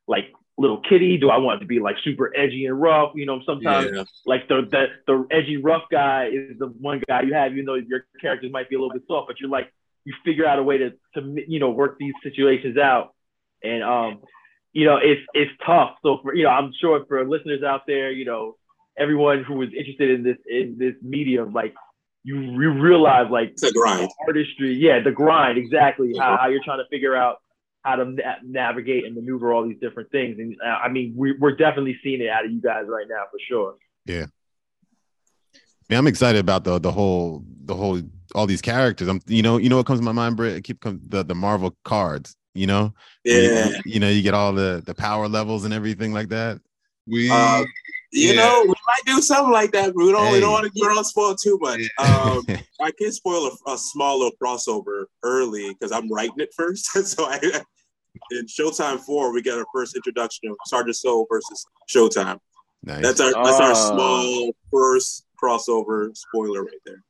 like 0.06 0.32
little 0.56 0.80
kitty? 0.88 1.16
Do 1.18 1.30
I 1.30 1.38
want 1.38 1.56
it 1.58 1.60
to 1.60 1.66
be 1.66 1.80
like 1.80 1.96
super 2.04 2.32
edgy 2.36 2.66
and 2.66 2.80
rough? 2.80 3.12
You 3.14 3.26
know, 3.26 3.40
sometimes 3.44 3.90
Yeah. 3.92 4.04
like 4.26 4.48
the, 4.48 4.62
the 4.70 4.86
the 5.06 5.26
edgy 5.30 5.56
rough 5.56 5.84
guy 5.90 6.28
is 6.32 6.58
the 6.58 6.66
one 6.66 7.02
guy 7.08 7.22
you 7.22 7.34
have, 7.34 7.52
even 7.52 7.64
though 7.64 7.74
your 7.74 8.06
characters 8.20 8.52
might 8.52 8.68
be 8.68 8.76
a 8.76 8.78
little 8.78 8.92
bit 8.92 9.02
soft, 9.06 9.28
but 9.28 9.40
you're 9.40 9.50
like 9.50 9.72
you 10.04 10.14
figure 10.24 10.46
out 10.46 10.58
a 10.58 10.62
way 10.62 10.78
to 10.78 10.90
to 11.14 11.44
you 11.48 11.58
know 11.58 11.70
work 11.70 11.98
these 11.98 12.14
situations 12.22 12.76
out, 12.76 13.14
and 13.62 13.82
um, 13.82 14.20
you 14.72 14.84
know 14.86 14.96
it's 14.96 15.22
it's 15.32 15.50
tough. 15.64 15.96
So 16.02 16.18
for 16.22 16.34
you 16.34 16.44
know, 16.44 16.50
I'm 16.50 16.72
sure 16.80 17.04
for 17.06 17.26
listeners 17.26 17.62
out 17.62 17.82
there, 17.86 18.12
you 18.12 18.24
know, 18.24 18.56
everyone 18.98 19.44
who 19.44 19.54
was 19.54 19.70
interested 19.76 20.10
in 20.10 20.22
this 20.22 20.36
in 20.48 20.76
this 20.78 20.94
medium, 21.02 21.52
like 21.52 21.74
you, 22.22 22.40
you 22.40 22.72
realize 22.80 23.30
like 23.30 23.54
a 23.62 23.70
grind. 23.72 24.08
artistry, 24.26 24.74
yeah, 24.74 25.02
the 25.02 25.10
grind, 25.10 25.58
exactly 25.58 26.14
how, 26.18 26.38
how 26.40 26.48
you're 26.48 26.64
trying 26.64 26.78
to 26.78 26.88
figure 26.90 27.14
out 27.14 27.36
how 27.84 27.96
to 27.96 28.04
na- 28.06 28.36
navigate 28.42 29.04
and 29.04 29.14
maneuver 29.14 29.52
all 29.52 29.66
these 29.66 29.78
different 29.80 30.10
things. 30.10 30.38
And 30.38 30.56
uh, 30.64 30.78
I 30.82 30.88
mean, 30.88 31.12
we, 31.16 31.32
we're 31.38 31.54
definitely 31.54 31.98
seeing 32.02 32.20
it 32.22 32.28
out 32.28 32.44
of 32.44 32.50
you 32.50 32.60
guys 32.60 32.84
right 32.88 33.06
now 33.08 33.24
for 33.30 33.38
sure. 33.46 33.74
Yeah. 34.06 34.26
Man, 35.90 35.98
I'm 35.98 36.06
excited 36.06 36.38
about 36.40 36.64
the 36.64 36.78
the 36.78 36.90
whole 36.90 37.44
the 37.66 37.74
whole 37.74 38.00
all 38.34 38.46
these 38.46 38.62
characters. 38.62 39.06
I'm 39.06 39.20
you 39.26 39.42
know 39.42 39.58
you 39.58 39.68
know 39.68 39.76
what 39.76 39.86
comes 39.86 40.00
to 40.00 40.04
my 40.04 40.12
mind, 40.12 40.36
Britt. 40.36 40.56
It 40.56 40.62
keep 40.64 40.80
come 40.80 41.00
the 41.08 41.22
the 41.22 41.34
Marvel 41.34 41.76
cards. 41.84 42.36
You 42.54 42.66
know, 42.68 42.94
Where 43.24 43.42
you- 43.42 43.50
Yeah. 43.50 43.80
you, 43.84 44.00
know 44.00 44.08
you 44.08 44.22
get 44.22 44.32
all 44.32 44.52
the 44.52 44.82
the 44.86 44.94
power 44.94 45.28
levels 45.28 45.64
and 45.64 45.74
everything 45.74 46.12
like 46.12 46.28
that. 46.30 46.60
We 47.06 47.28
Uh, 47.30 47.64
You 48.12 48.28
Yeah. 48.28 48.34
know, 48.36 48.62
we 48.62 48.68
might 48.68 49.04
do 49.16 49.20
something 49.20 49.52
like 49.52 49.72
that, 49.72 49.92
but 49.94 50.04
we 50.06 50.12
don't. 50.12 50.32
We 50.32 50.40
don't 50.40 50.52
want 50.52 50.64
to 50.64 50.70
get 50.70 50.86
on 50.86 51.04
spoil 51.04 51.34
too 51.34 51.58
much. 51.60 51.80
Um, 51.98 52.42
I 52.80 52.92
can 52.96 53.12
spoil 53.12 53.50
a, 53.66 53.72
a 53.72 53.76
small 53.76 54.18
little 54.20 54.36
crossover 54.40 55.06
early 55.22 55.68
because 55.74 55.90
I'm 55.92 56.10
writing 56.10 56.36
it 56.38 56.50
first. 56.56 56.86
so 56.92 57.24
I, 57.26 57.40
in 58.32 58.46
Showtime 58.46 59.00
four, 59.00 59.32
we 59.32 59.42
get 59.42 59.58
our 59.58 59.66
first 59.74 59.96
introduction 59.96 60.50
of 60.50 60.56
Sergeant 60.66 60.96
Soul 60.96 61.26
versus 61.30 61.64
Showtime. 61.88 62.38
nice. 62.82 63.02
That's 63.02 63.20
our 63.20 63.32
that's 63.44 63.60
our 63.60 63.72
Ah. 63.72 63.74
small 63.74 64.52
first 64.72 65.26
crossover 65.42 66.16
spoiler 66.16 66.62
right 66.64 66.80
there. 66.86 67.02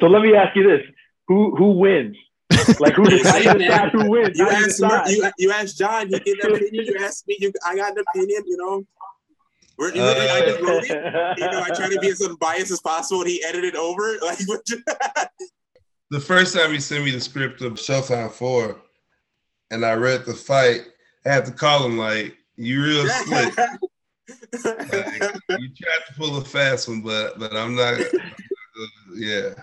So 0.00 0.06
let 0.06 0.22
me 0.22 0.34
ask 0.34 0.54
you 0.56 0.64
this: 0.64 0.82
Who 1.28 1.54
who 1.56 1.70
wins? 1.78 2.16
Like 2.80 2.94
who 2.94 3.04
how 3.04 3.36
you 3.36 3.54
decide 3.58 3.90
who 3.92 4.10
wins? 4.10 4.38
You 4.38 4.44
How 4.44 4.58
you 4.58 4.66
asked 4.66 5.10
you, 5.10 5.30
you 5.38 5.50
asked 5.52 5.78
John, 5.78 6.08
he 6.08 6.18
gave 6.20 6.34
an 6.42 6.54
opinion. 6.54 6.84
You 6.86 6.96
asked 7.00 7.26
me, 7.28 7.36
you 7.40 7.52
I 7.66 7.74
got 7.76 7.92
an 7.96 8.04
opinion. 8.08 8.42
You 8.46 8.56
know, 8.58 8.84
We're, 9.78 9.90
you 9.94 10.00
know, 10.00 10.10
I 10.10 10.40
just 10.40 10.60
wrote 10.60 10.84
it. 10.84 11.38
You 11.38 11.50
know, 11.50 11.62
I 11.62 11.70
try 11.74 11.88
to 11.88 11.98
be 12.00 12.08
as 12.08 12.20
unbiased 12.28 12.70
as 12.70 12.80
possible, 12.80 13.20
and 13.22 13.30
he 13.30 13.42
edited 13.44 13.76
over. 13.76 14.16
Like, 14.22 14.38
the 16.10 16.20
first 16.20 16.54
time 16.54 16.72
he 16.72 16.80
sent 16.80 17.04
me 17.04 17.10
the 17.10 17.20
script 17.20 17.60
of 17.62 17.74
Showtime 17.74 18.30
Four, 18.32 18.80
and 19.70 19.84
I 19.84 19.94
read 19.94 20.24
the 20.24 20.34
fight, 20.34 20.82
I 21.26 21.30
had 21.30 21.44
to 21.46 21.52
call 21.52 21.84
him 21.84 21.98
like, 21.98 22.36
"You 22.56 22.82
real 22.82 23.08
slick." 23.08 23.56
Like, 24.52 25.22
you 25.48 25.68
tried 25.74 26.02
to 26.06 26.14
pull 26.16 26.36
a 26.36 26.44
fast 26.44 26.88
one, 26.88 27.00
but 27.00 27.38
but 27.38 27.54
I'm 27.56 27.74
not. 27.74 27.98
yeah. 29.14 29.54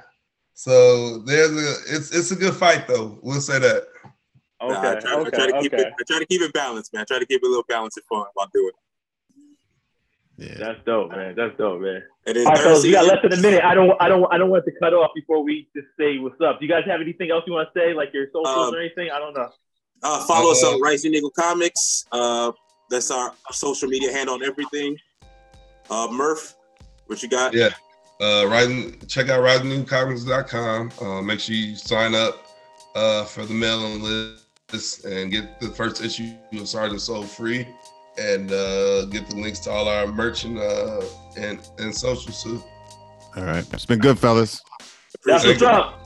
So 0.54 1.20
there's 1.20 1.52
a 1.52 1.96
it's 1.96 2.16
it's 2.16 2.32
a 2.32 2.36
good 2.36 2.54
fight 2.56 2.88
though. 2.88 3.20
We'll 3.22 3.42
say 3.42 3.60
that. 3.60 3.88
Okay, 4.62 4.74
Nah, 4.74 4.92
I 4.92 5.00
try, 5.00 5.12
I 5.12 5.16
okay, 5.20 5.30
try 5.32 5.48
to 5.48 5.60
keep 5.62 5.74
okay. 5.74 5.84
it. 5.84 5.94
I 6.00 6.04
try 6.08 6.20
to 6.20 6.26
keep 6.26 6.42
it 6.42 6.54
balanced, 6.54 6.94
man. 6.94 7.02
I 7.02 7.06
try 7.06 7.20
to 7.20 7.26
keep 7.26 7.42
it 7.44 7.46
a 7.46 7.50
little 7.50 7.66
balanced 7.68 7.98
and 7.98 8.06
fun 8.06 8.26
while 8.34 8.50
doing. 8.54 8.72
Yeah. 10.38 10.56
That's 10.58 10.80
dope, 10.86 11.12
man. 11.12 11.36
That's 11.36 11.58
dope, 11.58 11.82
man. 11.82 12.04
And 12.26 12.36
then 12.36 12.46
All 12.46 12.52
right, 12.54 12.58
third 12.58 12.64
fellas, 12.64 12.84
we 12.84 12.92
got 12.92 13.06
less 13.06 13.20
than 13.22 13.34
a 13.34 13.42
minute. 13.42 13.64
I 13.64 13.74
don't, 13.74 14.02
I 14.02 14.08
don't, 14.10 14.26
I 14.34 14.38
don't 14.38 14.50
want 14.50 14.66
to 14.66 14.72
cut 14.80 14.94
off 14.94 15.12
before 15.16 15.44
we 15.44 15.68
just 15.76 15.88
say 15.98 16.18
what's 16.18 16.40
up. 16.42 16.60
Do 16.60 16.66
you 16.66 16.72
guys 16.72 16.84
have 16.88 17.00
anything 17.00 17.32
else 17.32 17.44
you 17.48 17.54
want 17.54 17.70
to 17.74 17.80
say, 17.80 17.94
like 17.94 18.14
your 18.14 18.28
socials 18.34 18.68
Um, 18.70 18.74
or 18.76 18.80
anything? 18.80 19.10
I 19.14 19.20
don't 19.20 19.34
know. 19.34 19.50
Uh, 20.06 20.24
follow 20.26 20.52
us 20.52 20.64
Uh, 20.64 20.74
on 20.74 20.82
Rising 20.82 21.16
Eagle 21.16 21.32
Comics. 21.32 22.06
Uh, 22.12 22.52
that's 22.92 23.10
our 23.10 23.34
social 23.52 23.90
media 23.90 24.12
handle 24.12 24.36
on 24.36 24.44
everything. 24.44 24.96
Uh, 25.90 26.08
Murph, 26.12 26.56
what 27.08 27.24
you 27.24 27.30
got? 27.30 27.54
Yeah. 27.54 27.70
Uh, 28.22 28.46
writing, 28.48 29.00
check 29.08 29.30
out 29.30 29.42
risingeaglecomics.com. 29.42 30.92
Uh, 31.02 31.22
make 31.22 31.40
sure 31.40 31.56
you 31.56 31.76
sign 31.76 32.14
up 32.14 32.46
uh, 32.96 33.26
for 33.26 33.46
the 33.46 33.54
mailing 33.54 34.02
list 34.02 35.06
and 35.06 35.32
get 35.32 35.60
the 35.60 35.70
first 35.70 36.04
issue 36.04 36.34
of 36.54 36.68
Sergeant 36.70 37.02
Soul 37.02 37.24
free, 37.24 37.68
and 38.20 38.52
uh, 38.52 39.06
get 39.06 39.28
the 39.28 39.36
links 39.36 39.60
to 39.62 39.72
all 39.72 39.88
our 39.90 40.06
merch 40.08 40.46
and 40.46 40.60
uh, 40.60 41.02
and 41.36 41.60
and 41.80 41.94
socials 41.94 42.44
too. 42.44 42.64
All 43.36 43.44
right. 43.44 43.66
It's 43.74 43.86
been 43.86 44.00
good, 44.00 44.18
fellas. 44.20 44.62
That's 45.26 45.46
what's 45.46 45.62
up. 45.64 46.05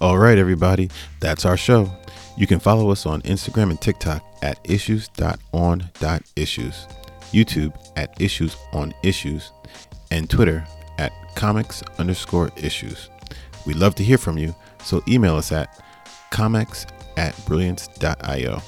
All 0.00 0.18
right, 0.18 0.38
everybody. 0.38 0.88
That's 1.20 1.44
our 1.44 1.58
show. 1.58 1.92
You 2.34 2.46
can 2.46 2.58
follow 2.58 2.90
us 2.90 3.04
on 3.04 3.20
Instagram 3.22 3.68
and 3.68 3.78
TikTok 3.78 4.24
at 4.40 4.58
issues.on.issues, 4.64 6.86
YouTube 7.32 7.74
at 7.96 8.18
issues 8.18 8.56
on 8.72 8.94
issues, 9.02 9.52
and 10.10 10.30
Twitter 10.30 10.66
at 10.96 11.12
comics 11.34 11.82
underscore 11.98 12.50
issues. 12.56 13.10
We'd 13.66 13.76
love 13.76 13.94
to 13.96 14.02
hear 14.02 14.16
from 14.16 14.38
you, 14.38 14.54
so 14.82 15.02
email 15.06 15.36
us 15.36 15.52
at 15.52 15.78
comics 16.30 16.86
at 17.18 17.36
brilliance.io. 17.44 18.62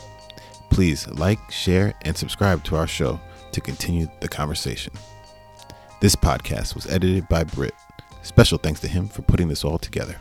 Please 0.69 1.09
like, 1.09 1.51
share, 1.51 1.95
and 2.03 2.15
subscribe 2.15 2.63
to 2.65 2.77
our 2.77 2.87
show 2.87 3.19
to 3.53 3.63
continue 3.63 4.07
the 4.21 4.29
conversation. 4.29 4.93
This 6.03 6.15
podcast 6.15 6.75
was 6.75 6.87
edited 6.89 7.27
by 7.29 7.45
Britt. 7.45 7.73
Special 8.21 8.59
thanks 8.59 8.81
to 8.81 8.89
him 8.89 9.09
for 9.09 9.23
putting 9.23 9.49
this 9.49 9.65
all 9.65 9.79
together. 9.79 10.19